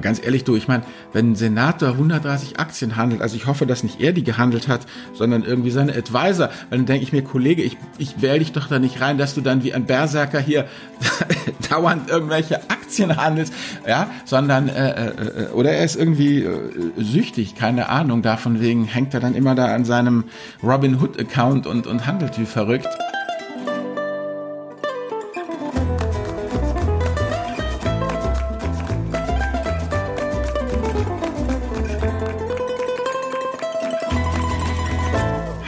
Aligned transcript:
Mal 0.00 0.04
ganz 0.04 0.24
ehrlich, 0.24 0.44
du, 0.44 0.56
ich 0.56 0.66
meine, 0.66 0.82
wenn 1.12 1.32
ein 1.32 1.34
Senator 1.34 1.90
130 1.90 2.58
Aktien 2.58 2.96
handelt, 2.96 3.20
also 3.20 3.36
ich 3.36 3.44
hoffe, 3.44 3.66
dass 3.66 3.82
nicht 3.82 4.00
er 4.00 4.14
die 4.14 4.24
gehandelt 4.24 4.66
hat, 4.66 4.86
sondern 5.12 5.44
irgendwie 5.44 5.70
seine 5.70 5.94
Advisor, 5.94 6.48
dann 6.70 6.86
denke 6.86 7.02
ich 7.02 7.12
mir, 7.12 7.22
Kollege, 7.22 7.62
ich, 7.62 7.76
ich 7.98 8.22
wähle 8.22 8.38
dich 8.38 8.52
doch 8.52 8.66
da 8.68 8.78
nicht 8.78 9.02
rein, 9.02 9.18
dass 9.18 9.34
du 9.34 9.42
dann 9.42 9.62
wie 9.62 9.74
ein 9.74 9.84
Berserker 9.84 10.40
hier 10.40 10.66
dauernd 11.70 12.08
irgendwelche 12.08 12.62
Aktien 12.70 13.14
handelst, 13.14 13.52
ja, 13.86 14.10
sondern, 14.24 14.70
äh, 14.70 15.08
äh, 15.08 15.46
oder 15.52 15.72
er 15.72 15.84
ist 15.84 15.96
irgendwie 15.96 16.44
äh, 16.44 16.70
süchtig, 16.96 17.54
keine 17.54 17.90
Ahnung, 17.90 18.22
davon 18.22 18.58
wegen 18.58 18.86
hängt 18.86 19.12
er 19.12 19.20
dann 19.20 19.34
immer 19.34 19.54
da 19.54 19.66
an 19.66 19.84
seinem 19.84 20.24
Robin 20.62 20.98
Hood 20.98 21.20
Account 21.20 21.66
und, 21.66 21.86
und 21.86 22.06
handelt 22.06 22.38
wie 22.38 22.46
verrückt. 22.46 22.88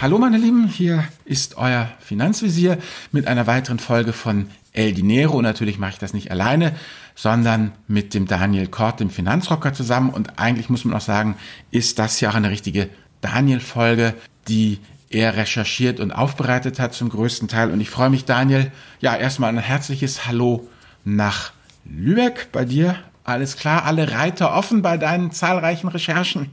Hallo 0.03 0.19
meine 0.19 0.37
Lieben, 0.37 0.67
hier 0.67 1.05
ist 1.25 1.59
euer 1.59 1.89
Finanzvisier 2.01 2.79
mit 3.13 3.29
einer 3.29 3.47
weiteren 3.47 3.79
Folge 3.79 4.13
von 4.13 4.49
El 4.73 4.95
Dinero. 4.95 5.37
Und 5.37 5.45
natürlich 5.45 5.79
mache 5.79 5.93
ich 5.93 5.99
das 5.99 6.13
nicht 6.13 6.33
alleine, 6.33 6.75
sondern 7.15 7.71
mit 7.87 8.13
dem 8.13 8.27
Daniel 8.27 8.67
Kort, 8.67 8.99
dem 8.99 9.11
Finanzrocker 9.11 9.75
zusammen. 9.75 10.11
Und 10.11 10.41
eigentlich 10.41 10.69
muss 10.69 10.85
man 10.85 10.97
auch 10.97 11.03
sagen, 11.03 11.37
ist 11.71 12.01
das 12.01 12.21
ja 12.21 12.31
auch 12.31 12.35
eine 12.35 12.51
richtige 12.51 12.89
Daniel-Folge, 13.21 14.15
die 14.49 14.81
er 15.09 15.37
recherchiert 15.37 16.01
und 16.01 16.11
aufbereitet 16.11 16.81
hat 16.81 16.95
zum 16.95 17.09
größten 17.09 17.47
Teil. 17.47 17.71
Und 17.71 17.81
ich 17.81 17.89
freue 17.89 18.11
mich, 18.11 18.25
Daniel, 18.25 18.73
ja, 18.99 19.15
erstmal 19.15 19.51
ein 19.51 19.59
herzliches 19.59 20.27
Hallo 20.27 20.69
nach 21.05 21.53
Lübeck 21.85 22.49
bei 22.51 22.65
dir. 22.65 22.97
Alles 23.23 23.57
klar, 23.57 23.85
alle 23.85 24.11
Reiter 24.11 24.53
offen 24.53 24.83
bei 24.83 24.97
deinen 24.97 25.31
zahlreichen 25.31 25.87
Recherchen. 25.87 26.51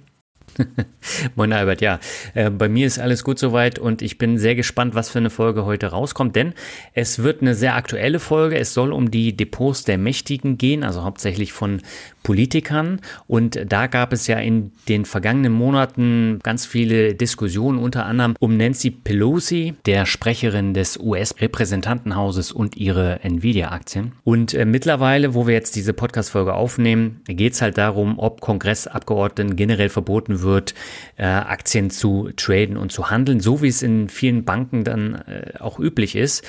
Moin 1.35 1.53
Albert, 1.53 1.81
ja. 1.81 1.99
Äh, 2.33 2.49
bei 2.49 2.69
mir 2.69 2.87
ist 2.87 2.99
alles 2.99 3.23
gut 3.23 3.39
soweit 3.39 3.79
und 3.79 4.01
ich 4.01 4.17
bin 4.17 4.37
sehr 4.37 4.55
gespannt, 4.55 4.95
was 4.95 5.09
für 5.09 5.19
eine 5.19 5.29
Folge 5.29 5.65
heute 5.65 5.87
rauskommt, 5.87 6.35
denn 6.35 6.53
es 6.93 7.23
wird 7.23 7.41
eine 7.41 7.55
sehr 7.55 7.75
aktuelle 7.75 8.19
Folge. 8.19 8.57
Es 8.57 8.73
soll 8.73 8.91
um 8.91 9.11
die 9.11 9.35
Depots 9.35 9.83
der 9.83 9.97
Mächtigen 9.97 10.57
gehen, 10.57 10.83
also 10.83 11.03
hauptsächlich 11.03 11.53
von 11.53 11.81
Politikern. 12.23 12.99
Und 13.27 13.59
da 13.67 13.87
gab 13.87 14.13
es 14.13 14.27
ja 14.27 14.37
in 14.39 14.71
den 14.87 15.05
vergangenen 15.05 15.53
Monaten 15.53 16.39
ganz 16.43 16.65
viele 16.65 17.15
Diskussionen, 17.15 17.79
unter 17.79 18.05
anderem 18.05 18.35
um 18.39 18.57
Nancy 18.57 18.91
Pelosi, 18.91 19.73
der 19.85 20.05
Sprecherin 20.05 20.73
des 20.73 20.97
US-Repräsentantenhauses 20.97 22.51
und 22.51 22.77
ihre 22.77 23.21
Nvidia-Aktien. 23.23 24.13
Und 24.23 24.53
äh, 24.53 24.65
mittlerweile, 24.65 25.33
wo 25.33 25.47
wir 25.47 25.53
jetzt 25.53 25.75
diese 25.75 25.93
Podcast-Folge 25.93 26.53
aufnehmen, 26.53 27.21
geht 27.25 27.53
es 27.53 27.61
halt 27.61 27.77
darum, 27.77 28.19
ob 28.19 28.41
Kongressabgeordneten 28.41 29.55
generell 29.55 29.89
verboten 29.89 30.41
wird, 30.41 30.48
äh, 30.57 31.23
Aktien 31.23 31.89
zu 31.89 32.29
traden 32.35 32.77
und 32.77 32.91
zu 32.91 33.09
handeln, 33.09 33.39
so 33.39 33.61
wie 33.61 33.67
es 33.67 33.81
in 33.81 34.09
vielen 34.09 34.45
Banken 34.45 34.83
dann 34.83 35.15
äh, 35.15 35.53
auch 35.59 35.79
üblich 35.79 36.15
ist. 36.15 36.43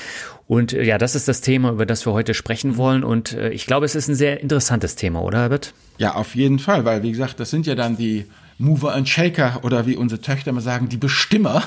Und 0.47 0.73
äh, 0.73 0.83
ja, 0.83 0.99
das 0.99 1.15
ist 1.15 1.29
das 1.29 1.41
Thema, 1.41 1.71
über 1.71 1.87
das 1.87 2.07
wir 2.07 2.13
heute 2.13 2.35
sprechen 2.35 2.77
wollen. 2.77 3.05
Und 3.05 3.33
äh, 3.33 3.51
ich 3.51 3.67
glaube, 3.67 3.87
es 3.87 3.95
ist 3.95 4.09
ein 4.09 4.15
sehr 4.15 4.41
interessantes 4.41 4.97
Thema, 4.97 5.23
oder 5.23 5.41
Herbert? 5.41 5.75
Ja, 5.99 6.15
auf 6.15 6.35
jeden 6.35 6.59
Fall, 6.59 6.85
weil 6.85 7.03
wie 7.03 7.11
gesagt, 7.11 7.41
das 7.41 7.51
sind 7.51 7.67
ja 7.67 7.75
dann 7.75 7.97
die 7.97 8.27
Mover 8.61 8.95
and 8.95 9.09
Shaker 9.09 9.61
oder 9.63 9.87
wie 9.87 9.97
unsere 9.97 10.21
Töchter 10.21 10.51
immer 10.51 10.61
sagen, 10.61 10.91
die 10.91 10.99
Bestimmer. 10.99 11.63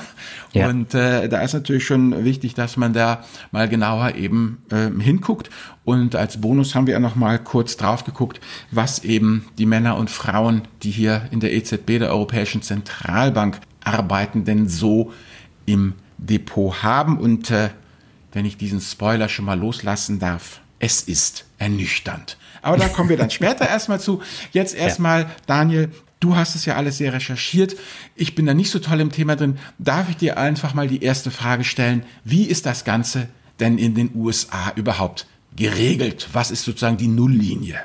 Ja. 0.52 0.68
Und 0.68 0.94
äh, 0.94 1.28
da 1.28 1.42
ist 1.42 1.52
natürlich 1.52 1.84
schon 1.84 2.24
wichtig, 2.24 2.54
dass 2.54 2.76
man 2.76 2.92
da 2.92 3.24
mal 3.50 3.68
genauer 3.68 4.14
eben 4.14 4.62
äh, 4.70 4.90
hinguckt. 5.02 5.50
Und 5.84 6.14
als 6.14 6.40
Bonus 6.40 6.76
haben 6.76 6.86
wir 6.86 6.94
ja 6.94 7.00
noch 7.00 7.16
mal 7.16 7.40
kurz 7.40 7.76
drauf 7.76 8.04
geguckt, 8.04 8.40
was 8.70 9.02
eben 9.02 9.46
die 9.58 9.66
Männer 9.66 9.96
und 9.96 10.08
Frauen, 10.08 10.62
die 10.84 10.92
hier 10.92 11.22
in 11.32 11.40
der 11.40 11.52
EZB, 11.52 11.98
der 11.98 12.10
Europäischen 12.10 12.62
Zentralbank, 12.62 13.58
arbeiten, 13.82 14.44
denn 14.44 14.68
so 14.68 15.12
im 15.66 15.94
Depot 16.18 16.84
haben. 16.84 17.18
Und 17.18 17.50
äh, 17.50 17.70
wenn 18.32 18.44
ich 18.44 18.56
diesen 18.56 18.80
Spoiler 18.80 19.28
schon 19.28 19.44
mal 19.46 19.58
loslassen 19.58 20.18
darf. 20.20 20.60
Es 20.78 21.02
ist 21.02 21.46
ernüchternd. 21.58 22.36
Aber 22.60 22.76
da 22.76 22.88
kommen 22.88 23.08
wir 23.08 23.16
dann 23.16 23.30
später 23.30 23.66
erstmal 23.68 24.00
zu. 24.00 24.22
Jetzt 24.52 24.74
erstmal, 24.74 25.22
ja. 25.22 25.30
Daniel, 25.46 25.90
du 26.24 26.36
hast 26.36 26.54
es 26.54 26.64
ja 26.64 26.76
alles 26.76 26.98
sehr 26.98 27.12
recherchiert. 27.12 27.76
Ich 28.16 28.34
bin 28.34 28.46
da 28.46 28.54
nicht 28.54 28.70
so 28.70 28.78
toll 28.78 29.00
im 29.00 29.12
Thema 29.12 29.36
drin. 29.36 29.58
Darf 29.78 30.08
ich 30.08 30.16
dir 30.16 30.38
einfach 30.38 30.72
mal 30.72 30.88
die 30.88 31.02
erste 31.02 31.30
Frage 31.30 31.64
stellen? 31.64 32.04
Wie 32.24 32.44
ist 32.44 32.64
das 32.64 32.84
Ganze 32.84 33.28
denn 33.60 33.76
in 33.76 33.94
den 33.94 34.10
USA 34.14 34.72
überhaupt 34.74 35.26
geregelt? 35.54 36.30
Was 36.32 36.50
ist 36.50 36.64
sozusagen 36.64 36.96
die 36.96 37.08
Nulllinie? 37.08 37.78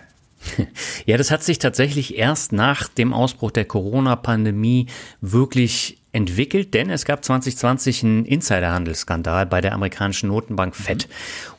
Ja, 1.05 1.17
das 1.17 1.31
hat 1.31 1.43
sich 1.43 1.59
tatsächlich 1.59 2.17
erst 2.17 2.53
nach 2.53 2.87
dem 2.87 3.13
Ausbruch 3.13 3.51
der 3.51 3.65
Corona-Pandemie 3.65 4.87
wirklich 5.21 5.97
entwickelt, 6.11 6.73
denn 6.73 6.89
es 6.89 7.03
gab 7.03 7.25
2020 7.25 8.03
einen 8.03 8.25
Insiderhandelsskandal 8.25 9.45
bei 9.47 9.59
der 9.59 9.73
amerikanischen 9.73 10.29
Notenbank 10.29 10.75
Fed. 10.75 11.09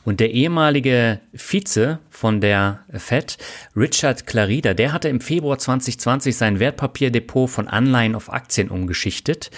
Und 0.03 0.19
der 0.19 0.31
ehemalige 0.31 1.19
Vize 1.33 1.99
von 2.09 2.41
der 2.41 2.79
Fed, 2.91 3.37
Richard 3.75 4.25
Clarida, 4.25 4.73
der 4.73 4.93
hatte 4.93 5.09
im 5.09 5.21
Februar 5.21 5.59
2020 5.59 6.35
sein 6.35 6.59
Wertpapierdepot 6.59 7.49
von 7.49 7.67
Anleihen 7.67 8.15
auf 8.15 8.33
Aktien 8.33 8.69
umgeschichtet. 8.69 9.51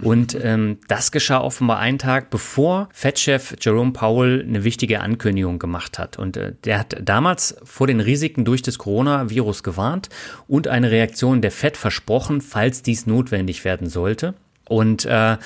Und 0.00 0.34
ähm, 0.42 0.78
das 0.88 1.12
geschah 1.12 1.40
offenbar 1.40 1.78
einen 1.78 1.98
Tag, 1.98 2.30
bevor 2.30 2.88
Fed-Chef 2.92 3.56
Jerome 3.60 3.92
Powell 3.92 4.42
eine 4.46 4.64
wichtige 4.64 5.00
Ankündigung 5.00 5.58
gemacht 5.58 5.98
hat. 5.98 6.18
Und 6.18 6.38
äh, 6.38 6.52
der 6.64 6.78
hat 6.78 6.96
damals 7.02 7.56
vor 7.62 7.86
den 7.86 8.00
Risiken 8.00 8.44
durch 8.46 8.62
das 8.62 8.78
Coronavirus 8.78 9.62
gewarnt 9.62 10.08
und 10.48 10.68
eine 10.68 10.90
Reaktion 10.90 11.42
der 11.42 11.50
Fed 11.50 11.76
versprochen, 11.76 12.40
falls 12.40 12.82
dies 12.82 13.06
notwendig 13.06 13.64
werden 13.64 13.88
sollte. 13.88 14.34
Und 14.68 15.04
äh, 15.04 15.36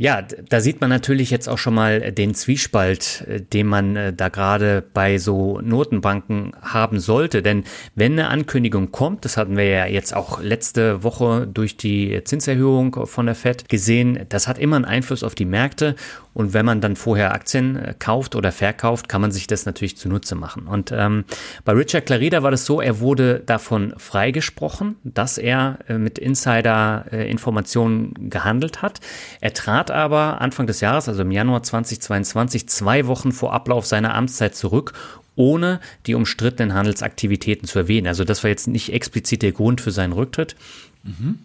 ja, 0.00 0.22
da 0.22 0.62
sieht 0.62 0.80
man 0.80 0.88
natürlich 0.88 1.30
jetzt 1.30 1.46
auch 1.46 1.58
schon 1.58 1.74
mal 1.74 2.10
den 2.12 2.32
Zwiespalt, 2.32 3.26
äh, 3.28 3.42
den 3.42 3.66
man 3.66 3.96
äh, 3.96 4.14
da 4.14 4.30
gerade 4.30 4.82
bei 4.94 5.18
so 5.18 5.60
Notenbanken 5.60 6.52
haben 6.62 7.00
sollte. 7.00 7.42
Denn 7.42 7.64
wenn 7.94 8.12
eine 8.12 8.28
Ankündigung 8.28 8.92
kommt, 8.92 9.26
das 9.26 9.36
hatten 9.36 9.58
wir 9.58 9.66
ja 9.66 9.84
jetzt 9.84 10.16
auch 10.16 10.40
letzte 10.40 11.04
Woche 11.04 11.46
durch 11.46 11.76
die 11.76 12.24
Zinserhöhung 12.24 13.04
von 13.04 13.26
der 13.26 13.34
Fed 13.34 13.68
gesehen, 13.68 14.24
das 14.30 14.48
hat 14.48 14.56
immer 14.56 14.76
einen 14.76 14.86
Einfluss 14.86 15.22
auf 15.22 15.34
die 15.34 15.44
Märkte. 15.44 15.96
Und 16.32 16.54
wenn 16.54 16.64
man 16.64 16.80
dann 16.80 16.96
vorher 16.96 17.34
Aktien 17.34 17.76
äh, 17.76 17.94
kauft 17.98 18.36
oder 18.36 18.52
verkauft, 18.52 19.08
kann 19.08 19.20
man 19.20 19.32
sich 19.32 19.46
das 19.46 19.66
natürlich 19.66 19.96
zunutze 19.96 20.34
machen. 20.34 20.66
Und 20.66 20.92
ähm, 20.92 21.24
bei 21.64 21.72
Richard 21.72 22.06
Clarida 22.06 22.42
war 22.42 22.50
das 22.50 22.66
so, 22.66 22.80
er 22.80 23.00
wurde 23.00 23.40
davon 23.40 23.94
freigesprochen, 23.96 24.96
dass 25.04 25.38
er 25.38 25.78
äh, 25.88 25.98
mit 25.98 26.18
Insider-Informationen 26.18 28.14
äh, 28.16 28.28
gehandelt 28.28 28.82
hat. 28.82 29.00
Er 29.40 29.52
trat 29.52 29.90
aber 29.90 30.40
Anfang 30.40 30.66
des 30.66 30.80
Jahres, 30.80 31.08
also 31.08 31.22
im 31.22 31.30
Januar 31.30 31.62
2022, 31.62 32.68
zwei 32.68 33.06
Wochen 33.06 33.32
vor 33.32 33.52
Ablauf 33.52 33.86
seiner 33.86 34.14
Amtszeit 34.14 34.54
zurück 34.54 34.92
ohne 35.36 35.80
die 36.06 36.14
umstrittenen 36.14 36.74
Handelsaktivitäten 36.74 37.66
zu 37.66 37.78
erwähnen. 37.78 38.08
Also 38.08 38.24
das 38.24 38.42
war 38.42 38.50
jetzt 38.50 38.68
nicht 38.68 38.92
explizit 38.92 39.40
der 39.40 39.52
Grund 39.52 39.80
für 39.80 39.90
seinen 39.90 40.12
Rücktritt. 40.12 40.54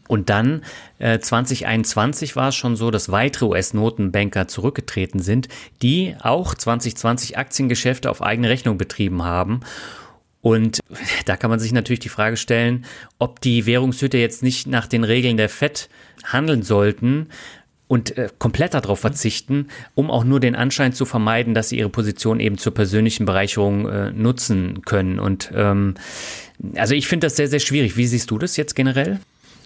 Und 0.07 0.29
dann 0.29 0.63
äh, 0.99 1.19
2021 1.19 2.35
war 2.35 2.49
es 2.49 2.55
schon 2.55 2.75
so, 2.75 2.91
dass 2.91 3.11
weitere 3.11 3.45
US-Notenbanker 3.45 4.47
zurückgetreten 4.47 5.21
sind, 5.21 5.47
die 5.81 6.15
auch 6.19 6.55
2020 6.55 7.37
Aktiengeschäfte 7.37 8.09
auf 8.09 8.21
eigene 8.21 8.49
Rechnung 8.49 8.77
betrieben 8.77 9.23
haben. 9.23 9.61
Und 10.41 10.79
da 11.25 11.37
kann 11.37 11.49
man 11.49 11.59
sich 11.59 11.71
natürlich 11.71 12.01
die 12.01 12.09
Frage 12.09 12.37
stellen, 12.37 12.85
ob 13.17 13.41
die 13.41 13.65
Währungshüter 13.65 14.17
jetzt 14.17 14.43
nicht 14.43 14.67
nach 14.67 14.87
den 14.87 15.03
Regeln 15.03 15.37
der 15.37 15.49
FED 15.49 15.89
handeln 16.23 16.61
sollten 16.61 17.29
und 17.87 18.17
äh, 18.17 18.29
komplett 18.39 18.73
darauf 18.73 18.99
verzichten, 18.99 19.67
um 19.93 20.09
auch 20.11 20.23
nur 20.23 20.39
den 20.39 20.55
Anschein 20.55 20.93
zu 20.93 21.05
vermeiden, 21.05 21.53
dass 21.53 21.69
sie 21.69 21.77
ihre 21.77 21.89
Position 21.89 22.39
eben 22.39 22.57
zur 22.57 22.73
persönlichen 22.73 23.25
Bereicherung 23.25 23.87
äh, 23.87 24.11
nutzen 24.11 24.81
können. 24.83 25.19
Und 25.19 25.51
ähm, 25.55 25.95
also 26.75 26.93
ich 26.93 27.07
finde 27.07 27.27
das 27.27 27.35
sehr, 27.35 27.47
sehr 27.47 27.59
schwierig. 27.59 27.95
Wie 27.97 28.07
siehst 28.07 28.31
du 28.31 28.37
das 28.37 28.57
jetzt 28.57 28.75
generell? 28.75 29.19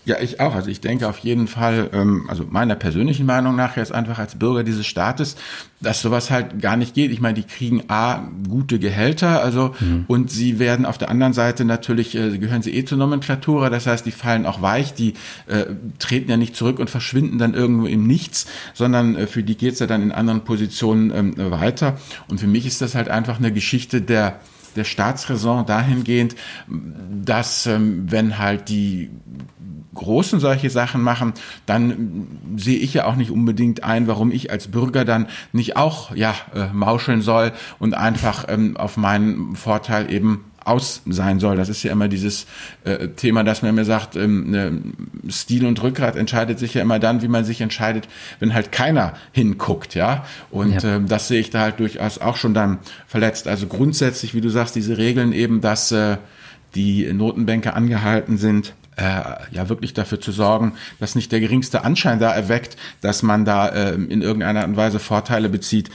Ja, 0.06 0.18
ich 0.22 0.40
auch. 0.40 0.56
Also 0.56 0.70
ich 0.70 0.82
denke 0.82 1.08
auf 1.08 1.20
jeden 1.20 1.48
Fall, 1.48 1.90
ähm, 1.94 2.26
also 2.28 2.46
meiner 2.50 2.76
persönlichen 2.76 3.26
Meinung 3.26 3.56
nach 3.56 3.78
jetzt 3.78 3.92
einfach 3.92 4.18
als 4.18 4.40
Bürger 4.40 4.64
dieses 4.64 4.88
Staates, 4.88 5.36
dass 5.82 6.02
sowas 6.02 6.32
halt 6.32 6.62
gar 6.62 6.78
nicht 6.78 6.94
geht. 6.94 7.12
Ich 7.12 7.22
meine, 7.22 7.36
die 7.36 7.44
kriegen 7.44 7.84
A, 7.90 8.28
gute 8.48 8.80
Gehälter, 8.80 9.42
also 9.44 9.76
mhm. 9.80 10.06
und 10.08 10.32
sie 10.32 10.60
werden 10.60 10.86
auf 10.86 10.98
der 10.98 11.10
anderen 11.10 11.34
Seite 11.34 11.66
natürlich, 11.66 12.16
äh, 12.16 12.38
gehören 12.38 12.62
sie 12.62 12.74
eh 12.74 12.86
zur 12.86 12.98
Nomenklatura, 12.98 13.70
das 13.70 13.88
heißt, 13.88 14.06
die 14.06 14.12
fallen 14.12 14.46
auch 14.46 14.62
weich, 14.62 14.94
die 14.94 15.14
äh, 15.48 15.66
treten 16.00 16.30
ja 16.30 16.38
nicht 16.38 16.56
zurück 16.56 16.80
und 16.80 16.90
verschwinden 16.90 17.38
dann 17.38 17.54
irgendwo 17.54 17.86
im 17.86 18.08
Nichts, 18.08 18.48
sondern 18.74 19.16
äh, 19.16 19.28
für 19.28 19.44
die 19.44 19.58
geht's 19.58 19.80
ja 19.80 19.88
dann 19.88 20.02
in 20.02 20.12
anderen 20.12 20.44
Positionen 20.44 21.12
ähm, 21.14 21.52
weiter. 21.52 21.98
Und 22.30 22.40
für 22.40 22.48
mich 22.48 22.66
ist 22.66 22.82
das 22.82 22.96
halt 22.96 23.10
einfach 23.10 23.38
eine 23.38 23.52
Geschichte 23.52 24.02
der 24.02 24.40
der 24.76 24.84
Staatsräson 24.84 25.66
dahingehend, 25.66 26.36
dass 26.68 27.66
ähm, 27.66 28.12
wenn 28.12 28.38
halt 28.38 28.70
die 28.70 29.10
Großen 30.00 30.40
solche 30.40 30.70
Sachen 30.70 31.02
machen, 31.02 31.34
dann 31.66 32.28
sehe 32.56 32.80
ich 32.80 32.94
ja 32.94 33.06
auch 33.06 33.16
nicht 33.16 33.32
unbedingt 33.32 33.84
ein, 33.84 34.08
warum 34.08 34.32
ich 34.32 34.52
als 34.52 34.70
Bürger 34.70 35.06
dann 35.06 35.28
nicht 35.52 35.78
auch 35.78 36.16
ja 36.16 36.34
äh, 36.56 36.68
mauscheln 36.74 37.22
soll 37.22 37.52
und 37.78 37.94
einfach 37.94 38.46
ähm, 38.48 38.78
auf 38.78 38.98
meinen 38.98 39.56
Vorteil 39.56 40.12
eben 40.12 40.46
aus 40.66 41.02
sein 41.08 41.40
soll. 41.40 41.56
Das 41.56 41.70
ist 41.70 41.84
ja 41.84 41.92
immer 41.92 42.08
dieses 42.08 42.46
äh, 42.84 43.10
Thema, 43.10 43.44
dass 43.44 43.62
man 43.62 43.76
mir 43.76 43.86
sagt, 43.86 44.16
ähm, 44.16 44.52
ne, 44.52 44.82
Stil 45.30 45.66
und 45.66 45.82
Rückgrat 45.82 46.16
entscheidet 46.16 46.60
sich 46.60 46.74
ja 46.76 46.82
immer 46.82 47.00
dann, 47.00 47.22
wie 47.22 47.28
man 47.28 47.44
sich 47.44 47.62
entscheidet, 47.62 48.08
wenn 48.40 48.54
halt 48.54 48.72
keiner 48.72 49.14
hinguckt, 49.32 49.96
ja. 49.96 50.26
Und 50.52 50.84
ja. 50.84 50.96
Ähm, 50.96 51.08
das 51.08 51.28
sehe 51.28 51.40
ich 51.40 51.50
da 51.50 51.62
halt 51.62 51.80
durchaus 51.80 52.20
auch 52.20 52.38
schon 52.38 52.54
dann 52.54 52.80
verletzt. 53.08 53.48
Also 53.48 53.68
grundsätzlich, 53.68 54.34
wie 54.34 54.42
du 54.42 54.50
sagst, 54.50 54.76
diese 54.76 54.98
Regeln 54.98 55.34
eben, 55.34 55.62
dass 55.62 55.92
äh, 55.92 56.18
die 56.76 57.12
Notenbänke 57.12 57.74
angehalten 57.74 58.38
sind, 58.38 58.74
äh, 59.00 59.22
ja 59.52 59.70
wirklich 59.70 59.94
dafür 59.94 60.20
zu 60.20 60.32
sorgen, 60.32 60.74
dass 61.00 61.16
nicht 61.16 61.32
der 61.32 61.40
geringste 61.40 61.84
Anschein 61.84 62.20
da 62.20 62.32
erweckt, 62.34 62.76
dass 63.02 63.24
man 63.24 63.46
da 63.46 63.70
äh, 63.70 63.94
in 63.94 64.22
irgendeiner 64.22 64.62
Art 64.62 64.68
und 64.68 64.78
Weise 64.78 65.00
Vorteile 65.00 65.50
bezieht, 65.50 65.90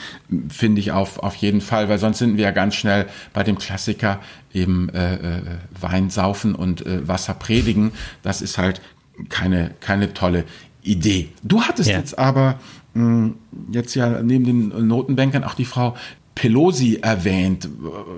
finde 0.49 0.81
ich 0.81 0.93
auf, 0.93 1.19
auf 1.19 1.35
jeden 1.37 1.61
Fall, 1.61 1.89
weil 1.89 1.99
sonst 1.99 2.19
sind 2.19 2.37
wir 2.37 2.45
ja 2.45 2.51
ganz 2.51 2.75
schnell 2.75 3.07
bei 3.33 3.43
dem 3.43 3.59
Klassiker 3.59 4.21
eben 4.53 4.89
äh, 4.89 5.15
äh, 5.15 5.43
Wein 5.79 6.09
saufen 6.11 6.55
und 6.55 6.87
äh, 6.87 7.07
Wasser 7.07 7.35
predigen. 7.35 7.93
Das 8.23 8.41
ist 8.41 8.57
halt 8.57 8.81
keine, 9.29 9.73
keine 9.81 10.15
tolle 10.15 10.45
Idee. 10.83 11.29
Du 11.43 11.63
hattest 11.63 11.91
ja. 11.91 11.99
jetzt 11.99 12.19
aber 12.19 12.59
mh, 12.95 13.03
hm, 13.03 13.35
jetzt 13.71 13.95
ja 13.95 14.23
neben 14.23 14.45
den 14.45 14.87
Notenbankern 14.87 15.45
auch 15.45 15.55
die 15.55 15.65
Frau 15.65 15.97
Pelosi 16.35 16.99
erwähnt. 17.01 17.69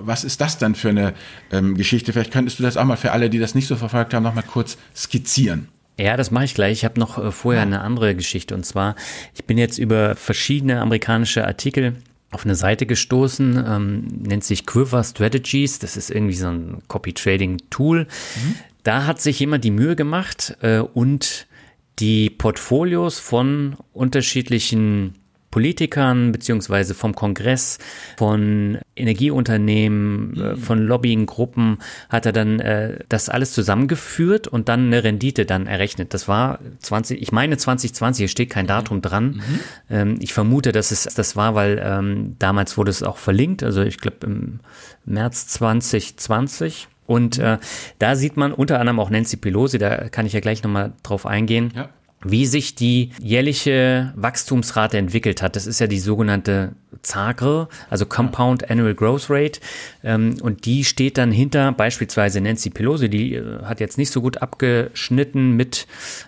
Was 0.01 0.23
ist 0.23 0.41
das 0.41 0.57
dann 0.57 0.75
für 0.75 0.89
eine 0.89 1.13
ähm, 1.51 1.75
Geschichte? 1.75 2.13
Vielleicht 2.13 2.31
könntest 2.31 2.59
du 2.59 2.63
das 2.63 2.77
auch 2.77 2.85
mal 2.85 2.97
für 2.97 3.11
alle, 3.11 3.29
die 3.29 3.39
das 3.39 3.55
nicht 3.55 3.67
so 3.67 3.75
verfolgt 3.75 4.13
haben, 4.13 4.23
noch 4.23 4.33
mal 4.33 4.41
kurz 4.41 4.77
skizzieren. 4.95 5.67
Ja, 5.99 6.15
das 6.15 6.29
mache 6.31 6.45
ich 6.45 6.53
gleich. 6.53 6.73
Ich 6.73 6.85
habe 6.85 6.99
noch 6.99 7.17
äh, 7.17 7.31
vorher 7.31 7.63
eine 7.63 7.81
andere 7.81 8.15
Geschichte 8.15 8.53
und 8.53 8.65
zwar, 8.65 8.95
ich 9.33 9.45
bin 9.45 9.57
jetzt 9.57 9.77
über 9.77 10.15
verschiedene 10.15 10.81
amerikanische 10.81 11.45
Artikel 11.45 11.95
auf 12.31 12.45
eine 12.45 12.55
Seite 12.55 12.85
gestoßen, 12.85 13.63
ähm, 13.65 14.07
nennt 14.21 14.43
sich 14.43 14.65
Quiver 14.65 15.03
Strategies. 15.03 15.79
Das 15.79 15.97
ist 15.97 16.11
irgendwie 16.11 16.35
so 16.35 16.47
ein 16.47 16.83
Copy-Trading-Tool. 16.87 18.03
Mhm. 18.03 18.55
Da 18.83 19.05
hat 19.05 19.21
sich 19.21 19.39
jemand 19.39 19.63
die 19.63 19.71
Mühe 19.71 19.95
gemacht 19.95 20.57
äh, 20.61 20.79
und 20.79 21.47
die 21.99 22.29
Portfolios 22.29 23.17
von 23.19 23.75
unterschiedlichen 23.91 25.15
Politikern 25.51 26.31
beziehungsweise 26.31 26.93
vom 26.93 27.15
Kongress, 27.15 27.79
von 28.17 28.79
Energieunternehmen, 28.95 30.39
äh, 30.39 30.55
von 30.57 30.79
Lobbyinggruppen 30.79 31.77
hat 32.09 32.25
er 32.25 32.33
dann 32.33 32.59
äh, 32.59 32.99
das 33.09 33.29
alles 33.29 33.53
zusammengeführt 33.53 34.47
und 34.47 34.67
dann 34.67 34.87
eine 34.87 35.03
Rendite 35.03 35.45
dann 35.45 35.67
errechnet. 35.67 36.13
Das 36.13 36.27
war 36.27 36.59
20, 36.79 37.21
ich 37.21 37.31
meine 37.31 37.57
2020, 37.57 38.23
hier 38.23 38.27
steht 38.27 38.49
kein 38.49 38.67
Datum 38.67 39.01
dran. 39.01 39.25
Mhm. 39.25 39.59
Ähm, 39.89 40.15
ich 40.19 40.33
vermute, 40.33 40.71
dass 40.71 40.91
es 40.91 41.03
das 41.03 41.35
war, 41.35 41.55
weil 41.55 41.81
ähm, 41.83 42.35
damals 42.39 42.77
wurde 42.77 42.91
es 42.91 43.01
auch 43.01 43.17
verlinkt, 43.17 43.63
also 43.63 43.81
ich 43.81 43.99
glaube 43.99 44.17
im 44.25 44.59
März 45.05 45.47
2020. 45.47 46.89
Und 47.05 47.39
äh, 47.39 47.57
da 47.99 48.17
sieht 48.17 48.35
man 48.35 48.51
unter 48.51 48.81
anderem 48.81 48.99
auch 48.99 49.09
Nancy 49.09 49.37
Pelosi, 49.37 49.77
da 49.77 50.09
kann 50.09 50.25
ich 50.25 50.33
ja 50.33 50.41
gleich 50.41 50.61
nochmal 50.61 50.91
drauf 51.03 51.25
eingehen. 51.25 51.71
Ja 51.73 51.89
wie 52.23 52.45
sich 52.45 52.75
die 52.75 53.11
jährliche 53.21 54.13
Wachstumsrate 54.15 54.97
entwickelt 54.97 55.41
hat. 55.41 55.55
Das 55.55 55.67
ist 55.67 55.79
ja 55.79 55.87
die 55.87 55.99
sogenannte 55.99 56.73
ZAGRE, 57.03 57.67
also 57.89 58.05
Compound 58.05 58.69
Annual 58.69 58.95
Growth 58.95 59.29
Rate. 59.29 59.59
Ähm, 60.03 60.37
und 60.41 60.65
die 60.65 60.83
steht 60.83 61.17
dann 61.17 61.31
hinter 61.31 61.71
beispielsweise 61.71 62.41
Nancy 62.41 62.69
Pelosi, 62.69 63.09
die 63.09 63.35
äh, 63.35 63.63
hat 63.63 63.79
jetzt 63.79 63.97
nicht 63.97 64.11
so 64.11 64.21
gut 64.21 64.41
abgeschnitten 64.41 65.51
mit 65.51 65.87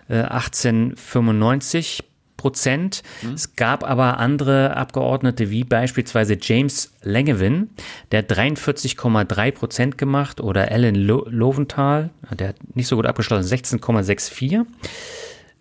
1895 0.09 1.99
äh, 1.99 2.03
Prozent. 2.39 3.03
Mhm. 3.21 3.33
Es 3.33 3.57
gab 3.57 3.83
aber 3.83 4.17
andere 4.17 4.77
Abgeordnete 4.77 5.49
wie 5.49 5.65
beispielsweise 5.65 6.37
James 6.41 6.93
Langevin, 7.03 7.69
der 8.13 8.25
43,3 8.25 9.51
Prozent 9.51 9.97
gemacht 9.97 10.39
oder 10.39 10.71
Alan 10.71 10.95
Loventhal, 10.95 12.11
der 12.31 12.49
hat 12.49 12.55
nicht 12.75 12.87
so 12.87 12.95
gut 12.95 13.07
abgeschlossen, 13.07 13.45
16,64. 13.45 14.65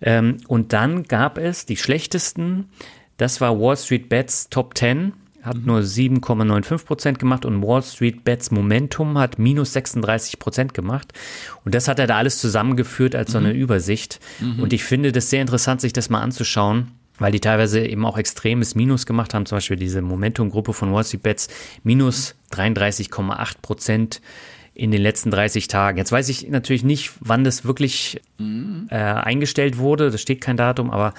Ähm, 0.00 0.38
und 0.46 0.72
dann 0.72 1.04
gab 1.04 1.38
es 1.38 1.66
die 1.66 1.76
schlechtesten, 1.76 2.68
das 3.16 3.40
war 3.40 3.58
Wall 3.58 3.76
Street 3.76 4.08
Bets 4.08 4.48
Top 4.48 4.76
10, 4.76 5.12
hat 5.42 5.56
nur 5.64 5.80
7,95 5.80 6.84
Prozent 6.84 7.18
gemacht 7.18 7.44
und 7.44 7.62
Wall 7.62 7.82
Street 7.82 8.24
Bets 8.24 8.50
Momentum 8.50 9.18
hat 9.18 9.38
minus 9.38 9.72
36 9.72 10.38
Prozent 10.38 10.74
gemacht. 10.74 11.12
Und 11.64 11.74
das 11.74 11.88
hat 11.88 11.98
er 11.98 12.06
da 12.06 12.16
alles 12.16 12.38
zusammengeführt 12.38 13.14
als 13.14 13.32
so 13.32 13.38
eine 13.38 13.54
mhm. 13.54 13.60
Übersicht. 13.60 14.20
Mhm. 14.40 14.62
Und 14.62 14.72
ich 14.72 14.84
finde 14.84 15.12
das 15.12 15.30
sehr 15.30 15.40
interessant, 15.40 15.80
sich 15.80 15.92
das 15.92 16.10
mal 16.10 16.20
anzuschauen 16.20 16.92
weil 17.18 17.32
die 17.32 17.40
teilweise 17.40 17.84
eben 17.84 18.06
auch 18.06 18.16
extremes 18.16 18.74
Minus 18.74 19.06
gemacht 19.06 19.34
haben, 19.34 19.46
zum 19.46 19.56
Beispiel 19.56 19.76
diese 19.76 20.02
Momentum-Gruppe 20.02 20.72
von 20.72 20.92
Wall 20.92 21.04
Street 21.04 21.22
Bets, 21.22 21.48
minus 21.82 22.34
33,8 22.52 23.54
Prozent 23.60 24.20
in 24.78 24.92
den 24.92 25.02
letzten 25.02 25.32
30 25.32 25.66
Tagen. 25.66 25.98
Jetzt 25.98 26.12
weiß 26.12 26.28
ich 26.28 26.48
natürlich 26.48 26.84
nicht, 26.84 27.10
wann 27.18 27.42
das 27.42 27.64
wirklich 27.64 28.20
mhm. 28.38 28.86
äh, 28.90 28.94
eingestellt 28.94 29.76
wurde. 29.76 30.10
Da 30.10 30.18
steht 30.18 30.40
kein 30.40 30.56
Datum, 30.56 30.90
aber 30.92 31.14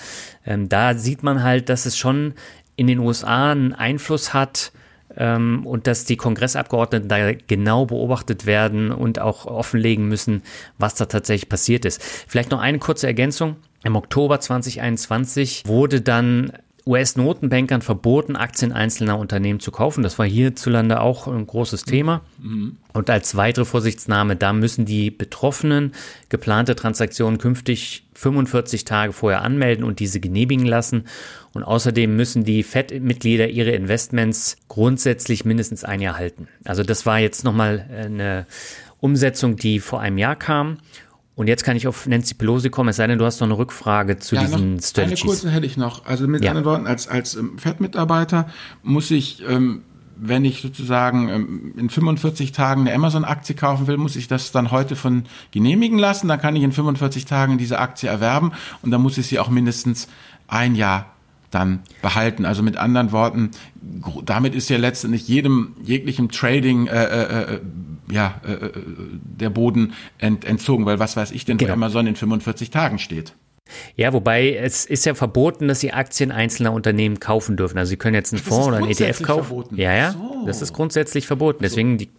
ähm, 0.46 0.70
da 0.70 0.96
sieht 0.96 1.24
man 1.24 1.44
halt, 1.44 1.68
dass 1.68 1.86
es 1.86 1.98
schon 1.98 2.36
in 2.78 2.88
den 2.88 3.00
USA 3.00 3.52
einen 3.52 3.74
Einfluss 3.74 4.34
hat 4.34 4.72
ähm, 5.18 5.66
und 5.66 5.88
dass 5.88 6.06
die 6.06 6.16
Kongressabgeordneten 6.16 7.10
da 7.10 7.34
genau 7.34 7.86
beobachtet 7.86 8.46
werden 8.46 8.92
und 8.94 9.20
auch 9.20 9.46
offenlegen 9.46 10.08
müssen, 10.08 10.42
was 10.78 10.96
da 10.96 11.06
tatsächlich 11.06 11.50
passiert 11.50 11.84
ist. 11.84 12.02
Vielleicht 12.02 12.52
noch 12.52 12.62
eine 12.62 12.80
kurze 12.80 13.08
Ergänzung. 13.08 13.58
Im 13.84 13.98
Oktober 13.98 14.40
2021 14.40 15.64
wurde 15.66 16.00
dann 16.00 16.54
US-Notenbankern 16.90 17.84
verboten, 17.84 18.36
Aktien 18.36 18.74
einzelner 18.74 19.20
Unternehmen 19.20 19.60
zu 19.60 19.70
kaufen. 19.70 20.02
Das 20.02 20.18
war 20.18 20.26
hierzulande 20.26 21.00
auch 21.02 21.28
ein 21.28 21.46
großes 21.46 21.84
Thema. 21.84 22.22
Mhm. 22.42 22.78
Und 22.94 23.10
als 23.12 23.38
weitere 23.38 23.64
Vorsichtsnahme, 23.64 24.36
da 24.36 24.54
müssen 24.54 24.86
die 24.86 25.12
Betroffenen 25.12 25.94
geplante 26.30 26.76
Transaktionen 26.76 27.38
künftig 27.38 28.08
45 28.16 28.86
Tage 28.86 29.14
vorher 29.14 29.44
anmelden 29.44 29.84
und 29.84 30.00
diese 30.00 30.20
genehmigen 30.20 30.66
lassen. 30.66 31.06
Und 31.54 31.64
außerdem 31.64 32.16
müssen 32.16 32.44
die 32.44 32.64
FED-Mitglieder 32.64 33.50
ihre 33.50 33.72
Investments 33.72 34.58
grundsätzlich 34.68 35.46
mindestens 35.46 35.84
ein 35.84 36.02
Jahr 36.02 36.18
halten. 36.18 36.48
Also 36.66 36.82
das 36.82 37.06
war 37.06 37.20
jetzt 37.20 37.44
nochmal 37.44 37.86
eine 37.96 38.48
Umsetzung, 39.00 39.58
die 39.58 39.80
vor 39.80 40.02
einem 40.02 40.18
Jahr 40.18 40.36
kam. 40.36 40.80
Und 41.40 41.48
jetzt 41.48 41.64
kann 41.64 41.78
ich 41.78 41.88
auf 41.88 42.06
Nancy 42.06 42.34
Pelosi 42.34 42.70
kommen, 42.70 42.90
es 42.90 42.98
sei 42.98 43.08
denn, 43.08 43.18
du 43.18 43.24
hast 43.24 43.40
noch 43.40 43.48
eine 43.48 43.58
Rückfrage 43.58 44.20
zu 44.20 44.36
ja, 44.36 44.42
diesen 44.42 44.76
noch 44.76 44.84
Strategies. 44.84 45.22
Eine 45.22 45.30
kurze 45.30 45.50
hätte 45.52 45.66
ich 45.66 45.78
noch. 45.78 46.06
Also 46.06 46.28
mit 46.28 46.44
ja. 46.44 46.52
anderen 46.52 46.66
Worten, 46.66 46.86
als, 46.86 47.08
als 47.08 47.36
ähm, 47.36 47.58
FED-Mitarbeiter 47.58 48.50
muss 48.84 49.10
ich, 49.10 49.42
ähm, 49.48 49.84
wenn 50.18 50.44
ich 50.44 50.62
sozusagen 50.62 51.30
ähm, 51.30 51.74
in 51.78 51.90
45 51.90 52.52
Tagen 52.52 52.82
eine 52.82 52.94
Amazon-Aktie 52.94 53.56
kaufen 53.56 53.88
will, 53.88 53.96
muss 53.96 54.18
ich 54.18 54.28
das 54.28 54.52
dann 54.52 54.72
heute 54.72 54.98
von 54.98 55.24
genehmigen 55.52 55.98
lassen. 55.98 56.28
Dann 56.28 56.42
kann 56.42 56.58
ich 56.58 56.64
in 56.64 56.74
45 56.74 57.24
Tagen 57.24 57.58
diese 57.58 57.80
Aktie 57.80 58.10
erwerben 58.10 58.52
und 58.82 58.92
dann 58.92 59.02
muss 59.02 59.18
ich 59.18 59.28
sie 59.28 59.40
auch 59.40 59.48
mindestens 59.48 60.10
ein 60.50 60.76
Jahr 60.76 61.06
dann 61.52 61.80
behalten. 62.02 62.46
Also 62.46 62.64
mit 62.64 62.78
anderen 62.78 63.12
Worten, 63.12 63.52
damit 64.26 64.56
ist 64.56 64.70
ja 64.70 64.78
letztendlich 64.78 65.28
jedem 65.28 65.76
jeglichem 65.84 66.30
Trading 66.30 66.88
äh, 66.88 67.04
äh, 67.04 67.56
äh 67.56 67.60
ja 68.12 68.42
äh, 68.46 68.54
äh, 68.54 68.72
der 69.24 69.50
Boden 69.50 69.94
ent, 70.18 70.46
entzogen, 70.46 70.86
weil 70.86 71.00
was 71.00 71.16
weiß 71.16 71.32
ich 71.32 71.46
denn, 71.46 71.58
genau. 71.58 71.72
wo 71.72 71.74
Amazon 71.74 72.08
in 72.08 72.16
45 72.16 72.72
Tagen 72.72 72.98
steht. 72.98 73.34
Ja, 73.96 74.14
wobei 74.14 74.56
es 74.56 74.86
ist 74.86 75.06
ja 75.06 75.14
verboten, 75.14 75.68
dass 75.68 75.80
Sie 75.80 75.92
Aktien 75.92 76.32
einzelner 76.32 76.74
Unternehmen 76.74 77.20
kaufen 77.20 77.56
dürfen. 77.56 77.78
Also 77.78 77.92
Sie 77.92 77.98
können 77.98 78.16
jetzt 78.16 78.34
einen 78.34 78.42
Fonds 78.42 78.68
oder 78.68 78.78
einen 78.78 78.90
ETF 78.90 79.22
kaufen. 79.22 79.46
Verboten. 79.46 79.76
Ja, 79.76 79.94
ja, 79.94 80.12
so. 80.12 80.44
das 80.48 80.64
ist 80.64 80.74
grundsätzlich 80.74 81.28
verboten. 81.28 81.60
Deswegen, 81.62 82.00
die, 82.00 82.10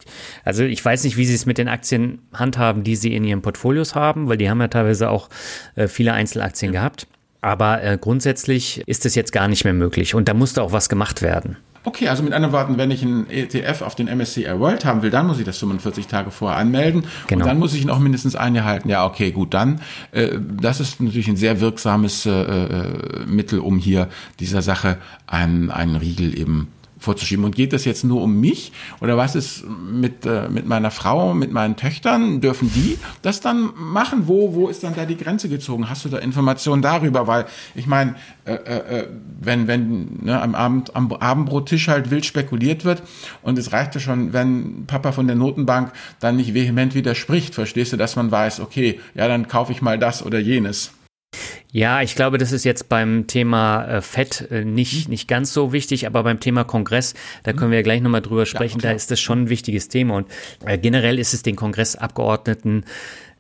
also 0.45 0.63
ich 0.63 0.85
weiß 0.85 1.03
nicht, 1.05 1.17
wie 1.17 1.25
Sie 1.25 1.35
es 1.35 1.47
mit 1.47 1.59
den 1.59 1.69
Aktien 1.69 2.21
handhaben, 2.33 2.85
die 2.85 2.95
Sie 2.95 3.15
in 3.15 3.25
Ihren 3.25 3.43
Portfolios 3.43 3.97
haben, 3.97 4.29
weil 4.29 4.37
die 4.37 4.49
haben 4.49 4.61
ja 4.61 4.69
teilweise 4.69 5.11
auch 5.11 5.29
äh, 5.75 5.89
viele 5.89 6.13
Einzelaktien 6.13 6.73
ja. 6.73 6.81
gehabt. 6.81 7.09
Aber 7.41 7.83
äh, 7.83 7.99
grundsätzlich 8.01 8.83
ist 8.87 9.07
es 9.07 9.15
jetzt 9.15 9.33
gar 9.33 9.49
nicht 9.49 9.65
mehr 9.65 9.73
möglich 9.73 10.15
und 10.15 10.29
da 10.29 10.35
musste 10.35 10.63
auch 10.63 10.73
was 10.73 10.89
gemacht 10.89 11.23
werden. 11.23 11.57
Okay, 11.83 12.09
also 12.09 12.23
mit 12.23 12.35
anderen 12.35 12.53
Worten, 12.53 12.77
wenn 12.77 12.91
ich 12.91 13.03
einen 13.03 13.29
ETF 13.31 13.81
auf 13.81 13.95
den 13.95 14.07
MSCI 14.07 14.59
World 14.59 14.85
haben 14.85 15.01
will, 15.01 15.09
dann 15.09 15.27
muss 15.27 15.39
ich 15.39 15.47
das 15.47 15.57
45 15.59 16.09
Tage 16.09 16.31
vorher 16.31 16.59
anmelden 16.59 17.05
genau. 17.27 17.43
und 17.43 17.49
dann 17.49 17.59
muss 17.59 17.73
ich 17.73 17.81
ihn 17.81 17.89
auch 17.89 17.99
mindestens 17.99 18.37
ein 18.37 18.55
Jahr 18.55 18.67
halten. 18.67 18.91
Ja, 18.91 19.07
okay, 19.07 19.31
gut, 19.31 19.55
dann 19.55 19.81
äh, 20.13 20.39
das 20.39 20.81
ist 20.81 21.01
natürlich 21.01 21.29
ein 21.29 21.37
sehr 21.37 21.61
wirksames 21.61 22.27
äh, 22.27 22.31
äh 22.31 23.25
Mittel, 23.27 23.61
um 23.61 23.79
hier 23.79 24.09
dieser 24.41 24.61
Sache 24.61 24.99
einen, 25.27 25.71
einen 25.71 25.97
Riegel 25.97 26.39
eben 26.39 26.69
vorzuschieben. 27.01 27.45
Und 27.45 27.57
geht 27.57 27.73
das 27.73 27.85
jetzt 27.85 28.05
nur 28.05 28.23
um 28.23 28.39
mich? 28.39 28.73
Oder 29.01 29.17
was 29.17 29.35
ist 29.35 29.65
mit, 29.67 30.27
äh, 30.27 30.49
mit 30.49 30.67
meiner 30.67 30.91
Frau, 30.91 31.35
mit 31.35 31.51
meinen 31.51 31.77
Töchtern? 31.77 32.41
Dürfen 32.41 32.71
die 32.73 32.99
das 33.23 33.41
dann 33.41 33.71
machen? 33.77 34.29
Wo, 34.29 34.55
wo 34.55 34.69
ist 34.69 34.85
dann 34.85 34.95
da 34.95 35.07
die 35.07 35.17
Grenze 35.17 35.49
gezogen? 35.49 35.89
Hast 35.89 36.05
du 36.05 36.09
da 36.11 36.19
Informationen 36.19 36.83
darüber? 36.83 37.27
Weil 37.27 37.47
ich 37.75 37.87
meine, 37.87 38.15
äh, 38.45 38.55
äh, 38.55 38.99
äh, 39.01 39.09
wenn, 39.41 39.67
wenn 39.67 40.19
ne, 40.23 40.41
am, 40.41 40.55
Abend, 40.55 40.95
am 40.95 41.13
Abendbrottisch 41.13 41.89
halt 41.89 42.11
wild 42.11 42.27
spekuliert 42.27 42.85
wird 42.85 43.03
und 43.43 43.59
es 43.59 43.73
reicht 43.73 43.95
ja 43.95 44.01
schon, 44.01 44.33
wenn 44.33 44.85
Papa 44.87 45.13
von 45.13 45.27
der 45.27 45.37
Notenbank 45.37 45.93
dann 46.21 46.37
nicht 46.37 46.55
vehement 46.55 46.95
widerspricht, 46.95 47.55
verstehst 47.55 47.93
du, 47.93 47.97
dass 47.97 48.17
man 48.17 48.31
weiß, 48.31 48.61
okay, 48.61 49.01
ja, 49.15 49.27
dann 49.27 49.49
kaufe 49.49 49.73
ich 49.73 49.83
mal 49.83 49.99
das 49.99 50.25
oder 50.25 50.39
jenes. 50.39 50.93
Ja, 51.73 52.03
ich 52.03 52.17
glaube, 52.17 52.39
das 52.39 52.53
ist 52.53 52.65
jetzt 52.65 52.89
beim 52.89 53.27
Thema 53.29 53.87
äh, 53.87 54.01
Fett 54.01 54.51
äh, 54.51 54.65
nicht, 54.65 55.09
nicht 55.09 55.29
ganz 55.29 55.53
so 55.53 55.73
wichtig, 55.73 56.07
aber 56.07 56.25
beim 56.25 56.41
Thema 56.41 56.65
Kongress, 56.65 57.15
da 57.45 57.53
können 57.53 57.71
wir 57.71 57.79
ja 57.79 57.83
gleich 57.83 58.01
nochmal 58.01 58.23
drüber 58.23 58.45
sprechen, 58.45 58.81
ja, 58.81 58.91
da 58.91 58.97
ist 58.97 59.11
das 59.11 59.21
schon 59.21 59.43
ein 59.43 59.51
wichtiges 59.51 59.89
Thema. 59.89 60.17
Und 60.17 60.27
äh, 60.65 60.79
generell 60.79 61.19
ist 61.19 61.33
es 61.33 61.43
den 61.43 61.57
Kongressabgeordneten 61.57 62.85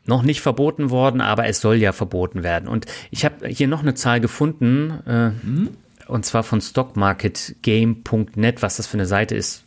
noch 0.06 0.22
nicht 0.22 0.40
verboten 0.40 0.90
worden, 0.90 1.20
aber 1.20 1.46
es 1.46 1.60
soll 1.60 1.76
ja 1.76 1.92
verboten 1.92 2.42
werden. 2.42 2.68
Und 2.68 2.86
ich 3.10 3.24
habe 3.24 3.48
hier 3.48 3.68
noch 3.68 3.82
eine 3.82 3.94
Zahl 3.94 4.20
gefunden, 4.20 4.92
äh, 5.06 5.30
mhm. 5.30 5.70
und 6.06 6.24
zwar 6.24 6.44
von 6.44 6.60
stockmarketgame.net, 6.60 8.62
was 8.62 8.76
das 8.76 8.86
für 8.86 8.94
eine 8.94 9.06
Seite 9.06 9.34
ist, 9.34 9.64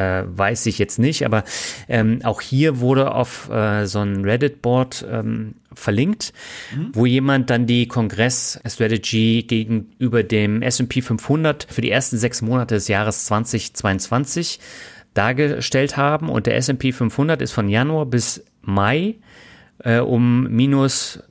äh, 0.00 0.24
weiß 0.26 0.66
ich 0.66 0.78
jetzt 0.78 0.98
nicht, 0.98 1.26
aber 1.26 1.44
ähm, 1.88 2.20
auch 2.24 2.40
hier 2.40 2.80
wurde 2.80 3.14
auf 3.14 3.50
äh, 3.50 3.86
so 3.86 4.00
ein 4.00 4.24
Reddit-Board 4.24 5.06
ähm, 5.10 5.56
verlinkt, 5.74 6.32
mhm. 6.74 6.90
wo 6.94 7.04
jemand 7.04 7.50
dann 7.50 7.66
die 7.66 7.86
Kongress-Strategy 7.86 9.44
gegenüber 9.46 10.22
dem 10.22 10.62
S&P 10.62 11.02
500 11.02 11.66
für 11.70 11.82
die 11.82 11.90
ersten 11.90 12.16
sechs 12.16 12.40
Monate 12.40 12.76
des 12.76 12.88
Jahres 12.88 13.26
2022 13.26 14.58
dargestellt 15.12 15.96
haben 15.96 16.30
und 16.30 16.46
der 16.46 16.56
S&P 16.56 16.92
500 16.92 17.42
ist 17.42 17.52
von 17.52 17.68
Januar 17.68 18.06
bis 18.06 18.44
Mai 18.62 19.16
äh, 19.78 19.98
um 19.98 20.44
minus 20.44 21.22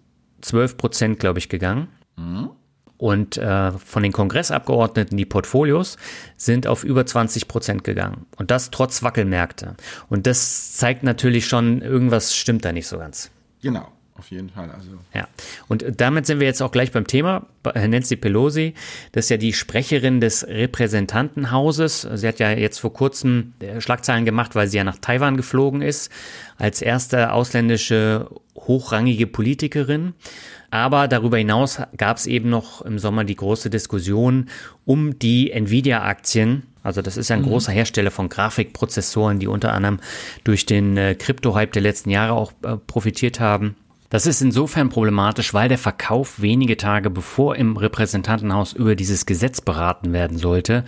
12 0.41 0.77
Prozent, 0.77 1.19
glaube 1.19 1.39
ich, 1.39 1.49
gegangen. 1.49 1.87
Mhm. 2.17 2.51
Und 2.99 3.37
äh, 3.37 3.71
von 3.71 4.03
den 4.03 4.11
Kongressabgeordneten, 4.11 5.17
die 5.17 5.25
Portfolios, 5.25 5.97
sind 6.35 6.67
auf 6.67 6.83
über 6.83 7.05
20 7.05 7.47
Prozent 7.47 7.83
gegangen. 7.85 8.25
Und 8.37 8.51
das 8.51 8.71
trotz 8.71 9.01
Wackelmärkte. 9.01 9.75
Und 10.09 10.27
das 10.27 10.73
zeigt 10.73 11.03
natürlich 11.03 11.47
schon, 11.47 11.81
irgendwas 11.81 12.35
stimmt 12.35 12.65
da 12.65 12.73
nicht 12.73 12.87
so 12.87 12.97
ganz. 12.97 13.31
Genau. 13.61 13.87
Auf 14.19 14.31
jeden 14.31 14.49
Fall. 14.49 14.69
Also. 14.69 14.89
Ja, 15.13 15.29
und 15.69 15.85
damit 15.95 16.25
sind 16.25 16.41
wir 16.41 16.47
jetzt 16.47 16.61
auch 16.61 16.71
gleich 16.71 16.91
beim 16.91 17.07
Thema. 17.07 17.47
Nancy 17.63 18.17
Pelosi, 18.17 18.73
das 19.13 19.25
ist 19.25 19.29
ja 19.29 19.37
die 19.37 19.53
Sprecherin 19.53 20.19
des 20.19 20.45
Repräsentantenhauses. 20.45 22.01
Sie 22.01 22.27
hat 22.27 22.39
ja 22.39 22.51
jetzt 22.51 22.79
vor 22.79 22.91
kurzem 22.91 23.53
äh, 23.61 23.79
Schlagzeilen 23.79 24.25
gemacht, 24.25 24.55
weil 24.55 24.67
sie 24.67 24.75
ja 24.75 24.83
nach 24.83 24.97
Taiwan 24.97 25.37
geflogen 25.37 25.81
ist, 25.81 26.11
als 26.57 26.81
erste 26.81 27.31
ausländische 27.31 28.29
hochrangige 28.57 29.25
Politikerin. 29.25 30.13
Aber 30.69 31.07
darüber 31.07 31.37
hinaus 31.37 31.81
gab 31.95 32.17
es 32.17 32.27
eben 32.27 32.49
noch 32.49 32.81
im 32.81 32.99
Sommer 32.99 33.23
die 33.23 33.37
große 33.37 33.69
Diskussion 33.69 34.49
um 34.83 35.17
die 35.17 35.51
Nvidia-Aktien. 35.51 36.63
Also 36.83 37.01
das 37.01 37.15
ist 37.15 37.29
ja 37.29 37.37
ein 37.37 37.43
mhm. 37.43 37.47
großer 37.47 37.71
Hersteller 37.71 38.11
von 38.11 38.27
Grafikprozessoren, 38.27 39.39
die 39.39 39.47
unter 39.47 39.73
anderem 39.73 39.99
durch 40.43 40.65
den 40.65 40.97
äh, 40.97 41.15
Krypto-Hype 41.15 41.71
der 41.71 41.81
letzten 41.81 42.09
Jahre 42.09 42.33
auch 42.33 42.51
äh, 42.63 42.75
profitiert 42.75 43.39
haben. 43.39 43.75
Das 44.09 44.25
ist 44.25 44.41
insofern 44.41 44.89
problematisch, 44.89 45.53
weil 45.53 45.69
der 45.69 45.77
Verkauf 45.77 46.41
wenige 46.41 46.77
Tage 46.77 47.09
bevor 47.09 47.55
im 47.55 47.77
Repräsentantenhaus 47.77 48.73
über 48.73 48.95
dieses 48.95 49.25
Gesetz 49.25 49.61
beraten 49.61 50.13
werden 50.13 50.37
sollte, 50.37 50.83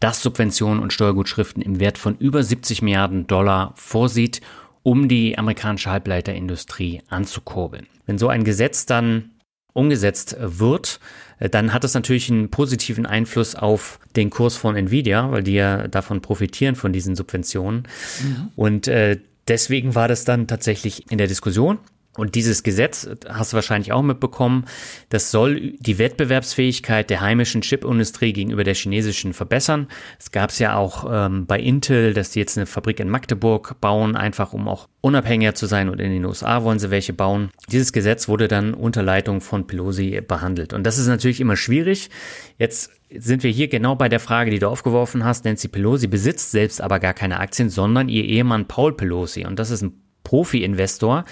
das 0.00 0.22
Subventionen 0.22 0.82
und 0.82 0.92
Steuergutschriften 0.92 1.62
im 1.62 1.78
Wert 1.78 1.98
von 1.98 2.16
über 2.16 2.42
70 2.42 2.82
Milliarden 2.82 3.26
Dollar 3.26 3.72
vorsieht, 3.76 4.40
um 4.82 5.08
die 5.08 5.38
amerikanische 5.38 5.90
Halbleiterindustrie 5.90 7.02
anzukurbeln. 7.08 7.86
Wenn 8.06 8.18
so 8.18 8.28
ein 8.28 8.44
Gesetz 8.44 8.86
dann 8.86 9.30
umgesetzt 9.72 10.36
wird, 10.38 11.00
dann 11.38 11.72
hat 11.72 11.84
es 11.84 11.94
natürlich 11.94 12.30
einen 12.30 12.50
positiven 12.50 13.06
Einfluss 13.06 13.54
auf 13.54 13.98
den 14.14 14.30
Kurs 14.30 14.56
von 14.56 14.76
Nvidia, 14.76 15.30
weil 15.30 15.42
die 15.42 15.54
ja 15.54 15.88
davon 15.88 16.20
profitieren 16.20 16.76
von 16.76 16.92
diesen 16.92 17.16
Subventionen. 17.16 17.88
Mhm. 18.22 18.50
Und 18.56 18.88
äh, 18.88 19.18
deswegen 19.48 19.94
war 19.94 20.06
das 20.06 20.24
dann 20.24 20.46
tatsächlich 20.46 21.10
in 21.10 21.18
der 21.18 21.26
Diskussion. 21.26 21.78
Und 22.16 22.36
dieses 22.36 22.62
Gesetz, 22.62 23.08
hast 23.28 23.52
du 23.52 23.56
wahrscheinlich 23.56 23.92
auch 23.92 24.02
mitbekommen, 24.02 24.66
das 25.08 25.30
soll 25.30 25.72
die 25.78 25.98
Wettbewerbsfähigkeit 25.98 27.10
der 27.10 27.20
heimischen 27.20 27.62
Chipindustrie 27.62 28.32
gegenüber 28.32 28.62
der 28.62 28.74
chinesischen 28.74 29.32
verbessern. 29.32 29.88
Es 30.18 30.30
gab 30.30 30.50
es 30.50 30.58
ja 30.60 30.76
auch 30.76 31.06
ähm, 31.10 31.46
bei 31.46 31.58
Intel, 31.58 32.14
dass 32.14 32.30
die 32.30 32.38
jetzt 32.38 32.56
eine 32.56 32.66
Fabrik 32.66 33.00
in 33.00 33.08
Magdeburg 33.08 33.80
bauen, 33.80 34.14
einfach 34.14 34.52
um 34.52 34.68
auch 34.68 34.88
unabhängiger 35.00 35.54
zu 35.54 35.66
sein 35.66 35.88
und 35.88 36.00
in 36.00 36.10
den 36.10 36.24
USA 36.24 36.62
wollen 36.62 36.78
sie 36.78 36.90
welche 36.90 37.12
bauen. 37.12 37.50
Dieses 37.70 37.92
Gesetz 37.92 38.28
wurde 38.28 38.48
dann 38.48 38.74
unter 38.74 39.02
Leitung 39.02 39.40
von 39.40 39.66
Pelosi 39.66 40.20
behandelt. 40.26 40.72
Und 40.72 40.84
das 40.84 40.98
ist 40.98 41.08
natürlich 41.08 41.40
immer 41.40 41.56
schwierig. 41.56 42.10
Jetzt 42.58 42.90
sind 43.10 43.42
wir 43.42 43.50
hier 43.50 43.68
genau 43.68 43.96
bei 43.96 44.08
der 44.08 44.20
Frage, 44.20 44.50
die 44.50 44.58
du 44.58 44.68
aufgeworfen 44.68 45.24
hast. 45.24 45.44
Nancy 45.44 45.68
Pelosi 45.68 46.06
besitzt 46.06 46.52
selbst 46.52 46.80
aber 46.80 47.00
gar 47.00 47.14
keine 47.14 47.40
Aktien, 47.40 47.68
sondern 47.68 48.08
ihr 48.08 48.24
Ehemann 48.24 48.66
Paul 48.66 48.96
Pelosi. 48.96 49.44
Und 49.44 49.58
das 49.58 49.70
ist 49.70 49.82
ein 49.82 50.00
Profi-Investor, 50.24 51.24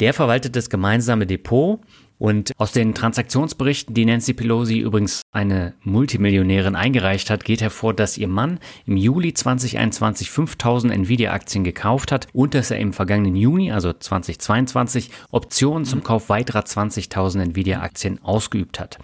der 0.00 0.14
verwaltet 0.14 0.56
das 0.56 0.70
gemeinsame 0.70 1.26
Depot 1.26 1.80
und 2.20 2.52
aus 2.58 2.72
den 2.72 2.94
Transaktionsberichten, 2.94 3.94
die 3.94 4.04
Nancy 4.04 4.34
Pelosi 4.34 4.78
übrigens 4.78 5.22
eine 5.32 5.72
Multimillionärin 5.82 6.76
eingereicht 6.76 7.30
hat, 7.30 7.44
geht 7.44 7.62
hervor, 7.62 7.94
dass 7.94 8.18
ihr 8.18 8.28
Mann 8.28 8.58
im 8.84 8.98
Juli 8.98 9.32
2021 9.32 10.30
5000 10.30 10.92
Nvidia-Aktien 10.92 11.64
gekauft 11.64 12.12
hat 12.12 12.28
und 12.34 12.52
dass 12.52 12.70
er 12.70 12.78
im 12.78 12.92
vergangenen 12.92 13.36
Juni, 13.36 13.72
also 13.72 13.94
2022, 13.94 15.10
Optionen 15.30 15.86
zum 15.86 16.02
Kauf 16.02 16.28
weiterer 16.28 16.60
20.000 16.60 17.40
Nvidia-Aktien 17.40 18.22
ausgeübt 18.22 18.80
hat. 18.80 18.98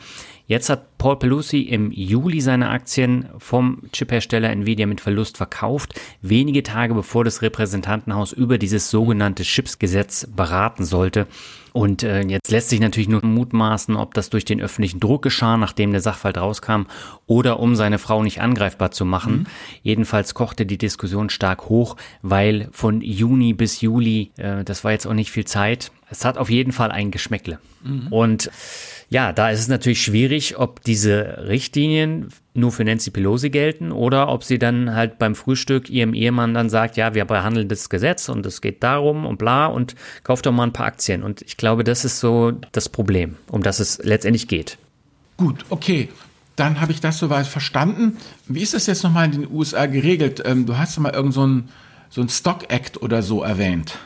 Jetzt 0.47 0.71
hat 0.71 0.97
Paul 0.99 1.19
Pelosi 1.19 1.63
im 1.63 1.91
Juli 1.91 2.41
seine 2.41 2.69
Aktien 2.69 3.27
vom 3.39 3.83
Chiphersteller 3.93 4.51
Nvidia 4.51 4.87
mit 4.87 5.01
Verlust 5.01 5.37
verkauft, 5.37 6.01
wenige 6.23 6.63
Tage 6.63 6.95
bevor 6.95 7.25
das 7.25 7.43
Repräsentantenhaus 7.43 8.33
über 8.33 8.57
dieses 8.57 8.89
sogenannte 8.91 9.43
Chipsgesetz 9.43 10.29
beraten 10.35 10.85
sollte. 10.85 11.27
Und 11.73 12.03
äh, 12.05 12.23
jetzt 12.23 12.51
lässt 12.51 12.71
sich 12.71 12.81
natürlich 12.81 13.09
nur 13.09 13.23
mutmaßen, 13.23 13.97
ob 13.97 14.15
das 14.15 14.31
durch 14.31 14.47
den 14.47 14.63
öffentlichen 14.63 14.99
Druck 14.99 15.21
geschah, 15.21 15.59
nachdem 15.59 15.93
der 15.93 16.01
Sachverhalt 16.01 16.39
rauskam, 16.39 16.85
oder 17.27 17.61
um 17.61 17.77
seine 17.77 17.99
Frau 17.99 18.23
nicht 18.23 18.41
angreifbar 18.41 18.93
zu 18.93 19.05
machen. 19.05 19.41
Mhm. 19.41 19.47
Jedenfalls 19.83 20.33
kochte 20.33 20.65
die 20.65 20.79
Diskussion 20.79 21.29
stark 21.29 21.69
hoch, 21.69 21.97
weil 22.23 22.69
von 22.73 23.03
Juni 23.03 23.53
bis 23.53 23.83
Juli, 23.83 24.31
äh, 24.39 24.65
das 24.65 24.85
war 24.85 24.93
jetzt 24.93 25.07
auch 25.07 25.13
nicht 25.13 25.31
viel 25.31 25.45
Zeit. 25.45 25.93
Es 26.09 26.25
hat 26.25 26.39
auf 26.39 26.49
jeden 26.49 26.73
Fall 26.73 26.93
ein 26.93 27.11
Geschmäckle. 27.11 27.59
Mhm. 27.85 28.07
Und 28.11 28.51
ja, 29.09 29.33
da 29.33 29.51
ist 29.51 29.61
es 29.61 29.69
natürlich 29.69 30.03
schwierig, 30.03 30.59
ob 30.59 30.83
diese 30.83 31.45
Richtlinien 31.47 32.29
nur 32.55 32.73
für 32.73 32.85
Nancy 32.85 33.11
Pelosi 33.11 33.51
gelten 33.51 33.93
oder 33.93 34.29
ob 34.29 34.43
sie 34.43 34.59
dann 34.59 34.95
halt 34.95 35.19
beim 35.19 35.37
Frühstück 35.37 35.89
ihrem 35.89 36.13
Ehemann 36.13 36.55
dann 36.55 36.69
sagt, 36.69 36.97
ja, 36.97 37.15
wir 37.15 37.25
behandeln 37.25 37.69
das 37.69 37.89
Gesetz 37.89 38.29
und 38.29 38.45
es 38.47 38.61
geht 38.61 38.83
darum 38.83 39.25
und 39.25 39.39
bla 39.39 39.67
und 39.67 39.95
kauft 40.25 40.47
doch 40.47 40.53
mal 40.53 40.65
ein 40.65 40.73
paar 40.73 40.87
Aktien. 40.87 41.23
Und 41.23 41.43
ich 41.43 41.57
glaube, 41.57 41.85
das 41.85 42.05
ist 42.05 42.19
so 42.19 42.53
das 42.73 42.89
Problem, 42.89 43.37
um 43.49 43.63
das 43.63 43.79
es 43.79 43.99
letztendlich 44.03 44.49
geht. 44.49 44.79
Gut, 45.37 45.65
okay. 45.69 46.09
Dann 46.57 46.81
habe 46.81 46.91
ich 46.91 47.01
das 47.01 47.19
soweit 47.19 47.47
verstanden. 47.47 48.17
Wie 48.49 48.63
ist 48.63 48.73
das 48.73 48.87
jetzt 48.87 49.05
nochmal 49.05 49.27
in 49.27 49.43
den 49.43 49.51
USA 49.53 49.87
geregelt? 49.87 50.43
Ähm, 50.45 50.65
du 50.65 50.79
hast 50.79 50.99
mal 50.99 51.13
irgend 51.13 51.35
so 51.35 51.47
ein, 51.47 51.69
so 52.09 52.23
ein 52.23 52.31
Stock 52.31 52.73
Act 52.73 53.03
oder 53.03 53.23
so 53.23 53.43
erwähnt. 53.43 53.99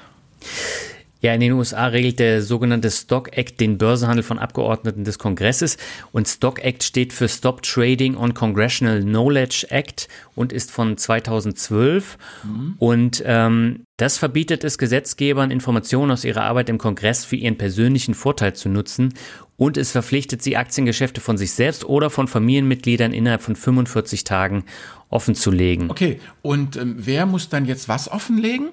Ja, 1.21 1.35
in 1.35 1.41
den 1.41 1.53
USA 1.53 1.87
regelt 1.87 2.19
der 2.19 2.43
sogenannte 2.43 2.91
Stock 2.91 3.37
Act 3.37 3.61
den 3.61 3.77
Börsenhandel 3.77 4.23
von 4.23 4.39
Abgeordneten 4.39 5.05
des 5.05 5.19
Kongresses 5.19 5.77
und 6.13 6.27
Stock 6.27 6.65
Act 6.65 6.83
steht 6.83 7.13
für 7.13 7.29
Stop 7.29 7.63
Trading 7.63 8.17
on 8.17 8.33
Congressional 8.33 9.03
Knowledge 9.03 9.67
Act 9.69 10.09
und 10.35 10.53
ist 10.53 10.71
von 10.71 10.97
2012 10.97 12.17
mhm. 12.45 12.75
und 12.79 13.23
ähm, 13.27 13.85
das 13.99 14.17
verbietet 14.17 14.65
es 14.65 14.79
Gesetzgebern, 14.79 15.51
Informationen 15.51 16.11
aus 16.11 16.25
ihrer 16.25 16.43
Arbeit 16.43 16.71
im 16.71 16.79
Kongress 16.79 17.27
für 17.27 17.37
ihren 17.37 17.59
persönlichen 17.59 18.15
Vorteil 18.15 18.55
zu 18.55 18.71
nutzen 18.71 19.13
und 19.59 19.77
es 19.77 19.93
verpflichtet 19.93 20.43
sie, 20.43 20.57
Aktiengeschäfte 20.57 21.21
von 21.21 21.37
sich 21.37 21.53
selbst 21.53 21.85
oder 21.85 22.09
von 22.09 22.29
Familienmitgliedern 22.29 23.13
innerhalb 23.13 23.43
von 23.43 23.57
45 23.57 24.25
Tagen 24.25 24.65
offenzulegen. 25.11 25.91
Okay, 25.91 26.19
und 26.41 26.77
ähm, 26.77 26.95
wer 26.99 27.27
muss 27.27 27.51
dann 27.51 27.67
jetzt 27.67 27.87
was 27.87 28.11
offenlegen? 28.11 28.71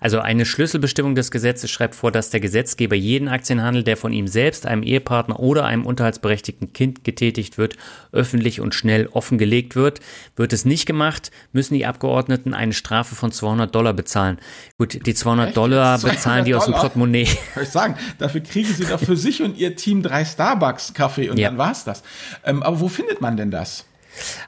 Also 0.00 0.20
eine 0.20 0.44
Schlüsselbestimmung 0.44 1.14
des 1.14 1.30
Gesetzes 1.30 1.70
schreibt 1.70 1.94
vor, 1.94 2.12
dass 2.12 2.30
der 2.30 2.40
Gesetzgeber 2.40 2.96
jeden 2.96 3.28
Aktienhandel, 3.28 3.82
der 3.82 3.96
von 3.96 4.12
ihm 4.12 4.28
selbst, 4.28 4.66
einem 4.66 4.82
Ehepartner 4.82 5.40
oder 5.40 5.64
einem 5.64 5.86
unterhaltsberechtigten 5.86 6.72
Kind 6.72 7.04
getätigt 7.04 7.58
wird, 7.58 7.76
öffentlich 8.12 8.60
und 8.60 8.74
schnell 8.74 9.08
offengelegt 9.08 9.76
wird. 9.76 10.00
Wird 10.36 10.52
es 10.52 10.64
nicht 10.64 10.86
gemacht, 10.86 11.30
müssen 11.52 11.74
die 11.74 11.86
Abgeordneten 11.86 12.54
eine 12.54 12.72
Strafe 12.72 13.14
von 13.14 13.32
200 13.32 13.74
Dollar 13.74 13.92
bezahlen. 13.92 14.38
Gut, 14.78 15.06
die 15.06 15.14
200 15.14 15.48
Echt? 15.48 15.56
Dollar 15.56 15.98
bezahlen 15.98 16.44
die 16.44 16.54
aus 16.54 16.66
dem 16.66 16.74
Portemonnaie. 16.74 17.28
Soll 17.54 17.62
ich 17.62 17.68
sagen, 17.68 17.96
dafür 18.18 18.40
kriegen 18.40 18.72
sie 18.72 18.84
doch 18.84 19.00
für 19.00 19.16
sich 19.16 19.42
und 19.42 19.56
ihr 19.56 19.76
Team 19.76 20.02
drei 20.02 20.24
Starbucks-Kaffee 20.24 21.30
und 21.30 21.38
ja. 21.38 21.48
dann 21.48 21.58
war's 21.58 21.84
das. 21.84 22.02
Ähm, 22.44 22.62
aber 22.62 22.80
wo 22.80 22.88
findet 22.88 23.20
man 23.20 23.36
denn 23.36 23.50
das? 23.50 23.84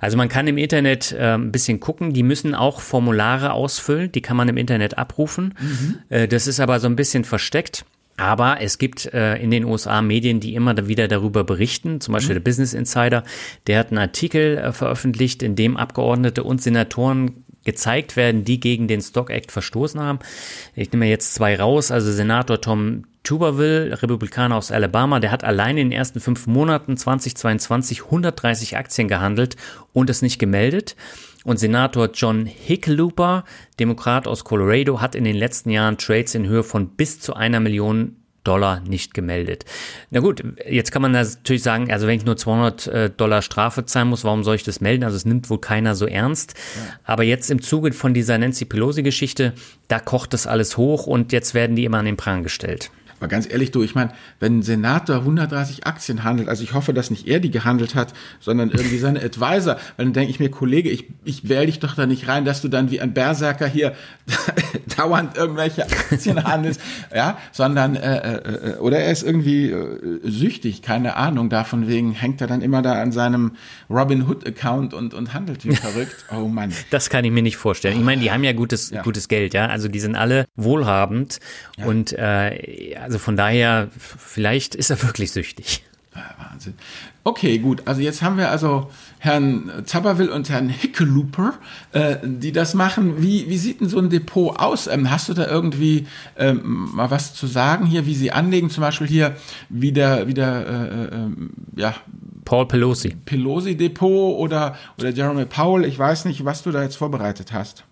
Also 0.01 0.17
man 0.17 0.29
kann 0.29 0.47
im 0.47 0.59
Internet 0.59 1.13
äh, 1.13 1.35
ein 1.35 1.53
bisschen 1.53 1.81
gucken, 1.81 2.13
die 2.13 2.23
müssen 2.23 2.55
auch 2.55 2.81
Formulare 2.81 3.53
ausfüllen, 3.53 4.13
die 4.13 4.23
kann 4.23 4.37
man 4.37 4.49
im 4.49 4.57
Internet 4.57 4.99
abrufen. 4.99 5.55
Mhm. 5.61 5.99
Äh, 6.09 6.29
das 6.29 6.47
ist 6.47 6.61
aber 6.61 6.81
so 6.81 6.87
ein 6.87 6.97
bisschen 6.97 7.25
versteckt. 7.25 7.85
Aber 8.19 8.63
es 8.63 8.79
gibt 8.79 9.13
äh, 9.13 9.37
in 9.37 9.51
den 9.51 9.65
USA 9.65 10.01
Medien, 10.01 10.41
die 10.41 10.55
immer 10.55 10.89
wieder 10.89 11.07
darüber 11.07 11.45
berichten, 11.45 12.01
zum 12.01 12.15
Beispiel 12.15 12.35
mhm. 12.35 12.39
der 12.39 12.45
Business 12.45 12.73
Insider, 12.73 13.25
der 13.67 13.79
hat 13.79 13.91
einen 13.91 13.99
Artikel 13.99 14.57
äh, 14.57 14.73
veröffentlicht, 14.73 15.43
in 15.43 15.55
dem 15.55 15.77
Abgeordnete 15.77 16.43
und 16.43 16.63
Senatoren 16.63 17.45
gezeigt 17.65 18.17
werden, 18.17 18.45
die 18.45 18.59
gegen 18.59 18.89
den 18.89 19.03
Stock 19.03 19.29
Act 19.29 19.53
verstoßen 19.53 20.01
haben. 20.01 20.21
Ich 20.75 20.93
nehme 20.93 21.07
jetzt 21.07 21.35
zwei 21.35 21.57
raus, 21.57 21.91
also 21.91 22.11
Senator 22.11 22.61
Tom 22.61 23.05
Tuberville, 23.27 24.01
Republikaner 24.03 24.57
aus 24.57 24.71
Alabama, 24.71 25.19
der 25.19 25.33
hat 25.33 25.43
allein 25.43 25.77
in 25.77 25.91
den 25.91 25.99
ersten 25.99 26.21
fünf 26.21 26.47
Monaten 26.47 26.97
2022 26.97 28.05
130 28.05 28.77
Aktien 28.77 29.09
gehandelt 29.09 29.57
und 29.93 30.09
es 30.09 30.23
nicht 30.23 30.39
gemeldet. 30.39 30.95
Und 31.45 31.59
Senator 31.59 32.11
John 32.15 32.47
Hickenlooper, 32.47 33.45
Demokrat 33.81 34.29
aus 34.29 34.45
Colorado, 34.45 35.01
hat 35.01 35.17
in 35.17 35.25
den 35.25 35.37
letzten 35.37 35.71
Jahren 35.71 35.99
Trades 35.99 36.37
in 36.37 36.47
Höhe 36.47 36.63
von 36.63 36.89
bis 36.89 37.19
zu 37.21 37.35
einer 37.35 37.59
Million 37.59 38.17
Dollar 38.45 38.81
nicht 38.81 39.13
gemeldet. 39.13 39.65
Na 40.13 40.21
gut, 40.21 40.45
jetzt 40.65 40.93
kann 40.93 41.03
man 41.03 41.11
natürlich 41.11 41.65
sagen, 41.65 41.91
also 41.91 42.07
wenn 42.07 42.17
ich 42.17 42.25
nur 42.25 42.37
200 42.37 42.87
äh, 42.87 43.11
Dollar 43.11 43.43
Strafe 43.43 43.85
zahlen 43.87 44.09
muss, 44.09 44.23
warum 44.23 44.45
soll 44.45 44.55
ich 44.55 44.63
das 44.63 44.81
melden? 44.81 45.03
Also 45.03 45.17
es 45.17 45.25
nimmt 45.25 45.51
wohl 45.51 45.61
keiner 45.61 45.97
so 45.97 46.07
ernst. 46.07 46.55
Ja. 46.77 46.83
Aber 47.03 47.25
jetzt 47.25 47.51
im 47.51 47.61
Zuge 47.61 47.93
von 47.93 48.15
dieser 48.15 48.39
Nancy 48.39 48.67
Pelosi-Geschichte, 48.67 49.53
da 49.89 49.99
kocht 49.99 50.33
das 50.33 50.47
alles 50.47 50.77
hoch 50.77 51.09
und 51.09 51.33
jetzt 51.33 51.55
werden 51.55 51.75
die 51.75 51.85
immer 51.85 51.99
an 51.99 52.05
den 52.05 52.17
Prang 52.17 52.45
gestellt. 52.45 52.93
Aber 53.19 53.29
ganz 53.29 53.51
ehrlich, 53.51 53.71
du, 53.71 53.83
ich 53.83 53.95
meine, 53.95 54.13
wenn 54.41 54.59
ein 54.59 54.63
Senator 54.63 55.17
130 55.17 55.87
Aktien 55.87 56.25
handelt, 56.25 56.49
also 56.49 56.63
ich 56.63 56.75
hoffe, 56.75 56.93
dass 56.93 57.11
nicht 57.11 57.27
er 57.27 57.41
die 57.41 57.51
gehandelt 57.51 57.95
hat, 57.95 58.13
sondern 58.41 58.71
irgendwie 58.71 58.99
seine 58.99 59.21
Advisor, 59.25 59.77
weil 59.97 60.07
dann 60.07 60.13
denke 60.13 60.31
ich 60.31 60.41
mir, 60.41 60.51
Kollege, 60.51 60.91
ich, 60.91 61.07
ich 61.25 61.49
wähle 61.49 61.67
dich 61.67 61.79
doch 61.79 61.95
da 61.95 62.07
nicht 62.07 62.29
rein, 62.29 62.45
dass 62.45 62.61
du 62.61 62.69
dann 62.69 62.91
wie 62.91 63.01
ein 63.01 63.15
Berserker 63.15 63.67
hier 63.67 63.95
dauernd 64.97 65.37
irgendwelche 65.37 65.85
Aktien 65.85 66.43
handelst, 66.45 66.81
ja, 67.15 67.39
sondern, 67.53 67.97
äh, 67.97 68.17
äh, 68.17 68.73
äh, 68.73 68.77
oder 68.79 68.99
er 68.99 69.13
ist 69.13 69.23
irgendwie 69.23 69.71
äh, 69.71 70.21
süchtig, 70.23 70.83
keine 70.83 71.17
Ahnung, 71.17 71.49
davon 71.49 71.89
wegen 71.89 72.13
hängt 72.13 72.41
er 72.41 72.47
dann 72.47 72.61
immer 72.61 72.83
da 72.83 73.01
an 73.01 73.13
seinem 73.13 73.53
Robin 73.89 74.29
Hood 74.29 74.47
Account 74.47 74.95
und, 74.95 75.15
und 75.15 75.33
handelt 75.33 75.65
wie 75.65 75.75
verrückt. 75.77 76.25
Oh 76.35 76.49
Mann. 76.49 76.73
Das 76.91 77.09
kann 77.11 77.25
ich 77.25 77.33
mir 77.33 77.43
nicht 77.43 77.57
vorstellen. 77.57 77.97
Ich 77.97 78.05
meine, 78.05 78.21
die 78.21 78.31
haben 78.31 78.45
ja 78.45 78.53
gutes, 78.53 78.91
ja. 78.91 79.03
gutes 79.03 79.29
Geld, 79.29 79.55
ja, 79.55 79.67
also 79.67 79.89
die 79.89 80.01
sind 80.01 80.17
alle 80.17 80.47
wohlhabend 80.57 81.39
ja. 81.79 81.87
und 81.87 82.13
äh, 82.13 83.06
also 83.07 83.19
von 83.19 83.37
daher, 83.37 83.89
vielleicht 83.97 84.75
ist 84.75 84.91
er 84.91 85.01
wirklich 85.01 85.31
süchtig. 85.31 85.85
Wahnsinn. 86.57 86.75
Okay, 87.23 87.59
gut. 87.59 87.83
Also 87.85 88.01
jetzt 88.01 88.23
haben 88.23 88.37
wir 88.37 88.51
also 88.51 88.91
Herrn 89.19 89.71
Zaberwill 89.85 90.29
und 90.29 90.49
Herrn 90.49 90.69
Hickelooper, 90.69 91.55
äh, 91.93 92.17
die 92.25 92.51
das 92.51 92.75
machen. 92.75 93.23
Wie, 93.23 93.49
wie 93.49 93.59
sieht 93.59 93.81
denn 93.81 93.89
so 93.89 93.99
ein 93.99 94.11
Depot 94.11 94.59
aus? 94.59 94.87
Ähm, 94.87 95.11
hast 95.11 95.29
du 95.29 95.35
da 95.35 95.47
irgendwie 95.47 96.07
ähm, 96.37 96.89
mal 96.95 97.11
was 97.11 97.35
zu 97.35 97.47
sagen 97.47 97.87
hier, 97.87 98.07
wie 98.07 98.15
sie 98.15 98.33
anlegen? 98.33 98.71
Zum 98.71 98.81
Beispiel 98.81 99.07
hier 99.07 99.37
wieder, 99.69 100.27
wieder, 100.27 100.67
äh, 100.67 101.05
äh, 101.05 101.31
ja. 101.77 101.95
Paul 102.45 102.67
Pelosi. 102.67 103.17
Pelosi 103.25 103.77
Depot 103.77 104.37
oder, 104.39 104.77
oder 104.99 105.11
Jeremy 105.11 105.45
Powell. 105.47 105.85
Ich 105.85 105.99
weiß 105.99 106.25
nicht, 106.25 106.45
was 106.45 106.63
du 106.63 106.71
da 106.71 106.83
jetzt 106.83 106.97
vorbereitet 106.97 107.53
hast. 107.53 107.85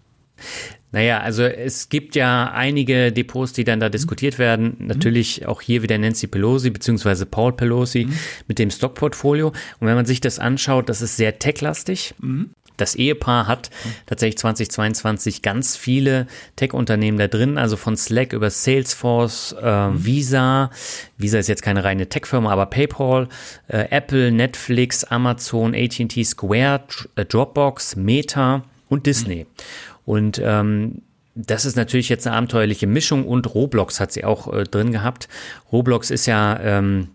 Naja, 0.94 1.18
also 1.18 1.42
es 1.42 1.88
gibt 1.88 2.14
ja 2.14 2.52
einige 2.52 3.10
Depots, 3.10 3.52
die 3.52 3.64
dann 3.64 3.80
da 3.80 3.88
diskutiert 3.88 4.38
werden. 4.38 4.76
Mhm. 4.78 4.86
Natürlich 4.86 5.44
auch 5.44 5.60
hier 5.60 5.82
wieder 5.82 5.98
Nancy 5.98 6.28
Pelosi 6.28 6.70
beziehungsweise 6.70 7.26
Paul 7.26 7.52
Pelosi 7.52 8.04
mhm. 8.04 8.12
mit 8.46 8.60
dem 8.60 8.70
Stockportfolio. 8.70 9.48
Und 9.48 9.88
wenn 9.88 9.96
man 9.96 10.06
sich 10.06 10.20
das 10.20 10.38
anschaut, 10.38 10.88
das 10.88 11.02
ist 11.02 11.16
sehr 11.16 11.40
techlastig. 11.40 12.14
Mhm. 12.20 12.50
Das 12.76 12.94
Ehepaar 12.94 13.48
hat 13.48 13.70
tatsächlich 14.06 14.38
2022 14.38 15.42
ganz 15.42 15.76
viele 15.76 16.28
Tech-Unternehmen 16.54 17.18
da 17.18 17.26
drin, 17.26 17.58
also 17.58 17.76
von 17.76 17.96
Slack 17.96 18.32
über 18.32 18.50
Salesforce, 18.50 19.56
äh, 19.60 19.88
mhm. 19.88 20.06
Visa. 20.06 20.70
Visa 21.18 21.40
ist 21.40 21.48
jetzt 21.48 21.62
keine 21.62 21.82
reine 21.82 22.08
Tech-Firma, 22.08 22.52
aber 22.52 22.66
PayPal, 22.66 23.28
äh, 23.66 23.88
Apple, 23.90 24.30
Netflix, 24.30 25.02
Amazon, 25.02 25.74
AT&T, 25.74 26.22
Square, 26.22 26.84
äh, 27.16 27.24
Dropbox, 27.24 27.96
Meta 27.96 28.62
und 28.88 29.06
Disney. 29.06 29.44
Mhm. 29.44 29.64
Und 30.04 30.40
ähm, 30.42 31.02
das 31.34 31.64
ist 31.64 31.76
natürlich 31.76 32.08
jetzt 32.08 32.26
eine 32.26 32.36
abenteuerliche 32.36 32.86
Mischung 32.86 33.26
und 33.26 33.54
Roblox 33.54 34.00
hat 34.00 34.12
sie 34.12 34.24
auch 34.24 34.52
äh, 34.52 34.64
drin 34.64 34.92
gehabt. 34.92 35.28
Roblox 35.72 36.10
ist 36.10 36.26
ja 36.26 36.58
ähm, 36.60 37.08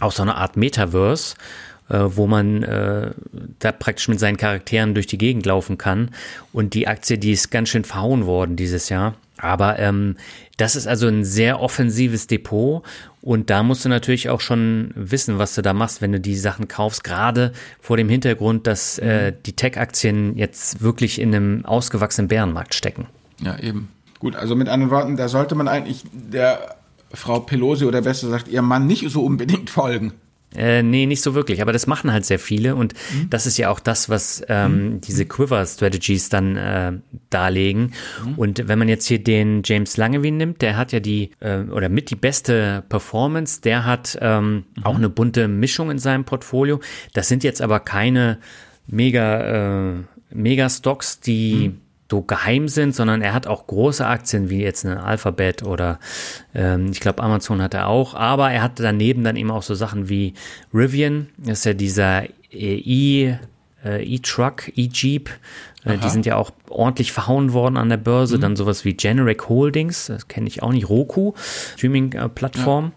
auch 0.00 0.12
so 0.12 0.22
eine 0.22 0.36
Art 0.36 0.56
Metaverse, 0.56 1.36
äh, 1.88 1.98
wo 1.98 2.26
man 2.26 2.62
äh, 2.62 3.10
da 3.58 3.72
praktisch 3.72 4.08
mit 4.08 4.20
seinen 4.20 4.36
Charakteren 4.36 4.94
durch 4.94 5.06
die 5.06 5.18
Gegend 5.18 5.44
laufen 5.44 5.76
kann. 5.76 6.10
Und 6.52 6.74
die 6.74 6.88
Aktie, 6.88 7.18
die 7.18 7.32
ist 7.32 7.50
ganz 7.50 7.68
schön 7.68 7.84
verhauen 7.84 8.26
worden 8.26 8.56
dieses 8.56 8.88
Jahr. 8.88 9.14
Aber 9.38 9.78
ähm, 9.78 10.16
das 10.56 10.76
ist 10.76 10.86
also 10.86 11.06
ein 11.06 11.24
sehr 11.24 11.60
offensives 11.60 12.26
Depot 12.26 12.82
und 13.20 13.50
da 13.50 13.62
musst 13.62 13.84
du 13.84 13.88
natürlich 13.88 14.28
auch 14.28 14.40
schon 14.40 14.90
wissen, 14.94 15.38
was 15.38 15.54
du 15.54 15.62
da 15.62 15.72
machst, 15.72 16.00
wenn 16.02 16.12
du 16.12 16.20
die 16.20 16.36
Sachen 16.36 16.68
kaufst, 16.68 17.04
gerade 17.04 17.52
vor 17.80 17.96
dem 17.96 18.08
Hintergrund, 18.08 18.66
dass 18.66 18.98
äh, 18.98 19.30
mhm. 19.30 19.36
die 19.46 19.52
Tech-Aktien 19.52 20.36
jetzt 20.36 20.80
wirklich 20.82 21.20
in 21.20 21.34
einem 21.34 21.64
ausgewachsenen 21.64 22.28
Bärenmarkt 22.28 22.74
stecken. 22.74 23.06
Ja, 23.40 23.58
eben. 23.58 23.88
Gut, 24.18 24.34
also 24.34 24.56
mit 24.56 24.68
anderen 24.68 24.90
Worten, 24.90 25.16
da 25.16 25.28
sollte 25.28 25.54
man 25.54 25.68
eigentlich 25.68 26.04
der 26.12 26.76
Frau 27.12 27.40
Pelosi 27.40 27.84
oder 27.84 28.02
besser 28.02 28.26
gesagt 28.26 28.48
ihr 28.48 28.62
Mann 28.62 28.86
nicht 28.86 29.08
so 29.10 29.24
unbedingt 29.24 29.70
folgen. 29.70 30.12
Äh, 30.56 30.82
nee, 30.82 31.04
nicht 31.04 31.20
so 31.22 31.34
wirklich, 31.34 31.60
aber 31.60 31.72
das 31.72 31.86
machen 31.86 32.10
halt 32.10 32.24
sehr 32.24 32.38
viele 32.38 32.74
und 32.74 32.94
mhm. 33.12 33.28
das 33.28 33.46
ist 33.46 33.58
ja 33.58 33.68
auch 33.68 33.80
das, 33.80 34.08
was 34.08 34.42
ähm, 34.48 34.94
mhm. 34.94 35.00
diese 35.02 35.26
Quiver-Strategies 35.26 36.30
dann 36.30 36.56
äh, 36.56 36.92
darlegen. 37.28 37.92
Mhm. 38.24 38.34
Und 38.34 38.68
wenn 38.68 38.78
man 38.78 38.88
jetzt 38.88 39.06
hier 39.06 39.22
den 39.22 39.62
James 39.62 39.98
Langevin 39.98 40.38
nimmt, 40.38 40.62
der 40.62 40.76
hat 40.78 40.92
ja 40.92 41.00
die, 41.00 41.32
äh, 41.40 41.60
oder 41.64 41.90
mit 41.90 42.10
die 42.10 42.16
beste 42.16 42.82
Performance, 42.88 43.60
der 43.60 43.84
hat 43.84 44.18
ähm, 44.22 44.64
mhm. 44.74 44.84
auch 44.84 44.96
eine 44.96 45.10
bunte 45.10 45.48
Mischung 45.48 45.90
in 45.90 45.98
seinem 45.98 46.24
Portfolio. 46.24 46.80
Das 47.12 47.28
sind 47.28 47.44
jetzt 47.44 47.60
aber 47.60 47.80
keine 47.80 48.38
mega, 48.86 49.90
äh, 49.90 49.94
Mega-Stocks, 50.30 51.20
die 51.20 51.68
mhm 51.68 51.87
so 52.10 52.22
geheim 52.22 52.68
sind, 52.68 52.94
sondern 52.94 53.20
er 53.20 53.34
hat 53.34 53.46
auch 53.46 53.66
große 53.66 54.06
Aktien 54.06 54.48
wie 54.48 54.62
jetzt 54.62 54.86
eine 54.86 55.02
Alphabet 55.02 55.62
oder 55.62 55.98
ähm, 56.54 56.90
ich 56.90 57.00
glaube 57.00 57.22
Amazon 57.22 57.60
hat 57.60 57.74
er 57.74 57.88
auch, 57.88 58.14
aber 58.14 58.50
er 58.50 58.62
hat 58.62 58.80
daneben 58.80 59.24
dann 59.24 59.36
eben 59.36 59.50
auch 59.50 59.62
so 59.62 59.74
Sachen 59.74 60.08
wie 60.08 60.34
Rivian, 60.72 61.28
das 61.36 61.58
ist 61.58 61.64
ja 61.66 61.74
dieser 61.74 62.24
E, 62.50 63.34
äh, 63.84 64.02
E-Truck, 64.02 64.72
E-Jeep, 64.74 65.28
äh, 65.84 65.98
die 65.98 66.08
sind 66.08 66.24
ja 66.24 66.36
auch 66.36 66.50
ordentlich 66.70 67.12
verhauen 67.12 67.52
worden 67.52 67.76
an 67.76 67.90
der 67.90 67.98
Börse, 67.98 68.38
mhm. 68.38 68.40
dann 68.40 68.56
sowas 68.56 68.86
wie 68.86 68.94
Generic 68.94 69.48
Holdings, 69.50 70.06
das 70.06 70.28
kenne 70.28 70.48
ich 70.48 70.62
auch 70.62 70.72
nicht, 70.72 70.88
Roku, 70.88 71.34
Streaming-Plattform. 71.76 72.84
Ja. 72.86 72.92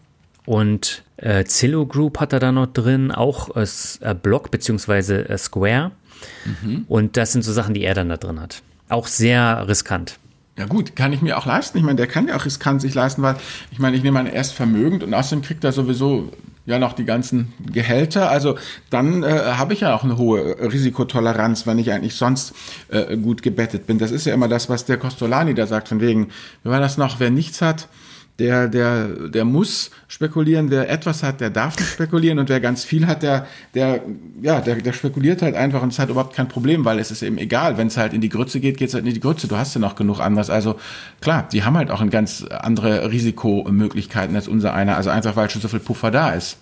Und 0.46 1.04
äh, 1.18 1.44
Zillow 1.44 1.86
Group 1.86 2.20
hat 2.20 2.34
er 2.34 2.40
da 2.40 2.52
noch 2.52 2.66
drin, 2.66 3.12
auch 3.12 3.56
äh, 3.56 4.16
Block 4.16 4.50
beziehungsweise 4.50 5.30
äh, 5.30 5.38
Square. 5.38 5.92
Mhm. 6.46 6.86
Und 6.88 7.16
das 7.16 7.34
sind 7.34 7.44
so 7.44 7.54
Sachen, 7.54 7.76
die 7.76 7.84
er 7.84 7.94
dann 7.94 8.10
da 8.10 8.18
drin 8.18 8.42
hat 8.42 8.64
auch 8.92 9.08
sehr 9.08 9.68
riskant. 9.68 10.18
Ja 10.58 10.66
gut, 10.66 10.96
kann 10.96 11.14
ich 11.14 11.22
mir 11.22 11.38
auch 11.38 11.46
leisten. 11.46 11.78
Ich 11.78 11.84
meine, 11.84 11.96
der 11.96 12.08
kann 12.08 12.28
ja 12.28 12.36
auch 12.36 12.46
riskant 12.46 12.82
sich 12.82 12.94
leisten, 12.94 13.22
weil 13.22 13.36
ich 13.72 13.80
meine, 13.80 13.98
ich 13.98 14.04
nehme 14.04 14.20
an, 14.20 14.28
er 14.28 14.42
ist 14.42 14.54
vermögend 14.54 15.04
und 15.04 15.14
außerdem 15.14 15.44
kriegt 15.44 15.64
er 15.64 15.72
sowieso 15.72 16.32
ja 16.66 16.78
noch 16.78 16.94
die 16.94 17.06
ganzen 17.06 17.54
Gehälter. 17.72 18.30
Also 18.30 18.58
dann 18.90 19.24
äh, 19.24 19.28
habe 19.58 19.74
ich 19.74 19.82
ja 19.82 19.96
auch 19.96 20.04
eine 20.04 20.18
hohe 20.18 20.58
Risikotoleranz, 20.72 21.66
wenn 21.66 21.80
ich 21.80 21.92
eigentlich 21.92 22.16
sonst 22.16 22.54
äh, 22.90 23.18
gut 23.18 23.42
gebettet 23.42 23.88
bin. 23.88 23.98
Das 23.98 24.12
ist 24.12 24.26
ja 24.26 24.34
immer 24.34 24.48
das, 24.48 24.70
was 24.70 24.86
der 24.86 24.98
Costolani 24.98 25.54
da 25.54 25.68
sagt, 25.68 25.88
von 25.88 26.02
wegen, 26.02 26.30
wie 26.64 26.70
war 26.70 26.80
das 26.80 26.98
noch, 26.98 27.20
wer 27.20 27.32
nichts 27.32 27.62
hat, 27.62 27.88
der, 28.42 28.68
der, 28.68 29.08
der 29.30 29.46
muss 29.46 29.92
spekulieren, 30.08 30.72
wer 30.72 30.90
etwas 30.90 31.22
hat, 31.22 31.40
der 31.42 31.52
darf 31.52 31.78
nicht 31.78 31.92
spekulieren 31.92 32.40
und 32.40 32.50
wer 32.50 32.60
ganz 32.60 32.84
viel 32.84 33.06
hat, 33.06 33.22
der, 33.22 33.46
der, 33.76 34.02
ja, 34.42 34.60
der, 34.60 34.76
der 34.76 34.94
spekuliert 34.94 35.44
halt 35.44 35.56
einfach 35.56 35.84
und 35.84 35.94
es 35.94 36.00
hat 36.00 36.10
überhaupt 36.10 36.36
kein 36.36 36.48
Problem, 36.48 36.84
weil 36.84 36.98
es 36.98 37.12
ist 37.12 37.22
eben 37.22 37.38
egal, 37.38 37.78
wenn 37.78 37.88
es 37.88 37.98
halt 37.98 38.14
in 38.14 38.22
die 38.22 38.30
Grütze 38.30 38.60
geht, 38.60 38.78
geht 38.78 38.90
es 38.90 38.96
halt 38.96 39.06
in 39.06 39.14
die 39.14 39.20
Grütze, 39.20 39.48
du 39.48 39.58
hast 39.58 39.76
ja 39.76 39.80
noch 39.80 39.96
genug 39.96 40.20
anderes. 40.20 40.50
Also 40.50 40.80
klar, 41.22 41.48
die 41.52 41.64
haben 41.64 41.78
halt 41.78 41.92
auch 41.92 42.02
ein 42.02 42.10
ganz 42.10 42.44
andere 42.44 43.12
Risikomöglichkeiten 43.12 44.36
als 44.36 44.48
unser 44.48 44.74
einer, 44.74 44.98
also 44.98 45.12
einfach 45.12 45.36
weil 45.36 45.50
schon 45.50 45.62
so 45.62 45.68
viel 45.68 45.80
Puffer 45.80 46.10
da 46.10 46.32
ist. 46.32 46.58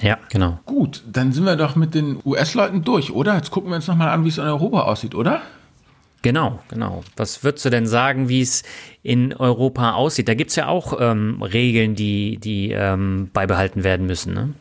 Ja, 0.00 0.16
genau. 0.30 0.60
Gut, 0.64 1.02
dann 1.10 1.32
sind 1.32 1.44
wir 1.44 1.56
doch 1.56 1.74
mit 1.74 1.94
den 1.94 2.20
US-Leuten 2.24 2.84
durch, 2.84 3.10
oder? 3.10 3.34
Jetzt 3.34 3.50
gucken 3.50 3.70
wir 3.70 3.76
uns 3.76 3.88
nochmal 3.88 4.10
an, 4.10 4.24
wie 4.24 4.28
es 4.28 4.38
in 4.38 4.44
Europa 4.44 4.82
aussieht, 4.82 5.16
oder? 5.16 5.42
Genau, 6.22 6.60
genau. 6.68 7.02
Was 7.16 7.44
würdest 7.44 7.64
du 7.64 7.70
denn 7.70 7.86
sagen, 7.86 8.28
wie 8.28 8.42
es 8.42 8.62
in 9.02 9.32
Europa 9.34 9.92
aussieht? 9.94 10.28
Da 10.28 10.34
gibt's 10.34 10.56
ja 10.56 10.68
auch 10.68 10.98
ähm, 11.00 11.42
Regeln, 11.42 11.94
die, 11.94 12.36
die 12.36 12.72
ähm, 12.72 13.30
beibehalten 13.32 13.84
werden 13.84 14.06
müssen. 14.06 14.34
Ne? 14.34 14.54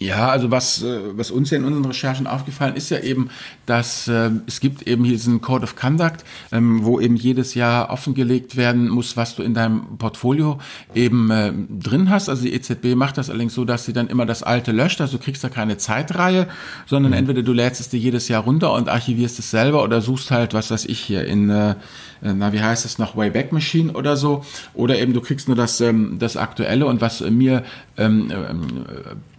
Ja, 0.00 0.28
also 0.28 0.52
was, 0.52 0.84
äh, 0.84 1.00
was 1.16 1.32
uns 1.32 1.50
ja 1.50 1.58
in 1.58 1.64
unseren 1.64 1.84
Recherchen 1.84 2.28
aufgefallen 2.28 2.76
ist 2.76 2.88
ja 2.90 3.00
eben, 3.00 3.30
dass 3.66 4.06
äh, 4.06 4.30
es 4.46 4.60
gibt 4.60 4.82
eben 4.82 5.02
hier 5.02 5.14
diesen 5.14 5.40
Code 5.40 5.64
of 5.64 5.74
Conduct, 5.74 6.24
ähm, 6.52 6.84
wo 6.84 7.00
eben 7.00 7.16
jedes 7.16 7.54
Jahr 7.54 7.90
offengelegt 7.90 8.56
werden 8.56 8.88
muss, 8.88 9.16
was 9.16 9.34
du 9.34 9.42
in 9.42 9.54
deinem 9.54 9.98
Portfolio 9.98 10.60
eben 10.94 11.32
äh, 11.32 11.52
drin 11.68 12.10
hast. 12.10 12.28
Also 12.28 12.44
die 12.44 12.54
EZB 12.54 12.94
macht 12.94 13.18
das 13.18 13.28
allerdings 13.28 13.54
so, 13.54 13.64
dass 13.64 13.86
sie 13.86 13.92
dann 13.92 14.06
immer 14.06 14.24
das 14.24 14.44
alte 14.44 14.70
löscht. 14.70 15.00
Also 15.00 15.18
du 15.18 15.24
kriegst 15.24 15.42
da 15.42 15.48
keine 15.48 15.78
Zeitreihe, 15.78 16.46
sondern 16.86 17.10
mhm. 17.10 17.18
entweder 17.18 17.42
du 17.42 17.52
lädst 17.52 17.80
es 17.80 17.88
dir 17.88 17.98
jedes 17.98 18.28
Jahr 18.28 18.44
runter 18.44 18.72
und 18.74 18.88
archivierst 18.88 19.40
es 19.40 19.50
selber 19.50 19.82
oder 19.82 20.00
suchst 20.00 20.30
halt, 20.30 20.54
was 20.54 20.70
weiß 20.70 20.84
ich 20.84 21.00
hier 21.00 21.24
in, 21.24 21.50
äh, 21.50 21.74
na 22.20 22.52
wie 22.52 22.60
heißt 22.60 22.84
es 22.84 22.98
noch, 22.98 23.16
Wayback 23.16 23.52
Machine 23.52 23.92
oder 23.92 24.16
so. 24.16 24.44
Oder 24.74 24.98
eben 24.98 25.12
du 25.12 25.20
kriegst 25.20 25.48
nur 25.48 25.56
das, 25.56 25.80
ähm, 25.80 26.16
das 26.18 26.36
Aktuelle 26.36 26.86
und 26.86 27.00
was 27.00 27.20
mir 27.20 27.64
ähm, 27.96 28.30
ähm, 28.30 28.84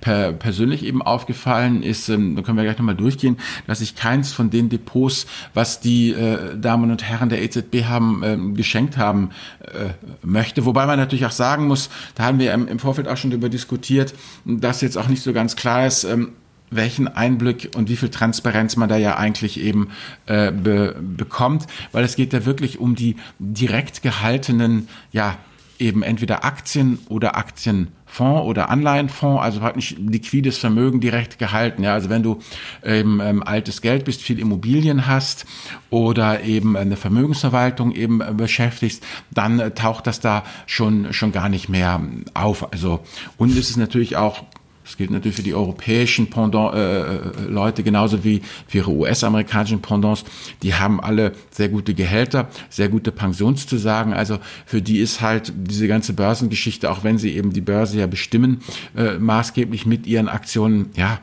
per, 0.02 0.34
persönlich 0.34 0.84
eben 0.84 1.02
aufgefallen 1.02 1.84
ist, 1.84 2.10
ähm, 2.10 2.36
da 2.36 2.42
können 2.42 2.58
wir 2.58 2.64
gleich 2.64 2.78
nochmal 2.78 2.96
durchgehen, 2.96 3.38
dass 3.68 3.82
ich 3.82 3.96
keins 3.96 4.32
von 4.34 4.50
den 4.50 4.70
Depots, 4.70 5.28
was 5.54 5.80
die 5.80 6.12
äh, 6.12 6.58
Damen 6.58 6.92
und 6.92 7.04
Herren 7.04 7.30
der 7.30 7.42
EZB 7.42 7.86
haben, 7.86 8.22
ähm, 8.24 8.56
geschenkt 8.56 8.98
haben 8.98 9.30
äh, 9.62 9.94
möchte. 10.24 10.66
Wobei 10.66 10.86
man 10.86 11.00
natürlich 11.00 11.26
auch 11.26 11.32
sagen 11.32 11.68
muss, 11.68 11.90
da 12.16 12.26
haben 12.26 12.40
wir 12.40 12.54
im, 12.54 12.68
im 12.68 12.80
Vorfeld 12.80 13.08
auch 13.08 13.18
schon 13.18 13.32
darüber 13.32 13.50
diskutiert, 13.50 14.14
dass 14.46 14.82
jetzt 14.82 14.98
auch 14.98 15.08
nicht 15.08 15.24
so 15.24 15.34
ganz 15.34 15.56
klar 15.56 15.86
ist, 15.86 16.04
ähm, 16.04 16.34
welchen 16.72 17.08
Einblick 17.08 17.72
und 17.76 17.90
wie 17.90 17.96
viel 17.96 18.10
Transparenz 18.10 18.76
man 18.76 18.90
da 18.90 18.98
ja 18.98 19.18
eigentlich 19.18 19.60
eben 19.60 19.90
äh, 20.26 20.52
be 20.52 20.96
bekommt, 21.00 21.68
weil 21.92 22.04
es 22.04 22.16
geht 22.16 22.34
ja 22.34 22.46
wirklich 22.46 22.80
um 22.80 22.96
die 22.96 23.16
direkt 23.40 24.02
gehaltenen, 24.02 24.88
ja, 25.12 25.38
eben 25.80 26.04
entweder 26.04 26.44
Aktien 26.44 27.00
oder 27.08 27.38
Aktienfonds 27.38 28.46
oder 28.46 28.70
Anleihenfonds, 28.70 29.42
also 29.42 29.62
praktisch 29.62 29.96
liquides 29.98 30.58
Vermögen 30.58 31.00
direkt 31.00 31.40
gehalten. 31.40 31.84
Ja, 31.84 31.94
also 31.94 32.10
wenn 32.10 32.22
du 32.22 32.40
eben 32.84 33.22
ähm, 33.22 33.42
altes 33.42 33.82
Geld 33.82 34.04
bist, 34.06 34.22
viel 34.22 34.40
Immobilien 34.40 35.08
hast 35.08 35.46
oder 35.90 36.44
eben 36.44 36.76
eine 36.76 36.98
Vermögensverwaltung 36.98 37.94
eben 37.94 38.22
beschäftigst, 38.36 39.06
dann 39.32 39.60
äh, 39.60 39.72
taucht 39.72 40.06
das 40.06 40.20
da 40.20 40.44
schon 40.66 41.14
schon 41.14 41.32
gar 41.32 41.48
nicht 41.48 41.70
mehr 41.70 42.02
auf. 42.34 42.72
Also 42.74 43.00
und 43.38 43.52
es 43.52 43.70
ist 43.70 43.78
natürlich 43.78 44.18
auch 44.18 44.44
das 44.84 44.98
gilt 44.98 45.12
natürlich 45.12 45.36
für 45.36 45.44
die 45.44 45.54
europäischen 45.54 46.30
Pendant, 46.30 46.74
äh, 46.74 47.18
äh, 47.18 47.20
Leute 47.48 47.84
genauso 47.84 48.24
wie 48.24 48.42
für 48.68 48.80
ihre 48.80 48.92
US-amerikanischen 48.92 49.82
Pendants. 49.82 50.26
Die 50.64 50.74
haben 50.74 51.00
alle 51.00 51.34
sehr 51.52 51.70
gute 51.70 51.94
Gehälter, 51.94 52.48
sehr 52.70 52.90
gute 52.90 53.12
Pensionszusagen. 53.12 54.14
Also 54.14 54.40
für 54.66 54.82
die 54.82 54.98
ist 54.98 55.22
halt 55.22 55.54
diese 55.56 55.88
ganze 55.88 56.14
Börsengeschichte, 56.14 56.90
auch 56.90 57.04
wenn 57.04 57.18
sie 57.18 57.36
eben 57.36 57.54
die 57.54 57.62
Börse 57.62 58.00
ja 58.00 58.08
bestimmen, 58.08 58.62
äh, 58.98 59.20
maßgeblich 59.20 59.86
mit 59.86 60.08
ihren 60.08 60.28
Aktionen, 60.28 60.90
ja, 60.96 61.20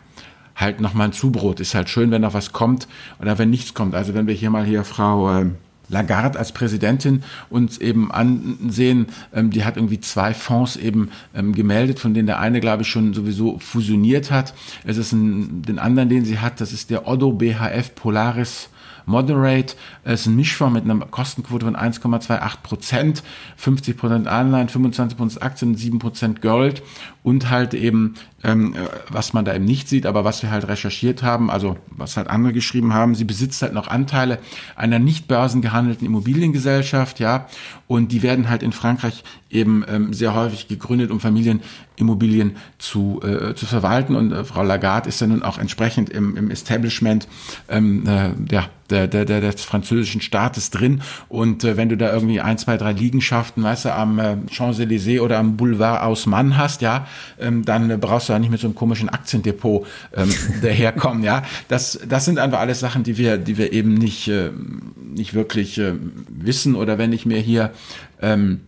halt 0.55 0.81
nochmal 0.81 1.09
ein 1.09 1.13
Zubrot. 1.13 1.61
Ist 1.61 1.75
halt 1.75 1.89
schön, 1.89 2.11
wenn 2.11 2.23
noch 2.23 2.35
was 2.35 2.53
kommt 2.53 2.89
oder 3.21 3.39
wenn 3.39 3.51
nichts 3.51 3.75
kommt. 3.75 3.95
Also 3.95 4.15
wenn 4.15 4.27
wir 4.27 4.35
hier 4.35 4.51
mal 4.51 4.65
hier 4.65 4.85
Frau 4.85 5.41
äh, 5.41 5.47
Lagarde 5.89 6.39
als 6.39 6.53
Präsidentin 6.53 7.23
uns 7.51 7.79
eben 7.79 8.11
ansehen, 8.11 9.07
ähm, 9.35 9.51
die 9.51 9.65
hat 9.65 9.77
irgendwie 9.77 10.01
zwei 10.01 10.35
Fonds 10.35 10.77
eben 10.77 11.11
ähm, 11.35 11.55
gemeldet, 11.55 11.99
von 11.99 12.15
denen 12.15 12.27
der 12.27 12.41
eine, 12.41 12.61
glaube 12.61 12.83
ich, 12.83 12.89
schon 12.89 13.15
sowieso 13.15 13.59
fusioniert 13.59 14.31
hat. 14.31 14.55
Es 14.85 14.97
ist 14.97 15.13
ein, 15.13 15.63
den 15.63 15.79
anderen, 15.79 16.09
den 16.09 16.25
sie 16.25 16.39
hat, 16.39 16.61
das 16.61 16.73
ist 16.73 16.91
der 16.91 17.07
Oddo 17.07 17.33
BHF 17.33 17.95
Polaris 17.95 18.69
Moderate. 19.07 19.77
Es 20.03 20.23
ist 20.23 20.27
ein 20.27 20.37
Mischfonds 20.37 20.75
mit 20.75 20.85
einer 20.85 21.07
Kostenquote 21.07 21.65
von 21.65 21.77
1,28 21.77 22.57
Prozent, 22.63 23.23
50 23.57 23.97
Prozent 23.97 24.27
Anleihen, 24.27 24.69
25 24.69 25.17
Prozent 25.17 25.43
Aktien, 25.43 25.77
7 25.77 25.99
Prozent 26.01 26.43
Gold 26.43 26.83
und 27.27 27.51
halt 27.51 27.75
eben, 27.75 28.15
ähm, 28.45 28.75
äh, 28.75 28.87
was 29.09 29.33
man 29.33 29.45
da 29.45 29.53
eben 29.53 29.65
nicht 29.65 29.89
sieht, 29.89 30.07
aber 30.07 30.23
was 30.23 30.45
wir 30.45 30.53
halt 30.53 30.69
recherchiert 30.69 31.25
haben, 31.25 31.51
also 31.51 31.77
was 31.89 32.17
halt 32.17 32.29
andere 32.29 32.53
geschrieben 32.53 32.95
haben, 32.95 33.17
sie 33.17 33.25
besitzt 33.25 33.63
halt 33.63 33.73
noch 33.73 33.89
Anteile 33.89 34.39
einer 34.77 35.01
nicht 35.01 35.27
börsengehandelten 35.27 36.07
Immobiliengesellschaft, 36.07 37.19
ja, 37.19 37.49
und 37.89 38.13
die 38.13 38.23
werden 38.23 38.49
halt 38.49 38.63
in 38.63 38.71
Frankreich 38.71 39.25
eben 39.51 39.85
ähm, 39.89 40.13
sehr 40.13 40.35
häufig 40.35 40.67
gegründet, 40.69 41.11
um 41.11 41.21
Familienimmobilien 41.21 42.57
zu, 42.79 43.21
äh, 43.23 43.55
zu 43.55 43.67
verwalten. 43.67 44.17
Und 44.17 44.33
äh, 44.33 44.45
Frau 44.45 44.63
Lagarde 44.63 45.09
ist 45.09 45.21
ja 45.21 45.27
nun 45.27 45.43
auch 45.43 45.59
entsprechend 45.59 46.11
im, 46.11 46.37
im 46.37 46.51
Establishment 46.51 47.29
ähm, 47.69 48.05
äh, 48.07 48.31
der, 48.37 48.69
der, 48.91 49.07
der, 49.25 49.41
des 49.41 49.65
französischen 49.65 50.21
Staates 50.21 50.71
drin. 50.71 51.01
Und 51.29 51.63
äh, 51.63 51.77
wenn 51.77 51.89
du 51.89 51.97
da 51.97 52.13
irgendwie 52.13 52.41
ein, 52.41 52.59
zwei, 52.59 52.77
drei 52.77 52.93
Liegenschaften, 52.93 53.63
weißt 53.63 53.87
du, 53.87 53.95
am 53.95 54.19
äh, 54.19 54.37
Champs-Élysées 54.51 55.21
oder 55.21 55.39
am 55.39 55.57
Boulevard 55.57 56.03
aus 56.03 56.27
Mann 56.27 56.57
hast, 56.57 56.83
ja, 56.83 57.07
ähm, 57.39 57.65
dann 57.65 58.01
brauchst 58.01 58.29
du 58.29 58.33
ja 58.33 58.39
nicht 58.39 58.51
mit 58.51 58.61
so 58.61 58.67
einem 58.67 58.75
komischen 58.75 59.09
Aktiendepot 59.09 59.87
ähm, 60.15 60.33
daherkommen, 60.63 61.23
ja. 61.23 61.43
Das, 61.69 61.99
das 62.09 62.25
sind 62.25 62.39
einfach 62.39 62.61
alles 62.61 62.81
Sachen, 62.81 63.03
die 63.03 63.19
wir, 63.19 63.39
die 63.39 63.59
wir 63.59 63.73
eben 63.73 63.95
nicht, 63.95 64.29
äh, 64.29 64.51
nicht 64.97 65.35
wirklich 65.35 65.79
äh, 65.79 65.95
wissen. 66.29 66.75
Oder 66.75 66.99
wenn 66.99 67.13
ich 67.13 67.27
mir 67.27 67.39
hier 67.39 67.73
ähm, 68.21 68.61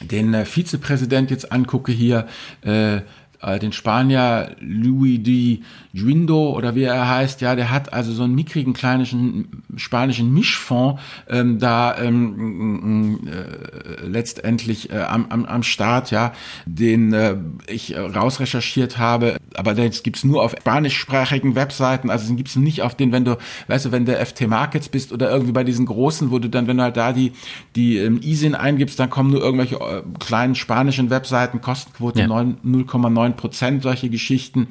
den 0.00 0.34
äh, 0.34 0.44
Vizepräsident 0.44 1.30
jetzt 1.30 1.52
angucke 1.52 1.92
hier, 1.92 2.26
äh, 2.62 3.00
äh, 3.46 3.58
den 3.58 3.72
Spanier 3.72 4.56
Louis 4.60 5.22
de 5.22 5.60
Juindo 5.92 6.50
oder 6.50 6.74
wie 6.74 6.82
er 6.82 7.08
heißt, 7.08 7.40
ja, 7.40 7.54
der 7.54 7.70
hat 7.70 7.92
also 7.92 8.12
so 8.12 8.24
einen 8.24 8.34
mickrigen 8.34 8.74
kleinen 8.74 9.62
spanischen 9.76 10.34
Mischfonds 10.34 11.00
ähm, 11.28 11.58
da 11.58 11.96
ähm, 11.96 13.20
äh, 13.26 14.06
letztendlich 14.06 14.90
äh, 14.90 14.98
am, 14.98 15.26
am, 15.30 15.46
am 15.46 15.62
Start, 15.62 16.10
ja, 16.10 16.32
den 16.66 17.12
äh, 17.12 17.36
ich 17.68 17.96
rausrecherchiert 17.96 18.98
habe, 18.98 19.36
aber 19.54 19.74
den 19.74 19.90
gibt's 20.02 20.24
nur 20.24 20.42
auf 20.42 20.54
spanischsprachigen 20.58 21.54
Webseiten, 21.54 22.10
also 22.10 22.26
den 22.26 22.36
gibt's 22.36 22.56
nicht 22.56 22.82
auf 22.82 22.94
den, 22.94 23.12
wenn 23.12 23.24
du, 23.24 23.38
weißt 23.68 23.86
du, 23.86 23.92
wenn 23.92 24.04
du 24.04 24.14
FT 24.14 24.48
Markets 24.48 24.88
bist 24.88 25.12
oder 25.12 25.30
irgendwie 25.30 25.52
bei 25.52 25.64
diesen 25.64 25.86
großen, 25.86 26.30
wo 26.30 26.38
du 26.38 26.50
dann, 26.50 26.66
wenn 26.66 26.76
du 26.76 26.82
halt 26.82 26.96
da 26.96 27.12
die, 27.12 27.32
die 27.76 27.98
ähm, 27.98 28.20
ISIN 28.22 28.54
eingibst, 28.54 28.98
dann 28.98 29.08
kommen 29.08 29.30
nur 29.30 29.40
irgendwelche 29.40 29.76
äh, 29.76 30.02
kleinen 30.18 30.56
spanischen 30.56 31.10
Webseiten, 31.10 31.60
Kostenquote 31.60 32.20
ja. 32.20 32.26
0,9 32.26 33.35
Prozent, 33.36 33.82
solche 33.82 34.08
Geschichten. 34.08 34.68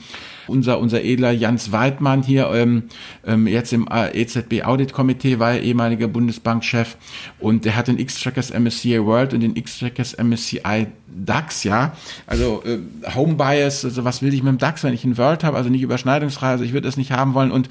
Unser, 0.47 0.79
unser 0.79 1.03
edler 1.03 1.31
Jans 1.31 1.71
Weidmann 1.71 2.23
hier, 2.23 2.51
ähm, 2.53 2.83
ähm, 3.25 3.47
jetzt 3.47 3.73
im 3.73 3.87
äh, 3.91 4.11
EZB 4.19 4.63
Audit 4.63 4.93
Komitee, 4.93 5.39
war 5.39 5.53
er 5.53 5.63
ehemaliger 5.63 6.07
Bundesbankchef 6.07 6.97
und 7.39 7.65
der 7.65 7.75
hat 7.75 7.87
den 7.87 7.97
X-Trackers 7.97 8.51
MSCI 8.51 9.03
World 9.03 9.33
und 9.33 9.41
den 9.41 9.55
X-Trackers 9.55 10.17
MSCI 10.17 10.87
DAX, 11.07 11.63
ja. 11.63 11.95
Also 12.27 12.63
äh, 12.65 12.79
Home 13.15 13.35
Bias, 13.35 13.85
also 13.85 14.03
was 14.03 14.21
will 14.21 14.33
ich 14.33 14.43
mit 14.43 14.51
dem 14.51 14.57
DAX, 14.57 14.83
wenn 14.83 14.93
ich 14.93 15.03
einen 15.03 15.17
World 15.17 15.43
habe, 15.43 15.57
also 15.57 15.69
nicht 15.69 15.81
überschneidungsfrei, 15.81 16.49
also 16.49 16.63
ich 16.63 16.73
würde 16.73 16.87
das 16.87 16.97
nicht 16.97 17.11
haben 17.11 17.33
wollen. 17.33 17.51
Und 17.51 17.69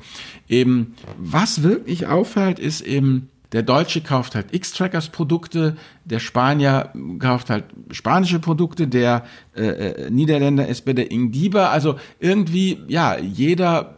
eben, 0.48 0.94
was 1.18 1.62
wirklich 1.62 2.06
auffällt, 2.06 2.58
ist 2.58 2.80
eben, 2.80 3.28
der 3.54 3.62
Deutsche 3.62 4.00
kauft 4.00 4.34
halt 4.34 4.52
X-Trackers 4.52 5.10
Produkte, 5.10 5.76
der 6.04 6.18
Spanier 6.18 6.92
kauft 7.20 7.50
halt 7.50 7.66
spanische 7.92 8.40
Produkte, 8.40 8.88
der 8.88 9.24
äh, 9.56 9.62
äh, 9.62 10.10
Niederländer 10.10 10.66
ist 10.66 10.84
bei 10.84 10.92
der 10.92 11.12
Ingdiba. 11.12 11.68
Also 11.68 11.94
irgendwie, 12.18 12.80
ja, 12.88 13.16
jeder, 13.16 13.94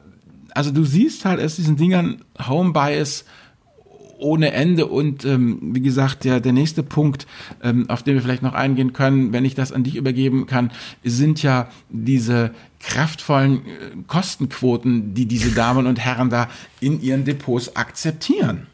also 0.51 0.71
du 0.71 0.85
siehst 0.85 1.25
halt 1.25 1.41
aus 1.41 1.57
diesen 1.57 1.77
Dingern 1.77 2.23
Home 2.47 2.75
Bias 2.75 3.25
ohne 4.19 4.53
Ende 4.53 4.87
und 4.87 5.25
ähm, 5.25 5.59
wie 5.75 5.81
gesagt, 5.81 6.27
ja, 6.27 6.39
der 6.39 6.53
nächste 6.53 6.83
Punkt, 6.83 7.27
ähm, 7.63 7.89
auf 7.89 8.03
den 8.03 8.15
wir 8.15 8.21
vielleicht 8.21 8.43
noch 8.43 8.55
eingehen 8.55 8.93
können, 8.93 9.33
wenn 9.33 9.47
ich 9.47 9.55
das 9.55 9.73
an 9.73 9.85
dich 9.85 9.97
übergeben 9.97 10.45
kann, 10.47 10.71
sind 11.03 11.43
ja 11.43 11.69
diese 11.89 12.51
kraftvollen 12.81 13.57
äh, 13.57 13.61
Kostenquoten, 14.07 15.15
die 15.15 15.25
diese 15.25 15.53
Damen 15.53 15.87
und 15.87 15.99
Herren 15.99 16.29
da 16.29 16.51
in 16.79 17.01
ihren 17.01 17.25
Depots 17.25 17.75
akzeptieren. 17.75 18.67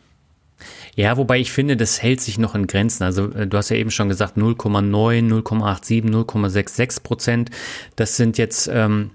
Ja, 0.95 1.17
wobei 1.17 1.39
ich 1.41 1.53
finde, 1.53 1.77
das 1.77 2.03
hält 2.03 2.21
sich 2.21 2.39
noch 2.39 2.55
in 2.55 2.67
Grenzen. 2.67 3.05
Also 3.05 3.31
äh, 3.33 3.47
du 3.47 3.57
hast 3.57 3.71
ja 3.71 3.77
eben 3.77 3.91
schon 3.91 4.09
gesagt 4.09 4.37
0,9, 4.37 5.29
0,87, 5.43 6.05
0,66 6.05 7.03
Prozent. 7.03 7.51
Das 7.97 8.17
sind 8.17 8.37
jetzt 8.39 8.69
ähm, 8.73 9.11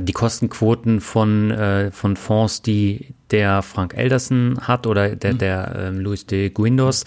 die 0.00 0.12
Kostenquoten 0.12 1.00
von, 1.00 1.50
äh, 1.50 1.90
von 1.90 2.16
Fonds, 2.16 2.62
die 2.62 3.14
der 3.30 3.62
Frank 3.62 3.94
Elderson 3.96 4.58
hat 4.62 4.86
oder 4.86 5.14
der, 5.14 5.34
mhm. 5.34 5.38
der 5.38 5.76
ähm, 5.78 6.00
Luis 6.00 6.26
de 6.26 6.50
Guindos. 6.50 7.04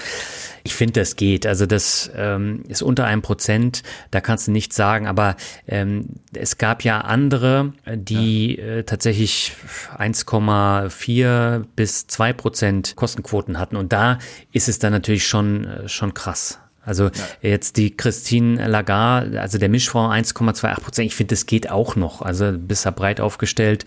Ich 0.64 0.76
finde, 0.76 1.00
das 1.00 1.16
geht. 1.16 1.48
Also 1.48 1.66
das 1.66 2.12
ähm, 2.16 2.64
ist 2.68 2.82
unter 2.82 3.06
einem 3.06 3.22
Prozent, 3.22 3.82
da 4.12 4.22
kannst 4.22 4.48
du 4.48 4.52
nichts 4.52 4.76
sagen. 4.76 5.08
Aber 5.08 5.36
ähm, 5.68 6.10
es 6.34 6.58
gab 6.58 6.84
ja 6.84 7.02
andere, 7.02 7.74
die 7.88 8.58
ja. 8.58 8.64
äh, 8.64 8.84
tatsächlich 8.84 9.54
1,4 9.98 11.66
bis 11.76 12.08
2 12.08 12.34
Prozent 12.34 12.96
Kostenquoten 12.96 13.58
hatten. 13.58 13.76
Und 13.76 13.92
da 13.92 14.20
ist 14.52 14.70
es 14.70 14.80
dann 14.80 14.94
natürlich 14.94 15.26
schon, 15.28 15.66
äh, 15.66 15.90
schon 15.90 16.14
krass. 16.14 16.60
Also 16.84 17.06
ja. 17.06 17.12
jetzt 17.42 17.78
die 17.78 17.96
Christine 17.96 18.68
Lagarde, 18.68 19.40
also 19.40 19.58
der 19.58 19.70
Mischfonds 19.70 20.34
1,28 20.34 20.82
Prozent, 20.82 21.06
ich 21.08 21.16
finde, 21.16 21.36
das 21.36 21.46
geht 21.46 21.70
auch 21.70 21.96
noch. 21.96 22.22
Also 22.22 22.52
bist 22.58 22.86
da 22.86 22.92
breit 22.92 23.22
aufgestellt 23.22 23.86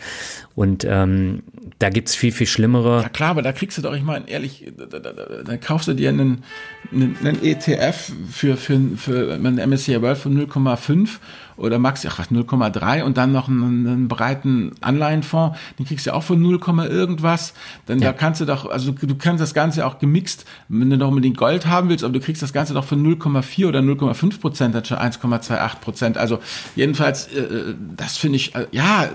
und 0.55 0.85
ähm, 0.85 1.43
da 1.81 1.91
gibt's 1.91 2.15
viel, 2.15 2.31
viel 2.31 2.47
schlimmere. 2.47 3.03
Ja 3.03 3.09
klar, 3.09 3.31
aber 3.31 3.43
da 3.43 3.53
kriegst 3.53 3.77
du 3.77 3.83
doch, 3.83 3.95
ich 3.95 4.05
meine, 4.05 4.29
ehrlich, 4.29 4.73
da, 4.77 4.99
da, 4.99 5.13
da, 5.45 5.57
kaufst 5.57 5.89
du 5.89 5.95
dir 5.95 6.11
einen, 6.11 6.45
einen, 6.93 7.17
einen 7.21 7.43
ETF 7.43 8.13
für, 8.31 8.57
für, 8.57 8.79
für 8.97 9.35
einen 9.35 9.57
MSCI 9.69 10.01
World 10.01 10.19
von 10.19 10.47
0,5 10.47 11.19
oder 11.57 11.79
max 11.79 12.05
ach 12.07 12.19
0,3 12.19 13.03
und 13.03 13.17
dann 13.17 13.33
noch 13.33 13.49
einen, 13.49 13.87
einen, 13.87 14.09
breiten 14.09 14.73
Anleihenfonds, 14.81 15.59
den 15.79 15.87
kriegst 15.87 16.07
du 16.07 16.15
auch 16.15 16.23
von 16.23 16.41
0, 16.41 16.61
irgendwas. 16.89 17.55
Dann 17.87 18.01
ja. 18.01 18.09
da 18.09 18.13
kannst 18.13 18.41
du 18.41 18.45
doch, 18.45 18.67
also 18.67 18.93
du 18.93 19.15
kannst 19.17 19.43
das 19.43 19.55
Ganze 19.55 19.87
auch 19.87 19.99
gemixt, 19.99 20.45
wenn 20.69 20.91
du 20.91 20.97
noch 20.97 21.09
unbedingt 21.09 21.37
Gold 21.37 21.67
haben 21.67 21.89
willst, 21.89 22.05
aber 22.05 22.13
du 22.13 22.21
kriegst 22.21 22.43
das 22.43 22.53
Ganze 22.53 22.75
doch 22.75 22.85
von 22.85 23.05
0,4 23.05 23.69
oder 23.69 23.81
0,5 23.81 24.41
Prozent 24.41 24.77
anstatt 24.77 25.01
1,28 25.01 25.81
Prozent. 25.81 26.19
Also 26.19 26.41
jedenfalls, 26.77 27.29
äh, 27.29 27.41
äh, 27.41 27.75
das 27.97 28.17
finde 28.17 28.37
ich, 28.37 28.55
äh, 28.55 28.67
ja, 28.73 29.09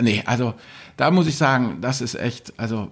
nee, 0.00 0.22
also 0.26 0.54
da 0.96 1.10
muss 1.10 1.26
ich 1.26 1.36
sagen, 1.36 1.78
das 1.80 2.00
ist 2.00 2.14
echt, 2.14 2.52
also. 2.56 2.90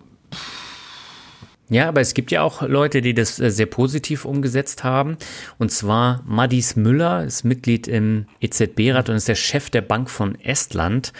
Ja, 1.68 1.86
aber 1.88 2.00
es 2.00 2.14
gibt 2.14 2.32
ja 2.32 2.42
auch 2.42 2.62
Leute, 2.62 3.00
die 3.00 3.14
das 3.14 3.38
äh, 3.38 3.50
sehr 3.50 3.66
positiv 3.66 4.24
umgesetzt 4.24 4.82
haben. 4.82 5.16
Und 5.58 5.70
zwar 5.70 6.20
Madis 6.26 6.74
Müller 6.74 7.24
ist 7.24 7.44
Mitglied 7.44 7.86
im 7.86 8.26
EZB-Rat 8.40 9.08
und 9.08 9.14
ist 9.14 9.28
der 9.28 9.36
Chef 9.36 9.70
der 9.70 9.82
Bank 9.82 10.10
von 10.10 10.34
Estland. 10.40 11.12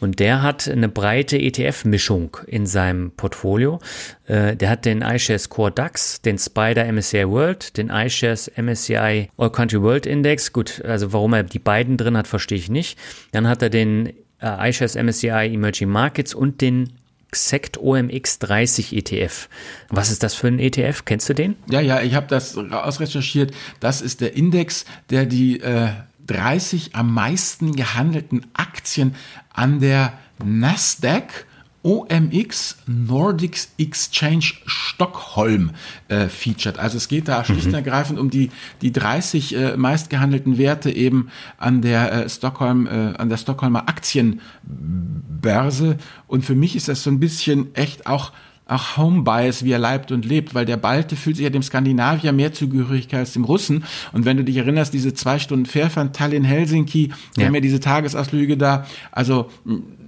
Und 0.00 0.20
der 0.20 0.42
hat 0.42 0.68
eine 0.68 0.90
breite 0.90 1.38
ETF-Mischung 1.38 2.36
in 2.46 2.66
seinem 2.66 3.12
Portfolio. 3.12 3.78
Äh, 4.26 4.54
der 4.54 4.68
hat 4.68 4.84
den 4.84 5.00
iShares 5.00 5.48
Core 5.48 5.70
DAX, 5.70 6.20
den 6.20 6.36
Spider 6.36 6.84
MSCI 6.92 7.26
World, 7.26 7.78
den 7.78 7.88
iShares 7.88 8.52
MSCI 8.54 9.30
All 9.38 9.50
Country 9.50 9.80
World 9.80 10.04
Index. 10.04 10.52
Gut, 10.52 10.84
also 10.84 11.14
warum 11.14 11.32
er 11.32 11.44
die 11.44 11.58
beiden 11.58 11.96
drin 11.96 12.18
hat, 12.18 12.28
verstehe 12.28 12.58
ich 12.58 12.68
nicht. 12.68 12.98
Dann 13.32 13.48
hat 13.48 13.62
er 13.62 13.70
den 13.70 14.12
äh, 14.44 14.68
iShares 14.68 14.94
MSCI 14.94 15.52
Emerging 15.52 15.88
Markets 15.88 16.34
und 16.34 16.60
den 16.60 16.90
Sect 17.32 17.78
OMX 17.78 18.38
30 18.38 18.94
ETF. 18.94 19.48
Was 19.88 20.10
ist 20.10 20.22
das 20.22 20.34
für 20.34 20.48
ein 20.48 20.58
ETF? 20.58 21.04
Kennst 21.04 21.28
du 21.28 21.34
den? 21.34 21.56
Ja, 21.68 21.80
ja, 21.80 22.00
ich 22.00 22.14
habe 22.14 22.26
das 22.28 22.56
ausrecherchiert. 22.56 23.52
Das 23.80 24.00
ist 24.00 24.20
der 24.20 24.36
Index, 24.36 24.84
der 25.10 25.26
die 25.26 25.60
äh, 25.60 25.88
30 26.26 26.94
am 26.94 27.12
meisten 27.12 27.74
gehandelten 27.74 28.46
Aktien 28.54 29.16
an 29.52 29.80
der 29.80 30.12
Nasdaq 30.44 31.46
OMX 31.84 32.78
Nordics 32.86 33.68
Exchange 33.78 34.54
Stockholm 34.66 35.70
äh, 36.08 36.28
featured. 36.28 36.78
Also 36.78 36.96
es 36.96 37.08
geht 37.08 37.28
da 37.28 37.44
schlicht 37.44 37.66
und 37.66 37.72
mhm. 37.72 37.76
ergreifend 37.76 38.18
um 38.18 38.30
die, 38.30 38.50
die 38.80 38.90
30 38.90 39.54
äh, 39.54 39.76
meistgehandelten 39.76 40.58
Werte 40.58 40.90
eben 40.90 41.28
an 41.58 41.82
der 41.82 42.24
äh, 42.24 42.28
Stockholm, 42.28 42.86
äh, 42.86 43.14
an 43.16 43.28
der 43.28 43.36
Stockholmer 43.36 43.88
Aktienbörse. 43.88 45.98
Und 46.26 46.44
für 46.44 46.54
mich 46.54 46.74
ist 46.74 46.88
das 46.88 47.02
so 47.02 47.10
ein 47.10 47.20
bisschen 47.20 47.74
echt 47.74 48.06
auch 48.06 48.32
auch 48.66 48.96
Home-Bias, 48.96 49.62
wie 49.64 49.72
er 49.72 49.78
leibt 49.78 50.10
und 50.10 50.24
lebt, 50.24 50.54
weil 50.54 50.64
der 50.64 50.78
Balte 50.78 51.16
fühlt 51.16 51.36
sich 51.36 51.44
ja 51.44 51.50
dem 51.50 51.62
Skandinavier 51.62 52.32
mehr 52.32 52.54
Zugehörigkeit 52.54 53.20
als 53.20 53.34
dem 53.34 53.44
Russen. 53.44 53.84
Und 54.12 54.24
wenn 54.24 54.38
du 54.38 54.44
dich 54.44 54.56
erinnerst, 54.56 54.94
diese 54.94 55.12
zwei 55.12 55.38
Stunden 55.38 55.66
Fährfahrt 55.66 56.16
Tallinn-Helsinki, 56.16 57.12
wir 57.34 57.42
ja. 57.42 57.46
haben 57.46 57.54
ja 57.54 57.60
diese 57.60 57.80
Tagesausflüge 57.80 58.56
da, 58.56 58.86
also 59.12 59.50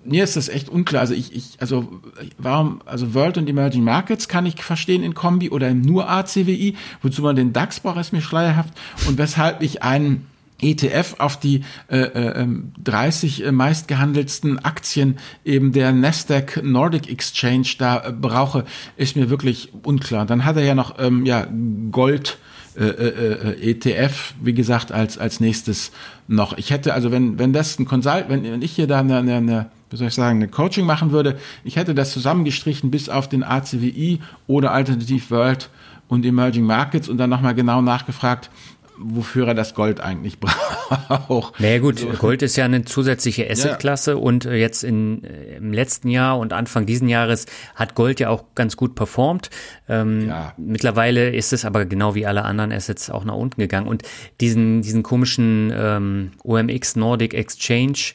mir 0.06 0.24
ist 0.24 0.36
das 0.36 0.48
echt 0.48 0.68
unklar. 0.68 1.00
Also 1.00 1.14
ich, 1.14 1.34
ich, 1.34 1.56
also 1.60 2.00
warum, 2.38 2.80
also 2.86 3.14
World 3.14 3.38
und 3.38 3.48
Emerging 3.48 3.84
Markets 3.84 4.28
kann 4.28 4.46
ich 4.46 4.62
verstehen 4.62 5.02
in 5.02 5.14
Kombi 5.14 5.50
oder 5.50 5.72
nur 5.74 6.08
ACWI, 6.08 6.76
wozu 7.02 7.22
man 7.22 7.36
den 7.36 7.52
DAX 7.52 7.80
braucht, 7.80 7.98
ist 7.98 8.12
mir 8.12 8.22
schleierhaft. 8.22 8.72
Und 9.06 9.18
weshalb 9.18 9.62
ich 9.62 9.82
einen 9.82 10.26
ETF 10.60 11.16
auf 11.18 11.38
die 11.38 11.62
äh, 11.88 11.98
äh, 11.98 12.46
30 12.82 13.40
ähm, 13.40 13.46
äh, 13.46 13.52
meistgehandelsten 13.52 14.58
Aktien 14.64 15.18
eben 15.44 15.72
der 15.72 15.92
Nasdaq 15.92 16.62
Nordic 16.62 17.10
Exchange 17.10 17.68
da 17.78 18.08
äh, 18.08 18.12
brauche, 18.12 18.64
ist 18.96 19.16
mir 19.16 19.28
wirklich 19.28 19.72
unklar. 19.82 20.24
Dann 20.24 20.44
hat 20.44 20.56
er 20.56 20.64
ja 20.64 20.74
noch 20.74 20.98
ähm, 20.98 21.26
ja 21.26 21.46
Gold 21.90 22.38
äh, 22.78 22.84
äh, 22.84 23.70
ETF, 23.70 24.34
wie 24.42 24.54
gesagt, 24.54 24.92
als 24.92 25.18
als 25.18 25.40
nächstes 25.40 25.92
noch. 26.26 26.56
Ich 26.56 26.70
hätte 26.70 26.94
also, 26.94 27.10
wenn 27.10 27.38
wenn 27.38 27.52
das 27.52 27.78
ein 27.78 27.84
Consult, 27.84 28.26
wenn, 28.28 28.42
wenn 28.44 28.62
ich 28.62 28.72
hier 28.72 28.86
da 28.86 29.00
eine, 29.00 29.18
eine 29.18 29.70
wie 29.90 29.96
soll 29.96 30.08
ich 30.08 30.14
sagen, 30.14 30.38
eine 30.38 30.48
Coaching 30.48 30.86
machen 30.86 31.12
würde, 31.12 31.38
ich 31.64 31.76
hätte 31.76 31.94
das 31.94 32.12
zusammengestrichen 32.12 32.90
bis 32.90 33.08
auf 33.08 33.28
den 33.28 33.42
ACWI 33.42 34.20
oder 34.46 34.72
Alternative 34.72 35.30
World 35.30 35.70
und 36.08 36.24
Emerging 36.24 36.64
Markets 36.64 37.08
und 37.08 37.18
dann 37.18 37.30
nochmal 37.30 37.54
genau 37.54 37.82
nachgefragt, 37.82 38.50
wofür 38.98 39.48
er 39.48 39.54
das 39.54 39.74
Gold 39.74 40.00
eigentlich 40.00 40.38
braucht. 40.40 41.60
Naja 41.60 41.78
gut, 41.78 41.98
so. 41.98 42.08
Gold 42.08 42.42
ist 42.42 42.56
ja 42.56 42.64
eine 42.64 42.84
zusätzliche 42.84 43.48
Assetklasse 43.50 44.12
ja. 44.12 44.16
und 44.16 44.46
äh, 44.46 44.54
jetzt 44.54 44.84
in, 44.84 45.22
äh, 45.24 45.56
im 45.56 45.72
letzten 45.72 46.08
Jahr 46.08 46.38
und 46.38 46.52
Anfang 46.52 46.86
diesen 46.86 47.08
Jahres 47.08 47.46
hat 47.74 47.94
Gold 47.94 48.20
ja 48.20 48.30
auch 48.30 48.44
ganz 48.54 48.76
gut 48.76 48.94
performt. 48.94 49.50
Ähm, 49.88 50.28
ja. 50.28 50.54
Mittlerweile 50.56 51.30
ist 51.30 51.52
es 51.52 51.64
aber 51.64 51.84
genau 51.84 52.14
wie 52.14 52.26
alle 52.26 52.44
anderen 52.44 52.72
Assets 52.72 53.10
auch 53.10 53.24
nach 53.24 53.34
unten 53.34 53.60
gegangen 53.60 53.86
und 53.86 54.02
diesen, 54.40 54.82
diesen 54.82 55.02
komischen 55.02 55.72
ähm, 55.74 56.30
OMX 56.42 56.96
Nordic 56.96 57.34
Exchange, 57.34 58.14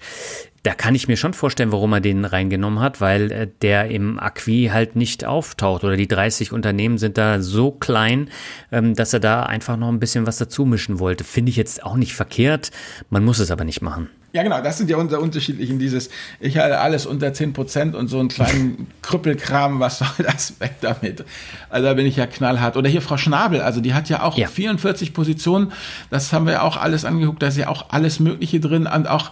da 0.63 0.75
kann 0.75 0.93
ich 0.93 1.07
mir 1.07 1.17
schon 1.17 1.33
vorstellen, 1.33 1.71
warum 1.71 1.93
er 1.93 2.01
den 2.01 2.23
reingenommen 2.23 2.79
hat, 2.79 3.01
weil 3.01 3.31
äh, 3.31 3.47
der 3.61 3.89
im 3.89 4.19
Acqui 4.19 4.69
halt 4.71 4.95
nicht 4.95 5.25
auftaucht 5.25 5.83
oder 5.83 5.97
die 5.97 6.07
30 6.07 6.51
Unternehmen 6.51 6.97
sind 6.97 7.17
da 7.17 7.41
so 7.41 7.71
klein, 7.71 8.29
ähm, 8.71 8.93
dass 8.95 9.13
er 9.13 9.19
da 9.19 9.43
einfach 9.43 9.77
noch 9.77 9.89
ein 9.89 9.99
bisschen 9.99 10.27
was 10.27 10.37
dazu 10.37 10.65
mischen 10.65 10.99
wollte. 10.99 11.23
Finde 11.23 11.49
ich 11.49 11.55
jetzt 11.55 11.83
auch 11.83 11.95
nicht 11.95 12.13
verkehrt, 12.13 12.71
man 13.09 13.25
muss 13.25 13.39
es 13.39 13.49
aber 13.49 13.63
nicht 13.63 13.81
machen. 13.81 14.09
Ja, 14.33 14.43
genau, 14.43 14.61
das 14.61 14.77
sind 14.77 14.89
ja 14.89 14.95
unser 14.95 15.19
unterschiedlichen 15.19 15.77
dieses, 15.77 16.09
ich 16.39 16.57
halte 16.57 16.79
alles 16.79 17.05
unter 17.05 17.33
10 17.33 17.51
Prozent 17.51 17.95
und 17.95 18.07
so 18.07 18.17
einen 18.17 18.29
kleinen 18.29 18.87
Krüppelkram, 19.01 19.81
was 19.81 19.99
soll 19.99 20.07
das 20.19 20.57
weg 20.61 20.75
damit? 20.79 21.25
Also 21.69 21.87
da 21.87 21.93
bin 21.95 22.05
ich 22.05 22.15
ja 22.15 22.27
knallhart. 22.27 22.77
Oder 22.77 22.89
hier 22.89 23.01
Frau 23.01 23.17
Schnabel, 23.17 23.59
also 23.61 23.81
die 23.81 23.93
hat 23.93 24.07
ja 24.07 24.23
auch 24.23 24.37
ja. 24.37 24.47
44 24.47 25.13
Positionen, 25.13 25.73
das 26.11 26.31
haben 26.31 26.45
wir 26.45 26.53
ja 26.53 26.61
auch 26.61 26.77
alles 26.77 27.03
angeguckt, 27.03 27.41
da 27.41 27.47
ist 27.47 27.57
ja 27.57 27.67
auch 27.67 27.89
alles 27.89 28.21
Mögliche 28.21 28.61
drin 28.61 28.87
und 28.87 29.09
auch 29.09 29.31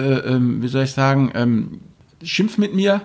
ähm, 0.00 0.62
wie 0.62 0.68
soll 0.68 0.84
ich 0.84 0.92
sagen, 0.92 1.32
ähm, 1.34 1.80
schimpf 2.22 2.58
mit 2.58 2.74
mir, 2.74 3.02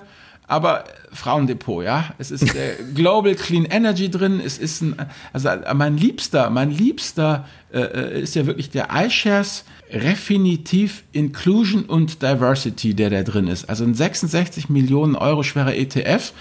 aber 0.48 0.86
Frauendepot, 1.12 1.84
ja. 1.84 2.14
Es 2.18 2.32
ist 2.32 2.56
äh, 2.56 2.76
Global 2.96 3.36
Clean 3.36 3.66
Energy 3.66 4.10
drin. 4.10 4.42
Es 4.44 4.58
ist 4.58 4.82
ein, 4.82 4.96
also 5.32 5.50
mein 5.76 5.98
liebster, 5.98 6.50
mein 6.50 6.72
liebster 6.72 7.46
äh, 7.72 7.82
äh 7.82 8.22
ist 8.22 8.36
ja 8.36 8.46
wirklich 8.48 8.70
der 8.70 8.88
iShares 8.92 9.64
Refinitiv 9.92 11.04
Inclusion 11.12 11.84
und 11.84 12.22
Diversity, 12.22 12.94
der 12.94 13.10
da 13.10 13.24
drin 13.24 13.48
ist. 13.48 13.70
Also 13.70 13.84
ein 13.84 13.94
66 13.94 14.70
Millionen 14.70 15.16
Euro 15.16 15.44
schwerer 15.44 15.76
ETF. 15.76 16.34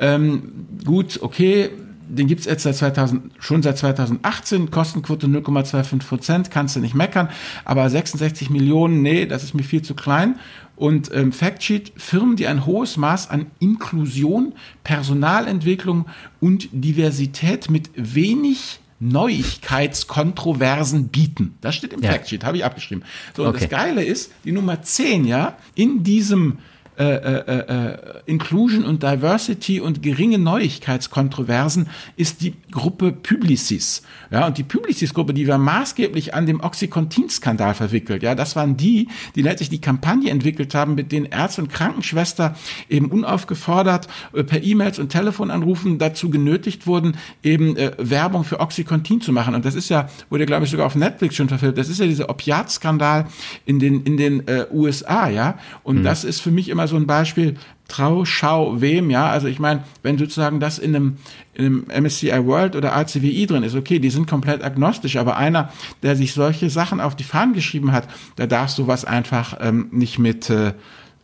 Ähm, 0.00 0.66
gut, 0.84 1.18
okay, 1.22 1.70
den 2.08 2.26
gibt's 2.26 2.46
jetzt 2.46 2.62
seit 2.62 2.76
2000, 2.76 3.32
schon 3.38 3.62
seit 3.62 3.78
2018, 3.78 4.70
Kostenquote 4.70 5.26
0,25 5.26 6.06
Prozent, 6.06 6.50
kannst 6.50 6.76
du 6.76 6.80
nicht 6.80 6.94
meckern, 6.94 7.28
aber 7.64 7.88
66 7.88 8.50
Millionen, 8.50 9.02
nee, 9.02 9.26
das 9.26 9.44
ist 9.44 9.54
mir 9.54 9.62
viel 9.62 9.82
zu 9.82 9.94
klein. 9.94 10.38
Und 10.76 11.10
ähm, 11.12 11.32
Factsheet, 11.32 11.92
Firmen, 11.96 12.36
die 12.36 12.46
ein 12.46 12.64
hohes 12.64 12.96
Maß 12.96 13.30
an 13.30 13.46
Inklusion, 13.58 14.54
Personalentwicklung 14.84 16.06
und 16.40 16.68
Diversität 16.72 17.68
mit 17.68 17.90
wenig 17.96 18.78
Neuigkeitskontroversen 19.00 21.08
bieten. 21.08 21.56
Das 21.60 21.74
steht 21.74 21.92
im 21.92 22.02
ja. 22.02 22.12
Factsheet, 22.12 22.44
habe 22.44 22.58
ich 22.58 22.64
abgeschrieben. 22.64 23.02
So, 23.36 23.42
und 23.42 23.48
okay. 23.50 23.60
das 23.60 23.68
Geile 23.70 24.04
ist, 24.04 24.32
die 24.44 24.52
Nummer 24.52 24.82
10, 24.82 25.24
ja, 25.24 25.56
in 25.74 26.04
diesem 26.04 26.58
äh, 26.98 27.14
äh, 27.14 27.92
äh, 27.92 27.98
Inclusion 28.26 28.84
und 28.84 29.04
Diversity 29.04 29.80
und 29.80 30.02
geringe 30.02 30.38
Neuigkeitskontroversen 30.38 31.86
ist 32.16 32.42
die 32.42 32.54
Gruppe 32.72 33.12
Publicis. 33.12 34.02
Ja, 34.32 34.48
und 34.48 34.58
die 34.58 34.64
Publicis-Gruppe, 34.64 35.32
die 35.32 35.46
war 35.46 35.58
maßgeblich 35.58 36.34
an 36.34 36.46
dem 36.46 36.60
Oxycontin-Skandal 36.60 37.74
verwickelt. 37.74 38.24
Ja, 38.24 38.34
das 38.34 38.56
waren 38.56 38.76
die, 38.76 39.06
die 39.36 39.42
letztlich 39.42 39.70
die 39.70 39.80
Kampagne 39.80 40.32
entwickelt 40.32 40.74
haben, 40.74 40.96
mit 40.96 41.12
denen 41.12 41.26
Ärzte 41.26 41.62
und 41.62 41.68
Krankenschwester 41.70 42.56
eben 42.88 43.12
unaufgefordert 43.12 44.08
äh, 44.32 44.42
per 44.42 44.64
E-Mails 44.64 44.98
und 44.98 45.10
Telefonanrufen 45.10 45.98
dazu 45.98 46.30
genötigt 46.30 46.88
wurden, 46.88 47.16
eben 47.44 47.76
äh, 47.76 47.92
Werbung 47.98 48.42
für 48.42 48.58
Oxycontin 48.58 49.20
zu 49.20 49.32
machen. 49.32 49.54
Und 49.54 49.64
das 49.64 49.76
ist 49.76 49.88
ja, 49.88 50.08
wurde 50.30 50.46
glaube 50.46 50.64
ich 50.64 50.70
sogar 50.72 50.86
auf 50.86 50.96
Netflix 50.96 51.36
schon 51.36 51.48
verfilmt, 51.48 51.78
das 51.78 51.88
ist 51.88 52.00
ja 52.00 52.06
dieser 52.06 52.28
Opiatskandal 52.28 53.26
in 53.66 53.78
den, 53.78 54.02
in 54.02 54.16
den 54.16 54.48
äh, 54.48 54.66
USA, 54.72 55.28
ja. 55.28 55.58
Und 55.84 56.00
mhm. 56.00 56.02
das 56.02 56.24
ist 56.24 56.40
für 56.40 56.50
mich 56.50 56.68
immer 56.68 56.87
so 56.88 56.96
ein 56.96 57.06
Beispiel, 57.06 57.56
trau, 57.88 58.24
schau, 58.24 58.80
wem, 58.80 59.10
ja, 59.10 59.30
also 59.30 59.46
ich 59.48 59.58
meine, 59.58 59.82
wenn 60.02 60.18
sozusagen 60.18 60.60
das 60.60 60.78
in 60.78 60.94
einem, 60.94 61.16
in 61.54 61.84
einem 61.88 62.04
MSCI 62.04 62.44
World 62.44 62.76
oder 62.76 62.94
ACWI 62.94 63.46
drin 63.46 63.62
ist, 63.62 63.74
okay, 63.74 63.98
die 63.98 64.10
sind 64.10 64.28
komplett 64.28 64.62
agnostisch, 64.62 65.16
aber 65.16 65.36
einer, 65.36 65.72
der 66.02 66.14
sich 66.14 66.34
solche 66.34 66.68
Sachen 66.68 67.00
auf 67.00 67.16
die 67.16 67.24
Fahnen 67.24 67.54
geschrieben 67.54 67.92
hat, 67.92 68.08
da 68.36 68.46
darf 68.46 68.70
sowas 68.70 69.04
einfach 69.04 69.56
ähm, 69.60 69.88
nicht 69.90 70.18
mit, 70.18 70.50
äh, 70.50 70.74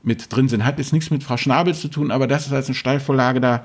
mit 0.03 0.35
drin 0.35 0.49
sein. 0.49 0.65
Hat 0.65 0.79
jetzt 0.79 0.93
nichts 0.93 1.11
mit 1.11 1.23
Frau 1.23 1.37
Schnabel 1.37 1.75
zu 1.75 1.89
tun, 1.89 2.11
aber 2.11 2.27
das 2.27 2.47
ist 2.47 2.53
als 2.53 2.67
eine 2.67 2.75
Steilvorlage 2.75 3.41
da, 3.41 3.65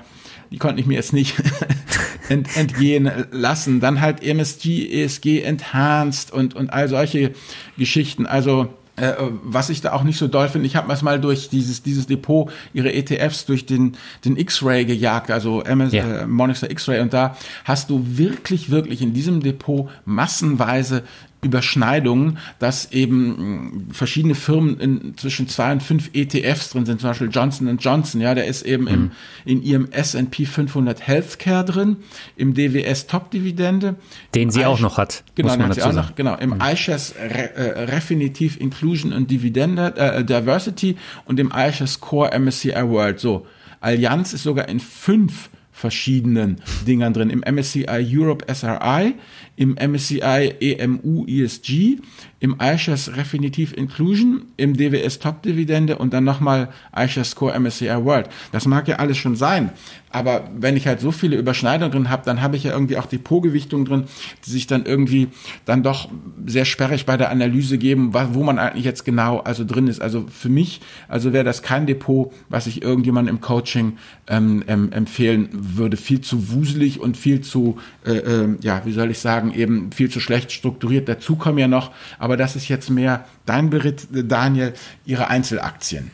die 0.50 0.58
konnte 0.58 0.80
ich 0.80 0.86
mir 0.86 0.94
jetzt 0.94 1.12
nicht 1.12 1.36
ent, 2.28 2.54
entgehen 2.56 3.10
lassen. 3.30 3.80
Dann 3.80 4.00
halt 4.00 4.22
MSG, 4.22 5.02
ESG 5.02 5.40
Enhanced 5.40 6.32
und, 6.32 6.54
und 6.54 6.70
all 6.70 6.88
solche 6.88 7.32
Geschichten. 7.78 8.26
Also 8.26 8.68
äh, 9.00 9.16
was 9.42 9.70
ich 9.70 9.80
da 9.80 9.92
auch 9.92 10.02
nicht 10.02 10.18
so 10.18 10.28
doll 10.28 10.48
finde, 10.48 10.66
ich 10.66 10.76
habe 10.76 10.94
mal 11.02 11.20
durch 11.20 11.48
dieses, 11.48 11.82
dieses 11.82 12.06
Depot, 12.06 12.50
ihre 12.72 12.92
ETFs 12.92 13.46
durch 13.46 13.66
den, 13.66 13.96
den 14.24 14.36
X-Ray 14.36 14.84
gejagt, 14.84 15.30
also 15.30 15.62
MS, 15.62 15.92
ja. 15.92 16.22
äh, 16.22 16.26
Morningstar 16.26 16.70
X-Ray 16.70 17.00
und 17.00 17.12
da 17.12 17.36
hast 17.64 17.90
du 17.90 18.04
wirklich, 18.04 18.70
wirklich 18.70 19.02
in 19.02 19.12
diesem 19.12 19.42
Depot 19.42 19.88
massenweise 20.04 21.02
Überschneidungen, 21.42 22.38
dass 22.58 22.92
eben 22.92 23.88
mm, 23.88 23.90
verschiedene 23.92 24.34
Firmen 24.34 24.78
in 24.78 25.16
zwischen 25.16 25.48
zwei 25.48 25.72
und 25.72 25.82
fünf 25.82 26.10
ETFs 26.12 26.70
drin 26.70 26.86
sind, 26.86 27.00
zum 27.00 27.10
Beispiel 27.10 27.30
Johnson 27.30 27.78
Johnson, 27.78 28.20
ja, 28.20 28.34
der 28.34 28.46
ist 28.46 28.62
eben 28.62 28.84
mhm. 28.84 28.88
im, 28.88 29.10
in 29.44 29.62
ihrem 29.62 29.88
S&P 29.90 30.44
500 30.44 31.06
Healthcare 31.06 31.64
drin, 31.64 31.96
im 32.36 32.54
DWS 32.54 33.06
Top 33.06 33.30
Dividende. 33.30 33.96
Den 34.34 34.50
sie 34.50 34.64
auch 34.64 34.80
noch 34.80 34.98
hat. 34.98 35.24
Genau, 35.34 35.58
hat 35.58 35.74
sie 35.74 35.82
auch 35.82 35.92
noch, 35.92 36.14
genau, 36.14 36.36
im 36.36 36.50
mhm. 36.50 36.60
iShares 36.60 37.14
Re, 37.18 37.54
äh, 37.54 37.84
Refinitiv 37.84 38.60
Inclusion 38.60 39.12
und 39.12 39.30
Dividende, 39.30 39.94
äh, 39.96 40.24
Diversity 40.24 40.96
und 41.24 41.40
im 41.40 41.52
iShares 41.54 42.00
Core 42.00 42.38
MSCI 42.38 42.88
World, 42.88 43.20
so. 43.20 43.46
Allianz 43.80 44.34
ist 44.34 44.42
sogar 44.42 44.68
in 44.68 44.78
fünf 44.78 45.48
verschiedenen 45.80 46.60
Dingern 46.86 47.14
drin. 47.14 47.30
Im 47.30 47.40
MSCI 47.40 47.86
Europe 47.88 48.44
SRI, 48.52 49.14
im 49.60 49.74
MSCI 49.74 50.54
EMU 50.58 51.26
ESG, 51.26 51.98
im 52.40 52.56
iShares 52.60 53.16
Refinitiv 53.16 53.72
Inclusion, 53.72 54.46
im 54.56 54.76
DWS 54.76 55.18
Top 55.18 55.42
Dividende 55.42 55.98
und 55.98 56.12
dann 56.12 56.24
nochmal 56.24 56.70
iShares 56.96 57.36
Core 57.36 57.58
MSCI 57.60 58.04
World. 58.04 58.28
Das 58.50 58.66
mag 58.66 58.88
ja 58.88 58.96
alles 58.96 59.18
schon 59.18 59.36
sein, 59.36 59.70
aber 60.12 60.50
wenn 60.56 60.76
ich 60.76 60.88
halt 60.88 61.00
so 61.00 61.12
viele 61.12 61.36
Überschneidungen 61.36 61.92
drin 61.92 62.10
habe, 62.10 62.22
dann 62.24 62.42
habe 62.42 62.56
ich 62.56 62.64
ja 62.64 62.72
irgendwie 62.72 62.96
auch 62.96 63.06
Depotgewichtungen 63.06 63.86
drin, 63.86 64.04
die 64.44 64.50
sich 64.50 64.66
dann 64.66 64.84
irgendwie 64.84 65.28
dann 65.64 65.84
doch 65.84 66.08
sehr 66.46 66.64
sperrig 66.64 67.06
bei 67.06 67.16
der 67.16 67.30
Analyse 67.30 67.78
geben, 67.78 68.12
wo 68.12 68.42
man 68.42 68.58
eigentlich 68.58 68.84
jetzt 68.84 69.04
genau 69.04 69.38
also 69.38 69.64
drin 69.64 69.86
ist. 69.86 70.00
Also 70.00 70.26
für 70.28 70.48
mich, 70.48 70.80
also 71.08 71.32
wäre 71.32 71.44
das 71.44 71.62
kein 71.62 71.86
Depot, 71.86 72.32
was 72.48 72.66
ich 72.66 72.82
irgendjemand 72.82 73.28
im 73.28 73.40
Coaching 73.40 73.98
ähm, 74.26 74.64
empfehlen 74.66 75.48
würde. 75.52 75.96
Viel 75.96 76.20
zu 76.20 76.50
wuselig 76.50 76.98
und 76.98 77.16
viel 77.16 77.40
zu, 77.40 77.78
äh, 78.04 78.16
äh, 78.16 78.56
ja, 78.62 78.82
wie 78.84 78.92
soll 78.92 79.12
ich 79.12 79.20
sagen, 79.20 79.54
eben 79.54 79.92
viel 79.92 80.10
zu 80.10 80.18
schlecht 80.18 80.50
strukturiert. 80.50 81.08
Dazu 81.08 81.36
kommen 81.36 81.58
ja 81.58 81.68
noch, 81.68 81.92
aber 82.18 82.29
das 82.36 82.56
ist 82.56 82.68
jetzt 82.68 82.90
mehr 82.90 83.24
dein 83.46 83.70
Beritt, 83.70 84.08
Daniel, 84.10 84.74
ihre 85.04 85.28
Einzelaktien. 85.28 86.10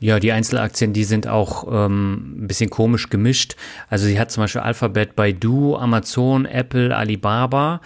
Ja, 0.00 0.18
die 0.18 0.32
Einzelaktien, 0.32 0.92
die 0.92 1.04
sind 1.04 1.28
auch 1.28 1.66
ähm, 1.70 2.42
ein 2.42 2.48
bisschen 2.48 2.70
komisch 2.70 3.10
gemischt. 3.10 3.56
Also 3.88 4.06
sie 4.06 4.18
hat 4.18 4.30
zum 4.30 4.42
Beispiel 4.42 4.62
Alphabet, 4.62 5.14
Baidu, 5.14 5.76
Amazon, 5.76 6.46
Apple, 6.46 6.96
Alibaba. 6.96 7.80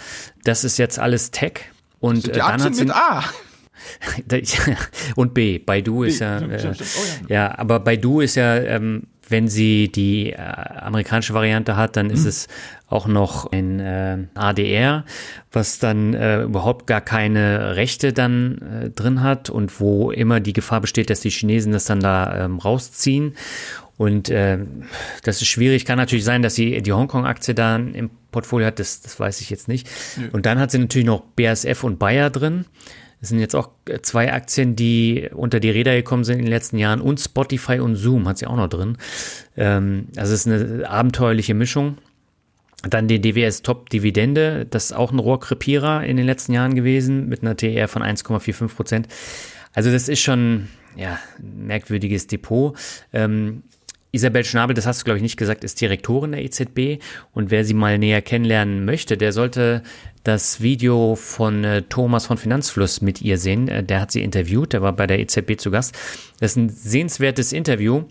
Das 0.45 0.65
ist 0.65 0.79
jetzt 0.79 0.99
alles 0.99 1.31
Tech. 1.31 1.61
Und 2.01 2.27
die 2.27 2.31
äh, 2.31 2.39
dann 2.39 2.63
hat 2.63 2.75
sie, 2.75 2.85
mit 2.85 2.95
A. 2.95 3.25
und 5.17 5.35
B. 5.35 5.59
Baidu 5.59 6.01
B. 6.01 6.09
ist 6.09 6.21
ja, 6.21 6.39
äh, 6.39 6.73
oh, 6.73 6.75
ja, 7.29 7.35
ja, 7.35 7.59
aber 7.59 7.81
Baidu 7.81 8.21
ist 8.21 8.37
ja, 8.37 8.57
ähm, 8.57 9.05
wenn 9.29 9.49
sie 9.49 9.91
die 9.91 10.33
äh, 10.33 10.37
amerikanische 10.37 11.35
Variante 11.35 11.77
hat, 11.77 11.97
dann 11.97 12.11
ist 12.11 12.23
mhm. 12.23 12.29
es 12.29 12.49
auch 12.89 13.07
noch 13.07 13.51
ein 13.51 13.81
äh, 13.81 14.19
ADR, 14.35 15.05
was 15.53 15.79
dann 15.79 16.15
äh, 16.15 16.43
überhaupt 16.43 16.87
gar 16.87 17.01
keine 17.01 17.77
Rechte 17.77 18.13
dann 18.13 18.59
äh, 18.59 18.91
drin 18.91 19.23
hat 19.23 19.51
und 19.51 19.81
wo 19.81 20.11
immer 20.11 20.41
die 20.41 20.53
Gefahr 20.53 20.81
besteht, 20.81 21.11
dass 21.11 21.21
die 21.21 21.31
Chinesen 21.31 21.73
das 21.73 21.87
dann 21.87 22.01
da 22.01 22.45
ähm, 22.45 22.59
rausziehen. 22.59 23.35
Und 23.97 24.29
äh, 24.29 24.59
das 25.23 25.41
ist 25.41 25.49
schwierig. 25.49 25.85
Kann 25.85 25.99
natürlich 25.99 26.25
sein, 26.25 26.43
dass 26.43 26.55
sie 26.55 26.83
die 26.83 26.93
Hongkong-Aktie 26.93 27.55
da 27.55 27.77
im 27.77 28.11
Portfolio 28.33 28.67
hat. 28.67 28.81
Das, 28.81 29.01
das 29.01 29.21
weiß 29.21 29.41
ich 29.41 29.51
jetzt 29.51 29.69
nicht. 29.69 29.89
Ja. 30.17 30.29
Und 30.33 30.47
dann 30.47 30.59
hat 30.59 30.73
sie 30.73 30.79
natürlich 30.79 31.07
noch 31.07 31.23
BASF 31.37 31.85
und 31.85 31.99
Bayer 31.99 32.31
drin. 32.31 32.65
Das 33.25 33.31
sind 33.31 33.41
jetzt 33.41 33.57
auch 33.57 33.71
äh, 33.89 34.03
zwei 34.03 34.35
Aktien, 34.35 34.77
die 34.77 35.31
unter 35.33 35.59
die 35.59 35.71
Räder 35.71 35.95
gekommen 35.95 36.25
sind 36.25 36.41
in 36.41 36.45
den 36.45 36.51
letzten 36.51 36.77
Jahren. 36.77 37.01
Und 37.01 37.19
Spotify 37.19 37.79
und 37.79 37.97
Zoom 37.97 38.29
hat 38.29 38.37
sie 38.37 38.47
auch 38.47 38.57
noch 38.57 38.69
drin. 38.69 38.99
Ähm, 39.57 40.09
also 40.15 40.35
es 40.35 40.45
ist 40.45 40.53
eine 40.53 40.87
abenteuerliche 40.87 41.55
Mischung. 41.55 41.97
Dann 42.83 43.09
die 43.09 43.23
DWS 43.23 43.63
Top 43.63 43.89
Dividende, 43.89 44.67
das 44.69 44.87
ist 44.87 44.93
auch 44.93 45.11
ein 45.11 45.19
Rohrkrepierer 45.19 46.05
in 46.05 46.19
den 46.19 46.27
letzten 46.27 46.53
Jahren 46.53 46.75
gewesen, 46.75 47.27
mit 47.27 47.41
einer 47.41 47.57
TR 47.57 47.89
von 47.89 48.03
1,45 48.03 48.69
Prozent. 48.69 49.09
Also 49.73 49.91
das 49.91 50.11
ist 50.11 50.21
schon, 50.21 50.69
ja, 50.95 51.19
ein 51.39 51.67
merkwürdiges 51.67 52.27
Depot. 52.27 52.77
Ähm, 53.15 53.63
Isabel 54.13 54.45
Schnabel, 54.45 54.75
das 54.75 54.87
hast 54.87 55.01
du 55.01 55.05
glaube 55.07 55.17
ich 55.17 55.23
nicht 55.23 55.39
gesagt, 55.39 55.65
ist 55.65 55.81
Direktorin 55.81 56.33
der 56.33 56.45
EZB 56.45 57.03
und 57.33 57.51
wer 57.51 57.65
sie 57.65 57.73
mal 57.73 57.99
näher 57.99 58.21
kennenlernen 58.21 58.85
möchte, 58.85 59.17
der 59.17 59.33
sollte 59.33 59.83
das 60.25 60.61
Video 60.61 61.17
von 61.17 61.65
äh, 61.65 61.83
Thomas 61.83 62.27
von 62.27 62.39
Finanzfluss 62.39 63.01
mit 63.01 63.23
ihr 63.23 63.39
sehen. 63.39 63.69
Äh, 63.69 63.85
der 63.85 64.01
hat 64.01 64.11
sie 64.11 64.23
interviewt, 64.23 64.73
der 64.73 64.83
war 64.83 64.93
bei 64.93 65.07
der 65.07 65.21
EZB 65.21 65.59
zu 65.59 65.71
Gast. 65.71 65.95
Das 66.41 66.53
ist 66.53 66.57
ein 66.57 66.71
sehenswertes 66.71 67.53
Interview. 67.53 68.05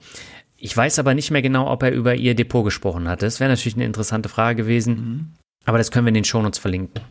Ich 0.57 0.75
weiß 0.77 0.99
aber 0.99 1.13
nicht 1.13 1.31
mehr 1.31 1.41
genau, 1.41 1.69
ob 1.69 1.83
er 1.83 1.91
über 1.91 2.15
ihr 2.15 2.35
Depot 2.35 2.63
gesprochen 2.63 3.09
hat. 3.09 3.21
Das 3.21 3.39
wäre 3.39 3.49
natürlich 3.49 3.75
eine 3.75 3.85
interessante 3.85 4.29
Frage 4.29 4.63
gewesen. 4.63 4.95
Mhm. 4.95 5.27
Aber 5.65 5.77
das 5.77 5.91
können 5.91 6.05
wir 6.05 6.09
in 6.09 6.15
den 6.15 6.23
Shownotes 6.23 6.59
verlinken. 6.59 7.01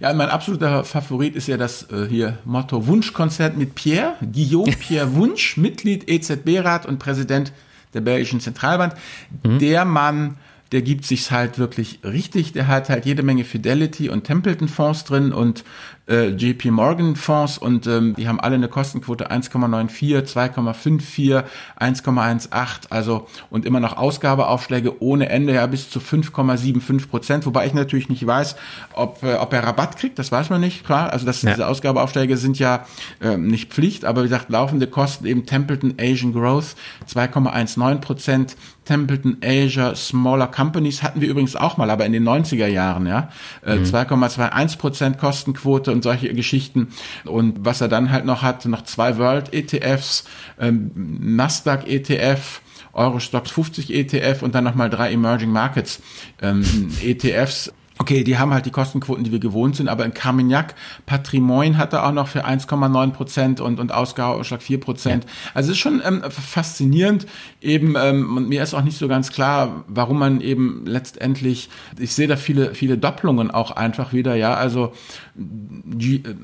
Ja, 0.00 0.12
mein 0.12 0.28
absoluter 0.28 0.84
Favorit 0.84 1.36
ist 1.36 1.48
ja 1.48 1.56
das 1.56 1.90
äh, 1.90 2.06
hier 2.08 2.38
Motto 2.44 2.86
Wunschkonzert 2.86 3.56
mit 3.56 3.74
Pierre, 3.74 4.14
Guillaume 4.20 4.72
Pierre 4.80 5.14
Wunsch, 5.14 5.56
Mitglied 5.56 6.08
EZB-Rat 6.08 6.86
und 6.86 6.98
Präsident 6.98 7.52
der 7.94 8.00
Belgischen 8.00 8.40
Zentralbank. 8.40 8.94
Mhm. 9.42 9.58
Der 9.58 9.84
Mann, 9.84 10.36
der 10.72 10.82
gibt 10.82 11.06
sich's 11.06 11.30
halt 11.30 11.58
wirklich 11.58 12.00
richtig. 12.04 12.52
Der 12.52 12.66
hat 12.66 12.88
halt 12.88 13.06
jede 13.06 13.22
Menge 13.22 13.44
Fidelity 13.44 14.08
und 14.10 14.24
Templeton 14.24 14.68
Fonds 14.68 15.04
drin 15.04 15.32
und 15.32 15.64
äh, 16.08 16.28
JP 16.28 16.70
Morgan 16.70 17.16
Fonds 17.16 17.58
und 17.58 17.86
ähm, 17.86 18.14
die 18.16 18.28
haben 18.28 18.40
alle 18.40 18.54
eine 18.54 18.68
Kostenquote 18.68 19.30
1,94, 19.30 20.32
2,54, 20.32 21.44
1,18, 21.78 22.86
also 22.90 23.26
und 23.50 23.66
immer 23.66 23.80
noch 23.80 23.96
Ausgabeaufschläge 23.96 25.02
ohne 25.02 25.28
Ende, 25.28 25.54
ja 25.54 25.66
bis 25.66 25.90
zu 25.90 26.00
5,75 26.00 27.08
Prozent, 27.08 27.46
wobei 27.46 27.66
ich 27.66 27.74
natürlich 27.74 28.08
nicht 28.08 28.26
weiß, 28.26 28.56
ob, 28.94 29.22
äh, 29.22 29.34
ob 29.34 29.52
er 29.52 29.64
Rabatt 29.64 29.96
kriegt, 29.98 30.18
das 30.18 30.32
weiß 30.32 30.50
man 30.50 30.60
nicht, 30.60 30.84
klar, 30.84 31.12
also 31.12 31.26
das, 31.26 31.42
ja. 31.42 31.50
diese 31.50 31.66
Ausgabeaufschläge 31.66 32.36
sind 32.36 32.58
ja 32.58 32.86
äh, 33.20 33.36
nicht 33.36 33.72
Pflicht, 33.72 34.04
aber 34.04 34.22
wie 34.22 34.28
gesagt, 34.28 34.50
laufende 34.50 34.86
Kosten 34.86 35.26
eben 35.26 35.46
Templeton 35.46 35.94
Asian 36.00 36.32
Growth 36.32 36.74
2,19 37.12 37.96
Prozent, 37.96 38.56
Templeton 38.88 39.36
Asia 39.44 39.94
Smaller 39.94 40.46
Companies 40.46 41.02
hatten 41.02 41.20
wir 41.20 41.28
übrigens 41.28 41.56
auch 41.56 41.76
mal, 41.76 41.90
aber 41.90 42.06
in 42.06 42.12
den 42.12 42.26
90er 42.26 42.66
Jahren, 42.66 43.06
ja, 43.06 43.28
äh, 43.62 43.76
mhm. 43.76 43.84
2,21 43.84 44.78
Prozent 44.78 45.18
Kostenquote 45.18 45.97
und 45.98 46.02
solche 46.02 46.32
Geschichten. 46.32 46.88
Und 47.24 47.64
was 47.64 47.80
er 47.80 47.88
dann 47.88 48.12
halt 48.12 48.24
noch 48.24 48.42
hat, 48.42 48.64
noch 48.66 48.84
zwei 48.84 49.18
World 49.18 49.52
ETFs, 49.52 50.24
ähm, 50.60 50.92
Nasdaq 50.94 51.88
ETF, 51.88 52.60
Eurostox 52.92 53.50
50 53.50 53.92
ETF 53.92 54.42
und 54.42 54.54
dann 54.54 54.64
nochmal 54.64 54.90
drei 54.90 55.12
Emerging 55.12 55.50
Markets 55.50 56.00
ähm, 56.40 56.64
ETFs. 57.02 57.72
Okay, 58.00 58.22
die 58.22 58.38
haben 58.38 58.54
halt 58.54 58.64
die 58.64 58.70
Kostenquoten, 58.70 59.24
die 59.24 59.32
wir 59.32 59.40
gewohnt 59.40 59.74
sind, 59.74 59.88
aber 59.88 60.04
in 60.04 60.14
Carmignac, 60.14 60.74
Patrimoine 61.04 61.76
hat 61.76 61.92
er 61.92 62.06
auch 62.06 62.12
noch 62.12 62.28
für 62.28 62.46
1,9 62.46 63.10
Prozent 63.10 63.60
und, 63.60 63.80
und 63.80 63.92
Ausgabeausschlag 63.92 64.62
4 64.62 64.80
Prozent. 64.80 65.24
Ja. 65.24 65.30
Also 65.54 65.70
es 65.70 65.76
ist 65.76 65.80
schon 65.80 66.00
ähm, 66.04 66.22
faszinierend 66.30 67.26
eben, 67.60 67.96
ähm, 68.00 68.36
und 68.36 68.48
mir 68.48 68.62
ist 68.62 68.74
auch 68.74 68.82
nicht 68.82 68.98
so 68.98 69.08
ganz 69.08 69.32
klar, 69.32 69.84
warum 69.88 70.20
man 70.20 70.40
eben 70.40 70.84
letztendlich, 70.86 71.70
ich 71.98 72.14
sehe 72.14 72.28
da 72.28 72.36
viele, 72.36 72.74
viele 72.74 72.98
Doppelungen 72.98 73.50
auch 73.50 73.72
einfach 73.72 74.12
wieder, 74.12 74.36
ja, 74.36 74.54
also 74.54 74.92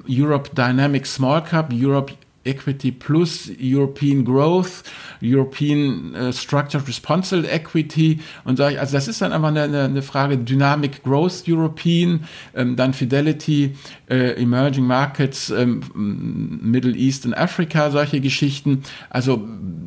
Europe 0.09 0.51
Dynamic 0.57 1.07
Small 1.07 1.45
Cap, 1.45 1.73
Europe 1.73 2.15
Equity 2.45 2.93
Plus, 2.93 3.51
European 3.61 4.25
Growth, 4.25 4.83
European 5.23 6.15
uh, 6.15 6.33
Structured 6.33 6.87
Responsible 6.87 7.49
Equity 7.49 8.21
und 8.45 8.57
sage 8.57 8.75
ich, 8.75 8.81
also 8.81 8.95
das 8.95 9.09
ist 9.09 9.23
dann 9.23 9.33
einfach 9.33 9.49
eine, 9.49 9.63
eine 9.63 10.03
Frage 10.03 10.39
Dynamic 10.39 11.03
Growth 11.03 11.45
European, 11.49 12.25
ähm, 12.55 12.77
dann 12.77 12.95
Fidelity, 12.95 13.75
äh, 14.09 14.41
Emerging 14.41 14.87
Markets, 14.87 15.51
ähm, 15.51 15.81
Middle 15.95 16.95
East 16.95 17.27
und 17.27 17.35
Africa, 17.35 17.91
solche 17.91 18.21
Geschichten. 18.21 18.83
Also 19.11 19.47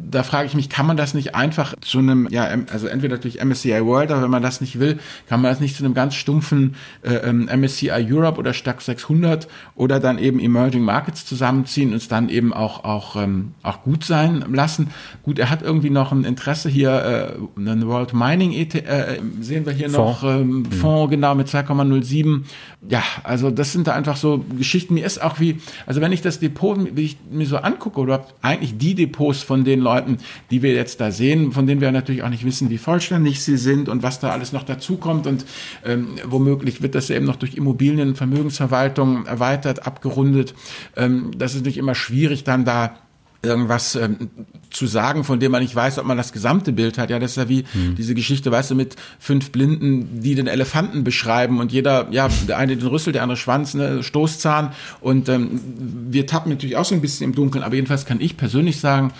da 0.10 0.24
frage 0.24 0.48
ich 0.48 0.56
mich, 0.56 0.70
kann 0.70 0.86
man 0.86 0.98
das 0.98 1.13
nicht 1.13 1.36
einfach 1.36 1.76
zu 1.82 2.00
einem, 2.00 2.28
ja, 2.32 2.48
also 2.72 2.88
entweder 2.88 3.17
durch 3.17 3.43
MSCI 3.43 3.86
World, 3.86 4.12
aber 4.12 4.24
wenn 4.24 4.32
man 4.32 4.41
das 4.41 4.62
nicht 4.62 4.80
will, 4.80 5.00
kann 5.28 5.41
man 5.41 5.52
das 5.52 5.60
nicht 5.60 5.76
zu 5.76 5.84
einem 5.84 5.93
ganz 5.93 6.15
stumpfen 6.15 6.76
äh, 7.04 7.15
ähm, 7.15 7.50
MSCI 7.54 7.91
Europe 8.12 8.39
oder 8.39 8.54
STAX 8.54 8.86
600 8.86 9.48
oder 9.76 10.00
dann 10.00 10.17
eben 10.17 10.39
Emerging 10.39 10.84
Markets 10.84 11.26
zusammenziehen 11.26 11.91
und 11.91 11.98
es 11.98 12.08
dann 12.08 12.30
eben 12.30 12.46
auch, 12.53 12.83
auch, 12.83 13.15
ähm, 13.15 13.53
auch 13.63 13.83
gut 13.83 14.03
sein 14.03 14.43
lassen. 14.51 14.89
Gut, 15.23 15.39
er 15.39 15.49
hat 15.49 15.62
irgendwie 15.62 15.89
noch 15.89 16.12
ein 16.12 16.23
Interesse 16.23 16.69
hier, 16.69 17.38
äh, 17.57 17.60
einen 17.60 17.88
World 17.88 18.13
Mining 18.13 18.53
ETF, 18.53 18.88
äh, 18.88 19.19
sehen 19.41 19.65
wir 19.65 19.73
hier 19.73 19.89
Fonds. 19.89 20.21
noch, 20.21 20.29
ähm, 20.29 20.47
mhm. 20.47 20.71
Fonds 20.71 21.12
genau 21.12 21.36
mit 21.36 21.47
2,07. 21.47 22.43
Ja, 22.89 23.04
also 23.23 23.52
das 23.52 23.73
sind 23.73 23.88
da 23.88 23.93
einfach 23.93 24.15
so 24.15 24.45
Geschichten. 24.58 24.93
Mir 24.93 25.06
ist 25.06 25.21
auch 25.21 25.41
wie, 25.41 25.60
also 25.86 26.00
wenn 26.00 26.13
ich 26.13 26.21
das 26.21 26.39
Depot, 26.39 26.78
wie 26.95 27.04
ich 27.04 27.17
mir 27.30 27.45
so 27.45 27.58
angucke, 27.58 28.00
oder 28.00 28.26
eigentlich 28.41 28.78
die 28.78 28.95
Depots 28.95 29.43
von 29.43 29.65
den 29.65 29.82
Leuten, 29.82 30.19
die 30.52 30.62
wir 30.62 30.73
jetzt 30.73 31.02
da 31.02 31.12
sehen, 31.12 31.52
von 31.52 31.67
denen 31.67 31.82
wir 31.82 31.91
natürlich 31.91 32.23
auch 32.23 32.30
nicht 32.30 32.45
wissen, 32.45 32.69
wie 32.69 32.78
vollständig 32.78 33.43
sie 33.43 33.58
sind 33.58 33.89
und 33.89 34.04
was 34.04 34.21
da 34.21 34.30
alles 34.30 34.54
noch 34.54 34.63
dazukommt 34.63 35.28
und 35.28 35.45
ähm, 35.86 36.08
womöglich 36.26 36.82
wird 36.82 36.95
das 36.95 37.10
eben 37.10 37.26
noch 37.26 37.36
durch 37.36 37.56
Immobilien, 37.56 38.15
Vermögensverwaltung 38.15 39.26
erweitert, 39.26 39.86
abgerundet. 39.86 40.54
Ähm, 40.95 41.32
das 41.38 41.56
ist 41.56 41.65
nicht 41.65 41.78
immer 41.78 41.95
schwierig, 41.95 42.45
dann 42.45 42.63
da 42.63 42.95
irgendwas 43.47 43.95
ähm, 43.95 44.29
zu 44.69 44.86
sagen, 44.86 45.23
von 45.23 45.39
dem 45.39 45.51
man 45.51 45.62
nicht 45.62 45.75
weiß, 45.75 45.97
ob 45.97 46.05
man 46.05 46.17
das 46.17 46.31
gesamte 46.33 46.71
Bild 46.71 46.97
hat. 46.97 47.10
Ja, 47.10 47.19
das 47.19 47.31
ist 47.31 47.38
ja 47.38 47.49
wie 47.49 47.65
hm. 47.71 47.95
diese 47.95 48.13
Geschichte, 48.13 48.51
weißt 48.51 48.71
du, 48.71 48.75
mit 48.75 48.95
fünf 49.19 49.51
Blinden, 49.51 50.21
die 50.21 50.36
den 50.36 50.47
Elefanten 50.47 51.03
beschreiben 51.03 51.60
und 51.60 51.71
jeder, 51.71 52.07
ja, 52.12 52.29
der 52.47 52.57
eine 52.57 52.77
den 52.77 52.88
Rüssel, 52.88 53.13
der 53.13 53.23
andere 53.23 53.38
Schwanz, 53.38 53.73
ne, 53.73 54.03
Stoßzahn 54.03 54.73
und 55.01 55.29
ähm, 55.29 55.60
wir 56.10 56.27
tappen 56.27 56.51
natürlich 56.51 56.75
auch 56.75 56.86
so 56.86 56.93
ein 56.93 57.01
bisschen 57.01 57.25
im 57.25 57.36
Dunkeln, 57.36 57.63
aber 57.63 57.75
jedenfalls 57.75 58.05
kann 58.05 58.21
ich 58.21 58.38
persönlich 58.38 58.79
sagen, 58.79 59.13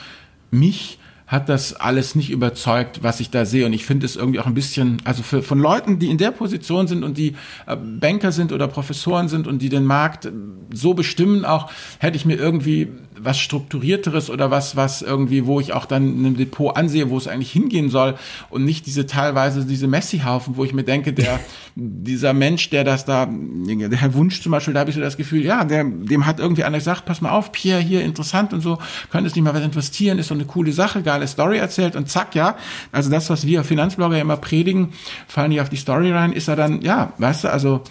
mich 0.51 0.99
hat 1.27 1.49
das 1.49 1.73
alles 1.73 2.15
nicht 2.15 2.31
überzeugt, 2.31 3.03
was 3.03 3.19
ich 3.19 3.29
da 3.29 3.45
sehe. 3.45 3.65
Und 3.65 3.73
ich 3.73 3.85
finde 3.85 4.05
es 4.05 4.15
irgendwie 4.15 4.39
auch 4.39 4.45
ein 4.45 4.53
bisschen, 4.53 5.01
also 5.03 5.23
für, 5.23 5.43
von 5.43 5.59
Leuten, 5.59 5.99
die 5.99 6.09
in 6.09 6.17
der 6.17 6.32
Position 6.32 6.88
sind 6.88 7.03
und 7.03 7.17
die 7.17 7.36
äh, 7.65 7.75
Banker 7.75 8.32
sind 8.32 8.53
oder 8.53 8.69
Professoren 8.69 9.28
sind 9.28 9.45
und 9.45 9.61
die 9.61 9.67
den 9.67 9.84
Markt 9.84 10.32
so 10.73 10.93
bestimmen, 10.93 11.43
auch 11.43 11.69
hätte 11.99 12.15
ich 12.15 12.25
mir 12.25 12.36
irgendwie 12.36 12.88
was 13.19 13.39
strukturierteres 13.39 14.30
oder 14.30 14.51
was, 14.51 14.75
was 14.75 15.01
irgendwie, 15.01 15.45
wo 15.45 15.59
ich 15.59 15.73
auch 15.73 15.86
dann 15.86 16.23
ein 16.23 16.38
Depot 16.38 16.75
ansehe, 16.75 17.09
wo 17.09 17.17
es 17.17 17.28
eigentlich 17.28 17.51
hingehen 17.51 17.89
soll 17.89 18.15
und 18.49 18.65
nicht 18.65 18.86
diese 18.86 19.05
teilweise 19.05 19.65
diese 19.65 19.88
Messi-Haufen, 19.88 20.57
wo 20.57 20.63
ich 20.63 20.73
mir 20.73 20.84
denke, 20.84 21.13
der, 21.13 21.39
dieser 21.75 22.34
Mensch, 22.34 22.69
der 22.69 22.84
das 22.84 23.05
da, 23.05 23.28
der 23.28 23.97
Herr 23.97 24.13
Wunsch 24.13 24.41
zum 24.41 24.51
Beispiel, 24.51 24.73
da 24.73 24.82
habe 24.82 24.89
ich 24.89 24.95
so 24.95 25.01
das 25.01 25.17
Gefühl, 25.17 25.43
ja, 25.43 25.63
der, 25.65 25.84
dem 25.84 26.25
hat 26.25 26.39
irgendwie 26.39 26.63
einer 26.63 26.78
gesagt, 26.78 27.05
pass 27.05 27.21
mal 27.21 27.32
auf, 27.32 27.51
Pierre, 27.51 27.82
hier 27.82 28.01
interessant 28.01 28.53
und 28.53 28.61
so, 28.61 28.78
könntest 29.11 29.36
nicht 29.36 29.45
mal 29.45 29.53
was 29.53 29.63
investieren, 29.63 30.19
ist 30.19 30.28
so 30.28 30.34
eine 30.34 30.45
coole 30.45 30.71
Sache, 30.71 31.01
geile 31.18 31.28
Story 31.28 31.57
erzählt 31.57 31.95
und 31.95 32.09
zack, 32.09 32.36
ja, 32.36 32.55
also 32.91 33.09
das, 33.09 33.30
was 33.30 33.45
wir 33.45 33.63
Finanzblogger 33.63 34.20
immer 34.20 34.38
predigen, 34.38 34.89
fallen 35.28 35.51
die 35.51 35.59
auf 35.61 35.70
die 35.70 35.76
Story 35.76 36.11
rein, 36.11 36.32
ist 36.32 36.47
er 36.47 36.55
dann, 36.55 36.82
ja, 36.82 37.13
weißt 37.18 37.45
du, 37.45 37.51
also 37.51 37.82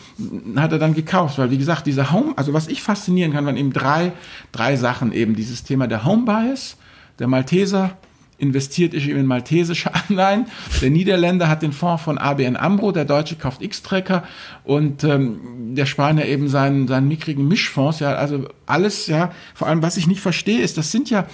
hat 0.57 0.73
er 0.73 0.79
dann 0.79 0.95
gekauft, 0.95 1.39
weil 1.39 1.51
wie 1.51 1.59
gesagt, 1.59 1.87
dieser 1.87 2.13
Home, 2.13 2.35
also 2.37 2.53
was 2.53 2.69
ich 2.69 2.83
faszinieren 2.83 3.33
kann, 3.33 3.45
waren 3.45 3.57
eben 3.57 3.73
drei, 3.73 4.13
drei 4.53 4.77
Sachen 4.77 5.13
eben, 5.13 5.35
dieses 5.35 5.65
Thema 5.65 5.89
der 5.89 6.05
Home 6.05 6.25
Bias, 6.25 6.77
der 7.19 7.27
Malteser 7.27 7.97
investiert 8.39 8.93
eben 8.93 9.19
in 9.19 9.27
maltesische 9.27 9.91
Anleihen. 9.95 10.45
Der 10.83 10.91
Niederländer 10.91 11.49
hat 11.49 11.63
den 11.63 11.73
Fonds 11.73 12.03
von 12.03 12.19
ABN 12.19 12.57
AMRO, 12.57 12.93
der 12.93 13.07
Deutsche 13.07 13.37
kauft 13.37 13.63
X-Tracker 13.63 14.25
und 14.63 15.05
ähm, 15.05 15.75
der 15.75 15.87
Spanier 15.87 16.27
eben 16.27 16.49
seinen, 16.49 16.87
seinen 16.87 17.09
mickrigen 17.09 17.49
Mischfonds. 17.49 18.01
Ja, 18.01 18.15
also 18.15 18.47
alles, 18.67 19.07
ja, 19.07 19.33
vor 19.55 19.69
allem 19.69 19.83
was 19.83 19.97
ich 19.97 20.07
nicht 20.07 20.21
verstehe, 20.21 20.61
ist, 20.61 20.77
das 20.77 20.93
sind 20.93 21.09
ja 21.09 21.27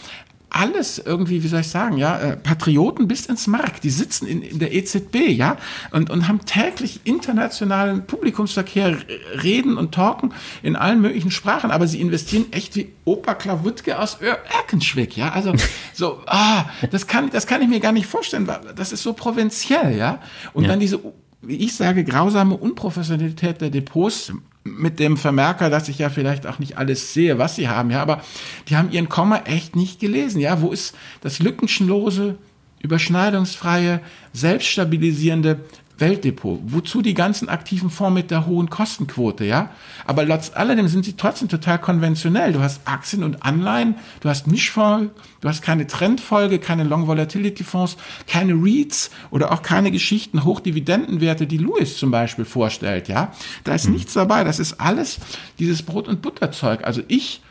alles 0.53 0.99
irgendwie, 0.99 1.43
wie 1.43 1.49
soll 1.49 1.61
ich 1.61 1.69
sagen, 1.69 1.97
ja, 1.97 2.19
äh, 2.19 2.37
Patrioten 2.37 3.09
bis 3.09 3.27
ins 3.27 3.47
Mark. 3.47 3.81
Die 3.81 3.91
sitzen 3.91 4.27
in, 4.27 4.43
in 4.43 4.59
der 4.59 4.75
EZB, 4.75 5.31
ja, 5.31 5.57
und, 5.91 6.11
und 6.11 6.29
haben 6.29 6.45
täglich 6.45 7.01
internationalen 7.05 8.07
Publikumsverkehr, 8.07 8.97
reden 9.43 9.77
und 9.77 9.95
talken 9.95 10.35
in 10.63 10.77
allen 10.77 11.01
möglichen 11.01 11.31
Sprachen, 11.31 11.71
aber 11.71 11.87
sie 11.87 12.01
investieren 12.01 12.47
echt 12.53 12.77
wie 12.77 12.93
Opa 13.05 13.35
Klawutke 13.35 13.99
aus 13.99 14.19
Erkenschwick, 14.21 15.17
ja, 15.17 15.33
also 15.33 15.55
so, 15.95 16.21
ah, 16.27 16.67
das 16.91 17.07
kann, 17.07 17.31
das 17.31 17.47
kann 17.47 17.63
ich 17.63 17.69
mir 17.69 17.81
gar 17.81 17.93
nicht 17.93 18.07
vorstellen, 18.07 18.49
das 18.77 18.93
ist 18.93 19.03
so 19.03 19.15
provinziell, 19.15 19.97
ja, 19.97 20.21
und 20.53 20.65
ja. 20.65 20.71
dann 20.71 20.81
diese 20.81 21.01
wie 21.43 21.57
ich 21.57 21.75
sage, 21.75 22.05
grausame 22.05 22.57
Unprofessionalität 22.57 23.61
der 23.61 23.71
Depots 23.71 24.33
mit 24.65 24.99
dem 24.99 25.17
Vermerker, 25.17 25.71
dass 25.71 25.89
ich 25.89 25.99
ja 25.99 26.09
vielleicht 26.09 26.47
auch 26.47 26.59
nicht 26.59 26.79
alles 26.79 27.13
sehe, 27.13 27.39
was 27.39 27.57
sie 27.57 27.69
haben, 27.69 27.91
ja, 27.91 28.01
aber 28.01 28.23
die 28.69 28.77
haben 28.77 28.91
ihren 28.91 29.09
Komma 29.09 29.43
echt 29.45 29.75
nicht 29.75 30.01
gelesen, 30.01 30.41
ja, 30.41 30.61
wo 30.61 30.71
ist 30.71 30.95
das 31.21 31.41
lückenschlose, 31.41 32.37
überschneidungsfreie, 32.81 34.01
selbststabilisierende 34.33 35.61
Weltdepot. 35.99 36.61
Wozu 36.65 37.03
die 37.03 37.15
ganzen 37.15 37.49
aktiven 37.49 37.91
Fonds 37.91 38.15
mit 38.15 38.31
der 38.31 38.47
hohen 38.47 38.71
Kostenquote, 38.71 39.45
ja? 39.45 39.71
Aber 40.05 40.27
trotz 40.27 40.51
alledem 40.55 40.89
sind 40.89 41.05
sie 41.05 41.17
trotzdem 41.17 41.49
total 41.49 41.79
konventionell. 41.79 42.53
Du 42.53 42.61
hast 42.61 42.81
Aktien 42.87 43.23
und 43.23 43.45
Anleihen, 43.45 43.95
du 44.21 44.29
hast 44.29 44.47
Mischfonds, 44.47 45.13
du 45.41 45.49
hast 45.49 45.63
keine 45.63 45.87
Trendfolge, 45.87 46.59
keine 46.59 46.85
Long 46.85 47.07
Volatility 47.07 47.65
Fonds, 47.65 47.97
keine 48.27 48.55
REITs 48.55 49.11
oder 49.31 49.53
auch 49.53 49.63
keine 49.63 49.91
Geschichten 49.91 50.45
Hochdividendenwerte, 50.45 51.47
die 51.47 51.59
Lewis 51.59 51.97
zum 51.97 52.11
Beispiel 52.11 52.45
vorstellt, 52.45 53.09
ja? 53.09 53.33
Da 53.65 53.75
ist 53.75 53.87
mhm. 53.87 53.95
nichts 53.95 54.15
dabei. 54.15 54.45
Das 54.45 54.59
ist 54.59 54.81
alles 54.81 55.19
dieses 55.59 55.83
Brot- 55.83 56.09
und 56.09 56.23
Butterzeug. 56.23 56.85
Also 56.85 57.03
ich, 57.09 57.43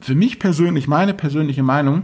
für 0.00 0.14
mich 0.14 0.38
persönlich, 0.38 0.86
meine 0.86 1.14
persönliche 1.14 1.62
Meinung, 1.62 2.02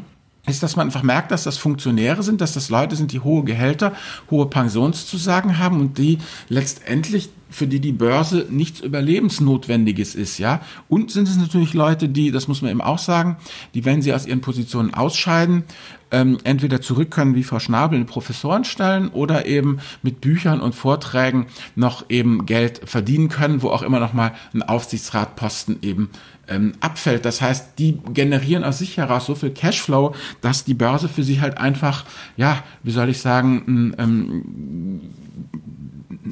ist, 0.49 0.63
dass 0.63 0.77
man 0.77 0.89
einfach 0.89 1.03
merkt, 1.03 1.31
dass 1.31 1.45
das 1.45 1.59
Funktionäre 1.59 2.23
sind, 2.23 2.41
dass 2.41 2.55
das 2.55 2.71
Leute 2.71 2.97
sind, 2.97 3.13
die 3.13 3.21
hohe 3.21 3.45
Gehälter, 3.45 3.93
hohe 4.31 4.47
Pensionszusagen 4.47 5.59
haben 5.59 5.81
und 5.81 5.99
die 5.99 6.19
letztendlich 6.49 7.31
für 7.51 7.67
die 7.67 7.81
die 7.81 7.93
Börse 7.93 8.47
nichts 8.51 8.81
Überlebensnotwendiges 8.81 10.15
ist, 10.15 10.39
ja. 10.39 10.61
Und 10.89 11.11
sind 11.11 11.29
es 11.29 11.37
natürlich 11.37 11.73
Leute, 11.73 12.09
die, 12.09 12.31
das 12.31 12.47
muss 12.47 12.61
man 12.61 12.71
eben 12.71 12.83
auch 12.83 12.99
sagen, 12.99 13.39
die, 13.75 13.85
wenn 13.85 14.03
sie 14.03 14.13
aus 14.13 14.27
ihren 14.27 14.43
Positionen 14.43 14.93
ausscheiden, 14.93 15.65
ähm, 16.11 16.39
entweder 16.45 16.81
zurück 16.81 17.11
können 17.11 17.35
wie 17.35 17.45
Frau 17.45 17.59
Schnabel 17.59 17.99
in 17.99 18.07
Professorenstellen 18.07 19.09
oder 19.09 19.47
eben 19.47 19.79
mit 20.03 20.21
Büchern 20.21 20.61
und 20.61 20.75
Vorträgen 20.75 21.47
noch 21.77 22.07
eben 22.09 22.47
Geld 22.47 22.81
verdienen 22.85 23.29
können, 23.29 23.63
wo 23.63 23.69
auch 23.71 23.83
immer 23.83 24.01
noch 24.01 24.13
mal 24.13 24.33
ein 24.55 24.63
Aufsichtsratposten 24.63 25.79
eben 25.83 26.11
ähm, 26.49 26.73
abfällt. 26.81 27.25
Das 27.25 27.41
heißt, 27.41 27.79
die 27.79 27.99
generieren 28.13 28.65
aus 28.65 28.79
sich 28.79 28.97
heraus 28.97 29.27
so 29.27 29.35
viel 29.35 29.51
Cashflow, 29.51 30.15
dass 30.41 30.65
die 30.65 30.75
Börse 30.75 31.09
für 31.09 31.23
sie 31.23 31.41
halt 31.41 31.59
einfach, 31.59 32.05
ja, 32.37 32.63
wie 32.83 32.91
soll 32.91 33.09
ich 33.11 33.21
sagen, 33.21 33.95
ähm, 33.99 35.01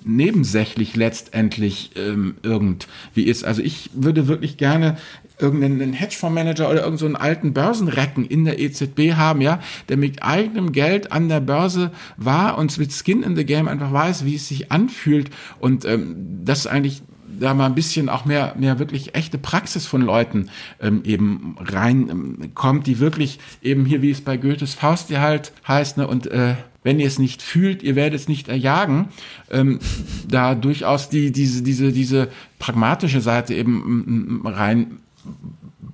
nebensächlich 0.05 0.97
letztendlich 0.97 1.91
ähm, 1.97 2.37
irgendwie 2.43 3.22
ist. 3.22 3.45
Also 3.45 3.62
ich 3.62 3.91
würde 3.95 4.29
wirklich 4.29 4.57
gerne 4.57 4.97
irgendeinen 5.39 5.93
Hedgefondsmanager 5.93 6.70
oder 6.70 6.84
irgendeinen 6.84 7.14
so 7.14 7.18
alten 7.18 7.53
Börsenrecken 7.53 8.24
in 8.24 8.45
der 8.45 8.59
EZB 8.59 9.14
haben, 9.14 9.41
ja, 9.41 9.61
der 9.89 9.97
mit 9.97 10.22
eigenem 10.22 10.72
Geld 10.72 11.12
an 11.12 11.28
der 11.28 11.41
Börse 11.41 11.91
war 12.16 12.59
und 12.59 12.76
mit 12.78 12.93
Skin 12.93 13.22
in 13.22 13.37
the 13.37 13.45
Game 13.45 13.68
einfach 13.68 13.93
weiß, 13.93 14.24
wie 14.24 14.37
es 14.37 14.49
sich 14.49 14.72
anfühlt. 14.72 15.30
Und 15.59 15.84
ähm, 15.84 16.16
das 16.45 16.66
eigentlich 16.66 17.03
da 17.39 17.55
mal 17.55 17.66
ein 17.66 17.74
bisschen 17.74 18.09
auch 18.09 18.24
mehr, 18.24 18.55
mehr 18.59 18.78
wirklich 18.78 19.14
echte 19.14 19.39
Praxis 19.39 19.87
von 19.87 20.01
Leuten 20.01 20.49
ähm, 20.80 21.03
eben 21.05 21.57
reinkommt, 21.61 22.78
ähm, 22.78 22.84
die 22.84 22.99
wirklich 22.99 23.39
eben 23.62 23.84
hier, 23.84 24.03
wie 24.03 24.11
es 24.11 24.20
bei 24.20 24.37
Goethes 24.37 24.74
Faust 24.74 25.11
ja 25.11 25.20
halt 25.20 25.53
heißt, 25.66 25.99
ne, 25.99 26.07
und 26.07 26.26
äh, 26.28 26.55
wenn 26.82 27.01
ihr 27.01 27.07
es 27.09 27.18
nicht 27.18 27.43
fühlt, 27.43 27.82
ihr 27.82 27.97
werdet 27.97 28.20
es 28.20 28.28
nicht 28.28 28.49
erjagen, 28.49 29.09
ähm, 29.51 29.80
da 30.28 30.55
durchaus 30.55 31.09
die, 31.09 31.32
diese, 31.32 31.62
diese, 31.62 31.93
diese 31.93 32.28
pragmatische 32.59 33.20
Seite 33.20 33.55
eben 33.55 34.41
mm, 34.43 34.47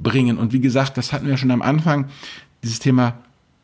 reinbringen. 0.03 0.39
Und 0.39 0.53
wie 0.53 0.61
gesagt, 0.61 0.97
das 0.97 1.13
hatten 1.13 1.27
wir 1.27 1.37
schon 1.37 1.51
am 1.51 1.63
Anfang, 1.63 2.07
dieses 2.63 2.79
Thema 2.79 3.19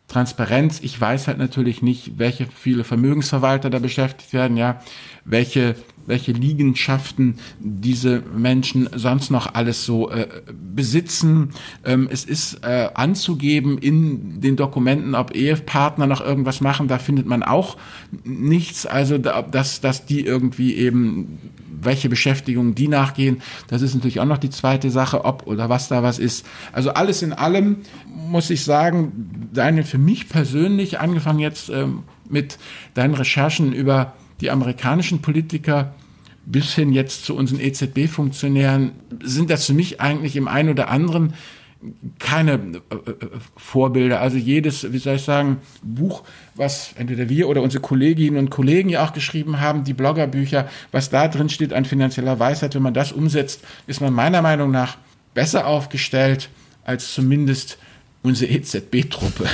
Transparenz. 0.08 0.80
Ich 0.82 0.98
weiß 1.00 1.28
halt 1.28 1.38
natürlich 1.38 1.82
nicht, 1.82 2.18
welche 2.18 2.46
viele 2.46 2.84
Vermögensverwalter 2.84 3.70
da 3.70 3.78
beschäftigt 3.78 4.32
werden, 4.32 4.56
ja, 4.56 4.80
welche 5.24 5.76
welche 6.08 6.32
Liegenschaften 6.32 7.36
diese 7.60 8.22
Menschen 8.34 8.88
sonst 8.94 9.30
noch 9.30 9.54
alles 9.54 9.84
so 9.84 10.10
äh, 10.10 10.26
besitzen. 10.74 11.50
Ähm, 11.84 12.08
es 12.10 12.24
ist 12.24 12.64
äh, 12.64 12.88
anzugeben 12.94 13.78
in 13.78 14.40
den 14.40 14.56
Dokumenten, 14.56 15.14
ob 15.14 15.36
Ehepartner 15.36 16.06
noch 16.06 16.20
irgendwas 16.20 16.60
machen, 16.60 16.88
da 16.88 16.98
findet 16.98 17.26
man 17.26 17.42
auch 17.42 17.76
nichts. 18.24 18.86
Also, 18.86 19.18
da, 19.18 19.42
dass, 19.42 19.80
dass 19.80 20.06
die 20.06 20.24
irgendwie 20.24 20.74
eben 20.74 21.38
welche 21.80 22.08
Beschäftigungen 22.08 22.74
die 22.74 22.88
nachgehen, 22.88 23.40
das 23.68 23.82
ist 23.82 23.94
natürlich 23.94 24.20
auch 24.20 24.24
noch 24.24 24.38
die 24.38 24.50
zweite 24.50 24.90
Sache, 24.90 25.24
ob 25.24 25.46
oder 25.46 25.68
was 25.68 25.88
da 25.88 26.02
was 26.02 26.18
ist. 26.18 26.44
Also 26.72 26.90
alles 26.90 27.22
in 27.22 27.32
allem 27.32 27.76
muss 28.06 28.50
ich 28.50 28.64
sagen, 28.64 29.48
Daniel, 29.52 29.84
für 29.84 29.98
mich 29.98 30.28
persönlich, 30.28 30.98
angefangen 31.00 31.38
jetzt 31.38 31.68
ähm, 31.70 32.02
mit 32.28 32.58
deinen 32.94 33.14
Recherchen 33.14 33.72
über 33.72 34.14
die 34.40 34.50
amerikanischen 34.50 35.20
Politiker 35.20 35.94
bis 36.46 36.74
hin 36.74 36.92
jetzt 36.92 37.24
zu 37.24 37.36
unseren 37.36 37.60
EZB-Funktionären, 37.60 38.92
sind 39.22 39.50
das 39.50 39.66
für 39.66 39.74
mich 39.74 40.00
eigentlich 40.00 40.34
im 40.36 40.48
einen 40.48 40.70
oder 40.70 40.88
anderen 40.88 41.34
keine 42.18 42.54
äh, 42.54 42.94
äh, 42.94 43.14
Vorbilder. 43.56 44.20
Also 44.20 44.36
jedes, 44.36 44.92
wie 44.92 44.98
soll 44.98 45.16
ich 45.16 45.22
sagen, 45.22 45.58
Buch, 45.82 46.24
was 46.56 46.92
entweder 46.96 47.28
wir 47.28 47.48
oder 47.48 47.62
unsere 47.62 47.82
Kolleginnen 47.82 48.36
und 48.36 48.50
Kollegen 48.50 48.88
ja 48.88 49.04
auch 49.04 49.12
geschrieben 49.12 49.60
haben, 49.60 49.84
die 49.84 49.92
Bloggerbücher, 49.92 50.68
was 50.90 51.10
da 51.10 51.28
drin 51.28 51.48
steht 51.48 51.72
an 51.72 51.84
finanzieller 51.84 52.38
Weisheit, 52.40 52.74
wenn 52.74 52.82
man 52.82 52.94
das 52.94 53.12
umsetzt, 53.12 53.62
ist 53.86 54.00
man 54.00 54.12
meiner 54.12 54.42
Meinung 54.42 54.70
nach 54.70 54.96
besser 55.34 55.66
aufgestellt 55.66 56.48
als 56.84 57.12
zumindest 57.12 57.78
unsere 58.22 58.50
EZB-Truppe. 58.50 59.46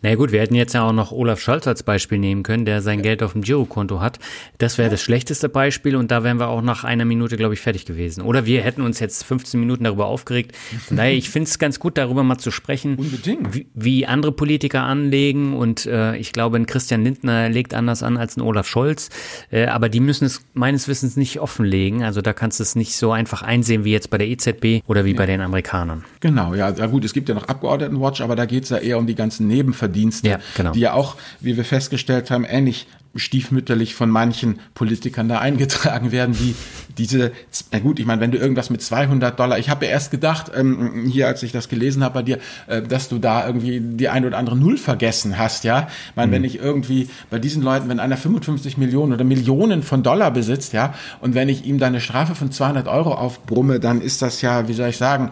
Na 0.00 0.14
gut, 0.14 0.30
wir 0.30 0.40
hätten 0.40 0.54
jetzt 0.54 0.74
ja 0.74 0.82
auch 0.82 0.92
noch 0.92 1.10
Olaf 1.10 1.40
Scholz 1.40 1.66
als 1.66 1.82
Beispiel 1.82 2.18
nehmen 2.18 2.44
können, 2.44 2.64
der 2.64 2.82
sein 2.82 3.02
Geld 3.02 3.20
auf 3.20 3.32
dem 3.32 3.42
Girokonto 3.42 4.00
hat. 4.00 4.20
Das 4.58 4.78
wäre 4.78 4.90
das 4.90 5.02
schlechteste 5.02 5.48
Beispiel 5.48 5.96
und 5.96 6.12
da 6.12 6.22
wären 6.22 6.38
wir 6.38 6.48
auch 6.48 6.62
nach 6.62 6.84
einer 6.84 7.04
Minute, 7.04 7.36
glaube 7.36 7.54
ich, 7.54 7.60
fertig 7.60 7.84
gewesen. 7.84 8.22
Oder 8.22 8.46
wir 8.46 8.62
hätten 8.62 8.82
uns 8.82 9.00
jetzt 9.00 9.24
15 9.24 9.58
Minuten 9.58 9.82
darüber 9.82 10.06
aufgeregt. 10.06 10.56
Von 10.86 10.98
daher, 10.98 11.14
ich 11.14 11.30
finde 11.30 11.48
es 11.48 11.58
ganz 11.58 11.80
gut, 11.80 11.98
darüber 11.98 12.22
mal 12.22 12.38
zu 12.38 12.52
sprechen, 12.52 12.94
Unbedingt. 12.94 13.52
Wie, 13.54 13.66
wie 13.74 14.06
andere 14.06 14.30
Politiker 14.30 14.82
anlegen. 14.82 15.56
Und 15.56 15.86
äh, 15.86 16.16
ich 16.16 16.32
glaube, 16.32 16.58
ein 16.58 16.66
Christian 16.66 17.02
Lindner 17.02 17.48
legt 17.48 17.74
anders 17.74 18.04
an 18.04 18.16
als 18.16 18.36
ein 18.36 18.42
Olaf 18.42 18.68
Scholz. 18.68 19.10
Äh, 19.50 19.66
aber 19.66 19.88
die 19.88 20.00
müssen 20.00 20.26
es 20.26 20.42
meines 20.54 20.86
Wissens 20.86 21.16
nicht 21.16 21.40
offenlegen. 21.40 22.04
Also 22.04 22.22
da 22.22 22.32
kannst 22.32 22.60
du 22.60 22.62
es 22.62 22.76
nicht 22.76 22.96
so 22.96 23.10
einfach 23.10 23.42
einsehen 23.42 23.84
wie 23.84 23.90
jetzt 23.90 24.10
bei 24.10 24.18
der 24.18 24.28
EZB 24.28 24.84
oder 24.86 25.04
wie 25.04 25.12
ja. 25.12 25.16
bei 25.16 25.26
den 25.26 25.40
Amerikanern. 25.40 26.04
Genau, 26.20 26.54
ja, 26.54 26.70
ja 26.70 26.86
gut, 26.86 27.04
es 27.04 27.12
gibt 27.12 27.28
ja 27.28 27.34
noch 27.34 27.48
Abgeordnetenwatch, 27.48 28.20
aber 28.20 28.36
da 28.36 28.46
geht 28.46 28.62
es 28.62 28.70
ja 28.70 28.78
eher 28.78 28.98
um 28.98 29.08
die 29.08 29.16
ganzen 29.16 29.48
Nebenverdienste 29.48 29.87
Verdienste, 29.88 30.28
ja, 30.28 30.38
genau. 30.56 30.72
die 30.72 30.80
ja 30.80 30.92
auch, 30.92 31.16
wie 31.40 31.56
wir 31.56 31.64
festgestellt 31.64 32.30
haben, 32.30 32.44
ähnlich 32.44 32.86
stiefmütterlich 33.18 33.94
von 33.94 34.10
manchen 34.10 34.60
Politikern 34.74 35.28
da 35.28 35.38
eingetragen 35.38 36.12
werden, 36.12 36.38
wie 36.38 36.54
diese, 36.96 37.32
na 37.72 37.78
gut, 37.78 37.98
ich 37.98 38.06
meine, 38.06 38.20
wenn 38.20 38.32
du 38.32 38.38
irgendwas 38.38 38.70
mit 38.70 38.82
200 38.82 39.38
Dollar, 39.38 39.58
ich 39.58 39.70
habe 39.70 39.86
ja 39.86 39.92
erst 39.92 40.10
gedacht, 40.10 40.50
ähm, 40.54 41.06
hier, 41.10 41.26
als 41.26 41.42
ich 41.42 41.52
das 41.52 41.68
gelesen 41.68 42.02
habe 42.02 42.14
bei 42.14 42.22
dir, 42.22 42.38
äh, 42.66 42.82
dass 42.82 43.08
du 43.08 43.18
da 43.18 43.46
irgendwie 43.46 43.80
die 43.80 44.08
ein 44.08 44.24
oder 44.24 44.36
andere 44.36 44.56
Null 44.56 44.76
vergessen 44.76 45.38
hast, 45.38 45.64
ja. 45.64 45.88
Ich 46.10 46.16
meine, 46.16 46.28
mhm. 46.28 46.32
wenn 46.32 46.44
ich 46.44 46.58
irgendwie 46.58 47.08
bei 47.30 47.38
diesen 47.38 47.62
Leuten, 47.62 47.88
wenn 47.88 48.00
einer 48.00 48.16
55 48.16 48.76
Millionen 48.78 49.12
oder 49.12 49.24
Millionen 49.24 49.82
von 49.82 50.02
Dollar 50.02 50.30
besitzt, 50.30 50.72
ja, 50.72 50.94
und 51.20 51.34
wenn 51.34 51.48
ich 51.48 51.64
ihm 51.64 51.78
da 51.78 51.86
eine 51.86 52.00
Strafe 52.00 52.34
von 52.34 52.50
200 52.50 52.88
Euro 52.88 53.14
aufbrumme, 53.14 53.80
dann 53.80 54.00
ist 54.00 54.22
das 54.22 54.42
ja, 54.42 54.68
wie 54.68 54.74
soll 54.74 54.90
ich 54.90 54.96
sagen, 54.96 55.30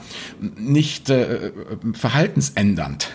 nicht 0.57 1.11
äh, 1.11 1.51
verhaltensändernd. 1.93 3.09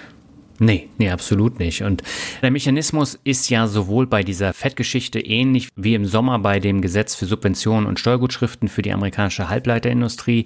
Nee, 0.63 0.89
nee, 0.99 1.09
absolut 1.09 1.57
nicht. 1.57 1.81
Und 1.81 2.03
der 2.43 2.51
Mechanismus 2.51 3.19
ist 3.23 3.49
ja 3.49 3.65
sowohl 3.65 4.05
bei 4.05 4.21
dieser 4.21 4.53
Fettgeschichte 4.53 5.19
ähnlich 5.19 5.69
wie 5.75 5.95
im 5.95 6.05
Sommer 6.05 6.37
bei 6.37 6.59
dem 6.59 6.81
Gesetz 6.81 7.15
für 7.15 7.25
Subventionen 7.25 7.87
und 7.87 7.99
Steuergutschriften 7.99 8.67
für 8.67 8.83
die 8.83 8.93
amerikanische 8.93 9.49
Halbleiterindustrie. 9.49 10.45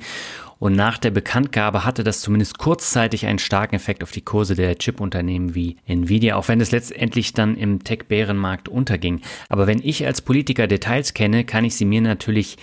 Und 0.58 0.74
nach 0.74 0.98
der 1.00 1.12
Bekanntgabe 1.12 1.84
hatte 1.84 2.06
das 2.06 2.22
zumindest 2.22 2.58
kurzzeitig 2.58 3.26
einen 3.26 3.40
starken 3.40 3.76
Effekt 3.76 4.04
auf 4.04 4.14
die 4.14 4.22
Kurse 4.22 4.56
der 4.56 4.78
Chip-Unternehmen 4.78 5.54
wie 5.54 5.76
Nvidia, 5.86 6.38
auch 6.38 6.48
wenn 6.48 6.62
es 6.62 6.72
letztendlich 6.72 7.34
dann 7.34 7.58
im 7.58 7.84
Tech-Bärenmarkt 7.84 8.70
unterging. 8.70 9.20
Aber 9.50 9.68
wenn 9.68 9.82
ich 9.84 10.06
als 10.06 10.22
Politiker 10.22 10.68
Details 10.68 11.14
kenne, 11.14 11.44
kann 11.44 11.66
ich 11.66 11.76
sie 11.76 11.84
mir 11.84 12.00
natürlich 12.00 12.56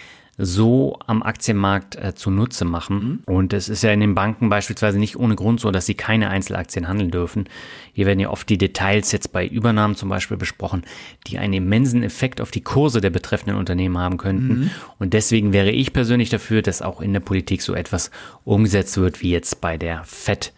so 0.45 0.99
am 1.07 1.23
Aktienmarkt 1.23 1.95
äh, 1.95 2.15
zunutze 2.15 2.65
machen. 2.65 3.23
Mhm. 3.27 3.35
Und 3.35 3.53
es 3.53 3.69
ist 3.69 3.83
ja 3.83 3.93
in 3.93 4.01
den 4.01 4.15
Banken 4.15 4.49
beispielsweise 4.49 4.99
nicht 4.99 5.17
ohne 5.17 5.37
Grund 5.37 5.61
so, 5.61 5.71
dass 5.71 5.87
sie 5.87 5.95
keine 5.95 6.31
Einzelaktien 6.31 6.89
handeln 6.89 7.13
dürfen. 7.13 7.49
Hier 7.93 8.07
werden 8.07 8.19
ja 8.19 8.29
oft 8.29 8.49
die 8.49 8.59
Details 8.59 9.13
jetzt 9.13 9.33
bei 9.33 9.47
Übernahmen 9.47 9.95
zum 9.95 10.09
Beispiel 10.09 10.37
besprochen, 10.37 10.83
die 11.29 11.39
einen 11.39 11.55
immensen 11.55 12.03
Effekt 12.03 12.41
auf 12.41 12.51
die 12.51 12.63
Kurse 12.63 13.01
der 13.01 13.11
betreffenden 13.11 13.57
Unternehmen 13.57 13.99
haben 13.99 14.17
könnten. 14.17 14.61
Mhm. 14.61 14.71
Und 14.99 15.13
deswegen 15.15 15.53
wäre 15.53 15.71
ich 15.71 15.93
persönlich 15.93 16.29
dafür, 16.29 16.61
dass 16.61 16.83
auch 16.83 17.01
in 17.01 17.13
der 17.13 17.21
Politik 17.21 17.63
so 17.63 17.75
etwas 17.75 18.11
umgesetzt 18.45 18.97
wird, 18.97 19.23
wie 19.23 19.31
jetzt 19.31 19.61
bei 19.61 19.79
der 19.79 20.03
FED 20.05 20.53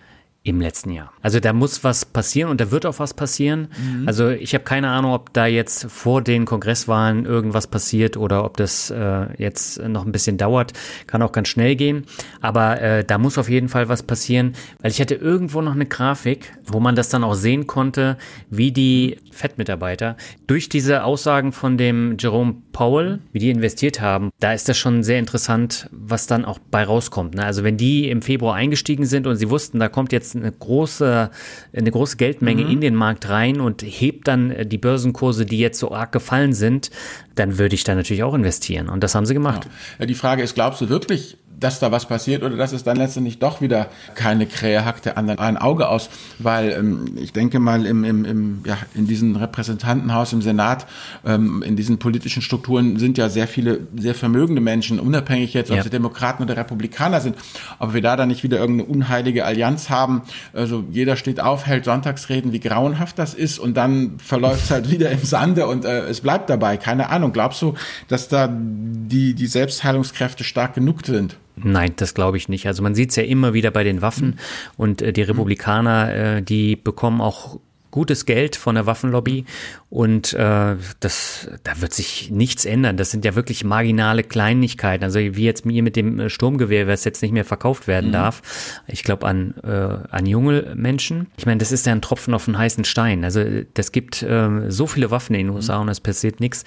im 0.47 0.61
letzten 0.61 0.91
Jahr. 0.91 1.11
Also 1.23 1.41
da 1.41 1.55
muss 1.55 1.85
was 1.85 2.05
passieren 2.05 2.51
und 2.51 2.61
da 2.61 2.71
wird 2.71 2.85
auch 2.85 2.99
was 2.99 3.15
passieren. 3.15 3.69
Mhm. 3.79 4.07
Also 4.07 4.29
ich 4.29 4.53
habe 4.53 4.63
keine 4.63 4.91
Ahnung, 4.91 5.13
ob 5.13 5.33
da 5.33 5.47
jetzt 5.47 5.91
vor 5.91 6.21
den 6.21 6.45
Kongresswahlen 6.45 7.25
irgendwas 7.25 7.67
passiert 7.67 8.19
oder 8.19 8.45
ob 8.45 8.59
das 8.59 8.91
äh, 8.91 9.43
jetzt 9.43 9.81
noch 9.81 10.05
ein 10.05 10.13
bisschen 10.13 10.37
dauert. 10.37 10.75
Kann 11.07 11.23
auch 11.23 11.33
ganz 11.33 11.49
schnell 11.49 11.77
gehen. 11.77 12.05
Aber 12.43 12.79
äh, 12.83 13.05
da 13.05 13.17
muss 13.17 13.39
auf 13.39 13.49
jeden 13.49 13.71
Fall 13.71 13.89
was 13.89 14.03
passieren, 14.03 14.53
weil 14.83 14.91
ich 14.91 15.01
hatte 15.01 15.15
irgendwo 15.15 15.63
noch 15.63 15.75
eine 15.75 15.87
Grafik, 15.87 16.53
wo 16.67 16.79
man 16.79 16.95
das 16.95 17.09
dann 17.09 17.25
auch 17.25 17.35
sehen 17.35 17.67
konnte, 17.67 18.19
wie 18.51 18.71
die 18.71 19.17
FED-Mitarbeiter 19.31 20.19
durch 20.47 20.69
diese 20.69 21.05
Aussagen 21.05 21.53
von 21.53 21.79
dem 21.79 22.17
Jerome 22.19 22.57
Powell, 22.73 23.21
wie 23.33 23.39
die 23.39 23.51
investiert 23.51 24.03
haben, 24.03 24.31
da 24.41 24.53
ist 24.53 24.69
das 24.69 24.77
schon 24.77 25.03
sehr 25.03 25.19
interessant, 25.19 25.89
was 25.91 26.27
dann 26.27 26.45
auch 26.45 26.59
bei 26.59 26.85
rauskommt. 26.85 27.35
Ne? 27.35 27.45
Also 27.47 27.65
wenn 27.65 27.79
die 27.79 28.11
im 28.11 28.21
Februar 28.21 28.55
eingestiegen 28.55 29.07
sind 29.07 29.27
und 29.27 29.37
sie 29.37 29.49
wussten, 29.49 29.79
da 29.79 29.89
kommt 29.89 30.13
jetzt 30.13 30.34
eine 30.35 30.53
große, 30.53 31.31
eine 31.75 31.91
große 31.91 32.17
Geldmenge 32.17 32.65
mhm. 32.65 32.71
in 32.71 32.81
den 32.81 32.95
Markt 32.95 33.29
rein 33.29 33.61
und 33.61 33.83
hebt 33.83 34.29
dann 34.29 34.51
äh, 34.51 34.67
die 34.67 34.79
Börsenkurse, 34.79 35.47
die 35.47 35.59
jetzt 35.59 35.79
so 35.79 35.93
arg 35.93 36.13
gefallen 36.13 36.53
sind, 36.53 36.91
dann 37.35 37.59
würde 37.59 37.75
ich 37.75 37.85
da 37.85 37.95
natürlich 37.95 38.23
auch 38.23 38.35
investieren. 38.35 38.89
Und 38.89 39.03
das 39.03 39.15
haben 39.15 39.27
sie 39.27 39.35
gemacht. 39.35 39.69
Ja. 39.99 40.07
Die 40.07 40.15
Frage 40.15 40.43
ist, 40.43 40.55
glaubst 40.55 40.81
du 40.81 40.89
wirklich, 40.89 41.37
dass 41.59 41.79
da 41.79 41.93
was 41.93 42.07
passiert 42.07 42.43
oder 42.43 42.57
dass 42.57 42.73
es 42.73 42.85
dann 42.85 42.97
letztendlich 42.97 43.39
doch 43.39 43.61
wieder 43.61 43.89
keine 44.15 44.47
Krähe 44.47 44.85
hackt 44.85 45.05
der 45.05 45.19
anderen 45.19 45.39
ein 45.39 45.57
Auge 45.57 45.89
aus, 45.89 46.11
weil 46.39 46.73
ähm, 46.73 47.17
ich 47.17 47.33
denke 47.33 47.59
mal 47.59 47.87
im, 47.87 48.05
im, 48.05 48.25
im, 48.25 48.63
ja, 48.67 48.77
in 48.95 49.07
diesem 49.07 49.37
Repräsentantenhaus, 49.37 50.33
im 50.33 50.43
Senat, 50.43 50.87
ähm, 51.25 51.63
in 51.63 51.77
diesen 51.77 51.99
politischen 51.99 52.43
Strukturen 52.43 52.99
sind 52.99 53.19
ja 53.19 53.29
sehr 53.29 53.49
viele 53.49 53.81
sehr 53.97 54.15
vermögende 54.15 54.61
Menschen, 54.61 55.01
unabhängig 55.01 55.55
jetzt, 55.55 55.71
ob 55.71 55.77
ja. 55.77 55.83
sie 55.83 55.91
Demokraten 55.91 56.43
oder 56.43 56.57
Republikaner 56.57 57.21
sind, 57.21 57.37
ob 57.79 57.95
wir 57.95 58.03
da 58.03 58.17
dann 58.17 58.29
nicht 58.29 58.43
wieder 58.43 58.59
irgendeine 58.59 58.91
unheilige 58.91 59.45
Allianz 59.45 59.91
haben, 59.91 60.23
also 60.53 60.85
jeder 60.91 61.17
steht 61.17 61.41
auf, 61.41 61.67
hält 61.67 61.85
Sonntagsreden, 61.85 62.53
wie 62.53 62.61
grauenhaft 62.61 63.19
das 63.19 63.35
ist 63.35 63.59
und 63.59 63.77
dann 63.77 64.19
verläuft 64.19 64.65
es 64.65 64.71
halt 64.71 64.91
wieder 64.95 65.11
im 65.11 65.25
Sande 65.25 65.67
und 65.67 65.85
äh, 65.85 66.07
es 66.07 66.21
bleibt 66.21 66.51
dabei, 66.51 66.77
keine 66.77 67.11
Ahnung. 67.11 67.33
Glaubst 67.33 67.63
du, 67.63 67.75
dass 68.09 68.29
da 68.29 68.49
die, 68.51 69.35
die 69.35 69.47
Selbstheilungskräfte 69.47 70.45
stark 70.45 70.75
genug 70.75 71.07
sind? 71.07 71.37
Nein, 71.57 71.93
das 71.97 72.15
glaube 72.15 72.37
ich 72.37 72.49
nicht. 72.49 72.67
Also 72.67 72.83
man 72.83 72.95
sieht 72.95 73.11
es 73.11 73.17
ja 73.17 73.23
immer 73.23 73.55
wieder 73.55 73.71
bei 73.71 73.85
den 73.85 74.03
Waffen 74.03 74.39
und 74.77 75.03
äh, 75.03 75.13
die 75.13 75.23
Republikaner, 75.23 76.15
äh, 76.15 76.43
die 76.43 76.77
bekommen 76.77 77.21
auch 77.21 77.59
gutes 77.95 78.27
Geld 78.27 78.57
von 78.57 78.75
der 78.75 78.87
Waffenlobby 78.87 79.45
und 79.89 80.33
äh, 80.33 80.75
das, 80.99 81.49
da 81.63 81.81
wird 81.81 81.93
sich 81.93 82.29
nichts 82.29 82.65
ändern. 82.65 82.97
Das 82.97 83.13
sind 83.13 83.25
ja 83.25 83.37
wirklich 83.37 83.63
marginale 83.63 84.25
Kleinigkeiten. 84.25 85.05
Also 85.05 85.21
wie 85.21 85.45
jetzt 85.45 85.65
mir 85.65 85.81
mit 85.81 85.95
dem 85.95 86.29
Sturmgewehr, 86.29 86.89
was 86.89 87.05
jetzt 87.05 87.23
nicht 87.23 87.31
mehr 87.31 87.45
verkauft 87.45 87.87
werden 87.87 88.09
mhm. 88.09 88.15
darf. 88.15 88.83
Ich 88.89 89.05
glaube 89.05 89.29
an, 89.29 89.55
äh, 89.63 89.69
an 90.11 90.27
junge 90.27 90.73
Menschen. 90.75 91.29
Ich 91.37 91.47
meine, 91.47 91.59
das 91.59 91.71
ist 91.71 91.87
ja 91.87 91.93
ein 91.93 92.03
Tropfen 92.03 92.35
auf 92.35 92.49
einen 92.49 92.59
heißen 92.59 92.85
Stein. 92.85 93.23
Also 93.23 93.45
das 93.75 93.93
gibt 93.93 94.25
äh, 94.25 94.73
so 94.73 94.89
viele 94.89 95.13
Waffen 95.13 95.37
in 95.37 95.47
den 95.47 95.55
USA 95.55 95.77
mhm. 95.77 95.83
und 95.83 95.89
es 95.91 96.01
passiert 96.01 96.41
nichts. 96.41 96.65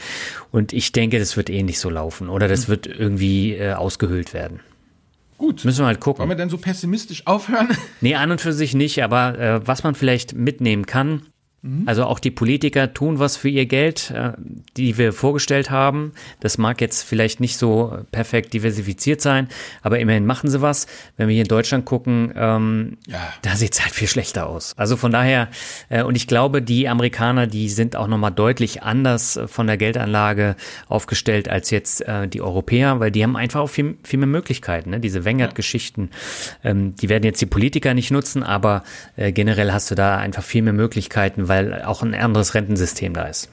Und 0.53 0.71
ich 0.71 0.93
denke, 0.93 1.19
das 1.19 1.35
wird 1.35 1.49
ähnlich 1.49 1.79
so 1.79 1.89
laufen 1.89 2.29
oder 2.29 2.47
das 2.47 2.67
mhm. 2.67 2.71
wird 2.71 2.87
irgendwie 2.87 3.55
äh, 3.55 3.73
ausgehöhlt 3.73 4.33
werden. 4.33 4.61
Gut. 5.37 5.65
Müssen 5.65 5.81
wir 5.81 5.87
halt 5.87 5.99
gucken. 5.99 6.19
Wollen 6.19 6.29
wir 6.29 6.35
denn 6.35 6.49
so 6.49 6.57
pessimistisch 6.57 7.27
aufhören? 7.27 7.69
Nee, 8.01 8.15
an 8.15 8.31
und 8.31 8.41
für 8.41 8.53
sich 8.53 8.73
nicht, 8.73 9.03
aber 9.03 9.37
äh, 9.39 9.67
was 9.67 9.83
man 9.83 9.95
vielleicht 9.95 10.33
mitnehmen 10.33 10.85
kann, 10.85 11.23
Mhm. 11.61 11.83
Also 11.87 12.05
auch 12.05 12.19
die 12.19 12.31
Politiker 12.31 12.93
tun 12.93 13.19
was 13.19 13.37
für 13.37 13.49
ihr 13.49 13.65
Geld, 13.65 14.11
äh, 14.11 14.33
die 14.77 14.97
wir 14.97 15.13
vorgestellt 15.13 15.69
haben. 15.69 16.11
Das 16.39 16.57
mag 16.57 16.81
jetzt 16.81 17.03
vielleicht 17.03 17.39
nicht 17.39 17.57
so 17.57 17.97
perfekt 18.11 18.53
diversifiziert 18.53 19.21
sein, 19.21 19.47
aber 19.81 19.99
immerhin 19.99 20.25
machen 20.25 20.49
sie 20.49 20.61
was. 20.61 20.87
Wenn 21.17 21.27
wir 21.27 21.33
hier 21.33 21.43
in 21.43 21.47
Deutschland 21.47 21.85
gucken, 21.85 22.33
ähm, 22.35 22.97
ja. 23.07 23.19
da 23.41 23.55
sieht 23.55 23.73
es 23.73 23.81
halt 23.81 23.93
viel 23.93 24.07
schlechter 24.07 24.47
aus. 24.47 24.73
Also 24.77 24.97
von 24.97 25.11
daher, 25.11 25.49
äh, 25.89 26.03
und 26.03 26.15
ich 26.15 26.27
glaube, 26.27 26.61
die 26.61 26.87
Amerikaner, 26.87 27.47
die 27.47 27.69
sind 27.69 27.95
auch 27.95 28.07
nochmal 28.07 28.31
deutlich 28.31 28.83
anders 28.83 29.39
von 29.47 29.67
der 29.67 29.77
Geldanlage 29.77 30.55
aufgestellt 30.87 31.49
als 31.49 31.71
jetzt 31.71 32.07
äh, 32.07 32.27
die 32.27 32.41
Europäer, 32.41 32.99
weil 32.99 33.11
die 33.11 33.23
haben 33.23 33.35
einfach 33.35 33.61
auch 33.61 33.69
viel, 33.69 33.97
viel 34.03 34.19
mehr 34.19 34.27
Möglichkeiten. 34.27 34.91
Ne? 34.91 34.99
Diese 34.99 35.25
Wengert-Geschichten, 35.25 36.11
ähm, 36.63 36.95
die 36.95 37.09
werden 37.09 37.23
jetzt 37.23 37.41
die 37.41 37.45
Politiker 37.47 37.93
nicht 37.93 38.11
nutzen, 38.11 38.43
aber 38.43 38.83
äh, 39.15 39.31
generell 39.31 39.71
hast 39.71 39.89
du 39.91 39.95
da 39.95 40.17
einfach 40.17 40.43
viel 40.43 40.61
mehr 40.61 40.73
Möglichkeiten, 40.73 41.47
weil 41.47 41.81
auch 41.83 42.03
ein 42.03 42.13
anderes 42.13 42.53
Rentensystem 42.53 43.13
da 43.13 43.23
ist. 43.23 43.49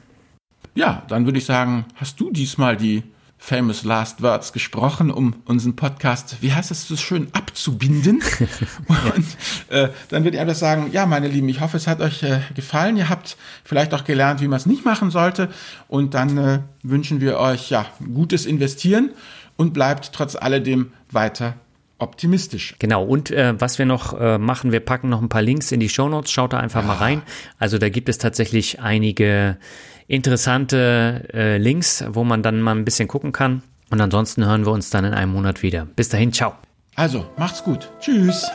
Ja, 0.75 1.03
dann 1.09 1.25
würde 1.25 1.39
ich 1.39 1.45
sagen, 1.45 1.85
hast 1.95 2.19
du 2.21 2.31
diesmal 2.31 2.77
die 2.77 3.05
famous 3.45 3.85
last 3.85 4.23
words 4.23 4.55
gesprochen, 4.55 5.11
um 5.11 5.37
unseren 5.45 5.77
Podcast, 5.77 6.39
wie 6.41 6.53
heißt 6.53 6.71
es 6.71 6.89
so 6.89 6.97
schön, 6.97 7.29
abzubinden. 7.33 8.23
Und 8.89 9.27
äh, 9.69 9.91
dann 10.09 10.25
würde 10.25 10.37
ich 10.37 10.41
einfach 10.41 10.55
sagen, 10.55 10.89
ja, 10.93 11.05
meine 11.05 11.29
Lieben, 11.29 11.49
ich 11.51 11.61
hoffe, 11.61 11.77
es 11.77 11.87
hat 11.87 12.01
euch 12.01 12.23
äh, 12.23 12.41
gefallen. 12.55 12.97
Ihr 12.97 13.11
habt 13.11 13.37
vielleicht 13.63 13.93
auch 13.93 14.05
gelernt, 14.05 14.41
wie 14.41 14.49
man 14.49 14.57
es 14.57 14.65
nicht 14.65 14.87
machen 14.87 15.11
sollte. 15.11 15.51
Und 15.89 16.15
dann 16.15 16.39
äh, 16.39 16.61
wünschen 16.83 17.21
wir 17.21 17.39
euch 17.39 17.69
ja 17.69 17.85
gutes 18.15 18.47
Investieren 18.47 19.11
und 19.57 19.75
bleibt 19.75 20.13
trotz 20.15 20.37
alledem 20.37 20.93
weiter 21.11 21.55
optimistisch. 21.99 22.75
Genau, 22.79 23.05
und 23.05 23.31
äh, 23.31 23.55
was 23.61 23.79
wir 23.79 23.87
noch 23.87 24.19
äh, 24.19 24.39
machen, 24.39 24.73
wir 24.73 24.81
packen 24.81 25.11
noch 25.11 25.23
ein 25.23 25.29
paar 25.29 25.43
Links 25.43 25.71
in 25.71 25.81
die 25.81 25.89
Show 25.89 26.09
Notes, 26.09 26.31
schaut 26.31 26.53
da 26.53 26.59
einfach 26.59 26.81
ja. 26.81 26.87
mal 26.87 26.97
rein. 26.97 27.23
Also 27.59 27.79
da 27.79 27.89
gibt 27.89 28.09
es 28.09 28.19
tatsächlich 28.19 28.81
einige 28.81 29.59
interessante 30.07 31.29
äh, 31.33 31.59
Links, 31.59 32.05
wo 32.09 32.25
man 32.25 32.43
dann 32.43 32.61
mal 32.61 32.75
ein 32.75 32.85
bisschen 32.85 33.09
gucken 33.09 33.33
kann. 33.33 33.63
Und 33.91 34.01
ansonsten 34.01 34.45
hören 34.45 34.67
wir 34.67 34.73
uns 34.73 34.91
dann 34.91 35.05
in 35.05 35.15
einem 35.15 35.33
Monat 35.33 35.63
wieder. 35.63 35.87
Bis 35.97 36.09
dahin, 36.09 36.33
ciao. 36.33 36.55
Also, 36.97 37.27
macht's 37.37 37.63
gut. 37.63 37.91
Tschüss. 38.01 38.49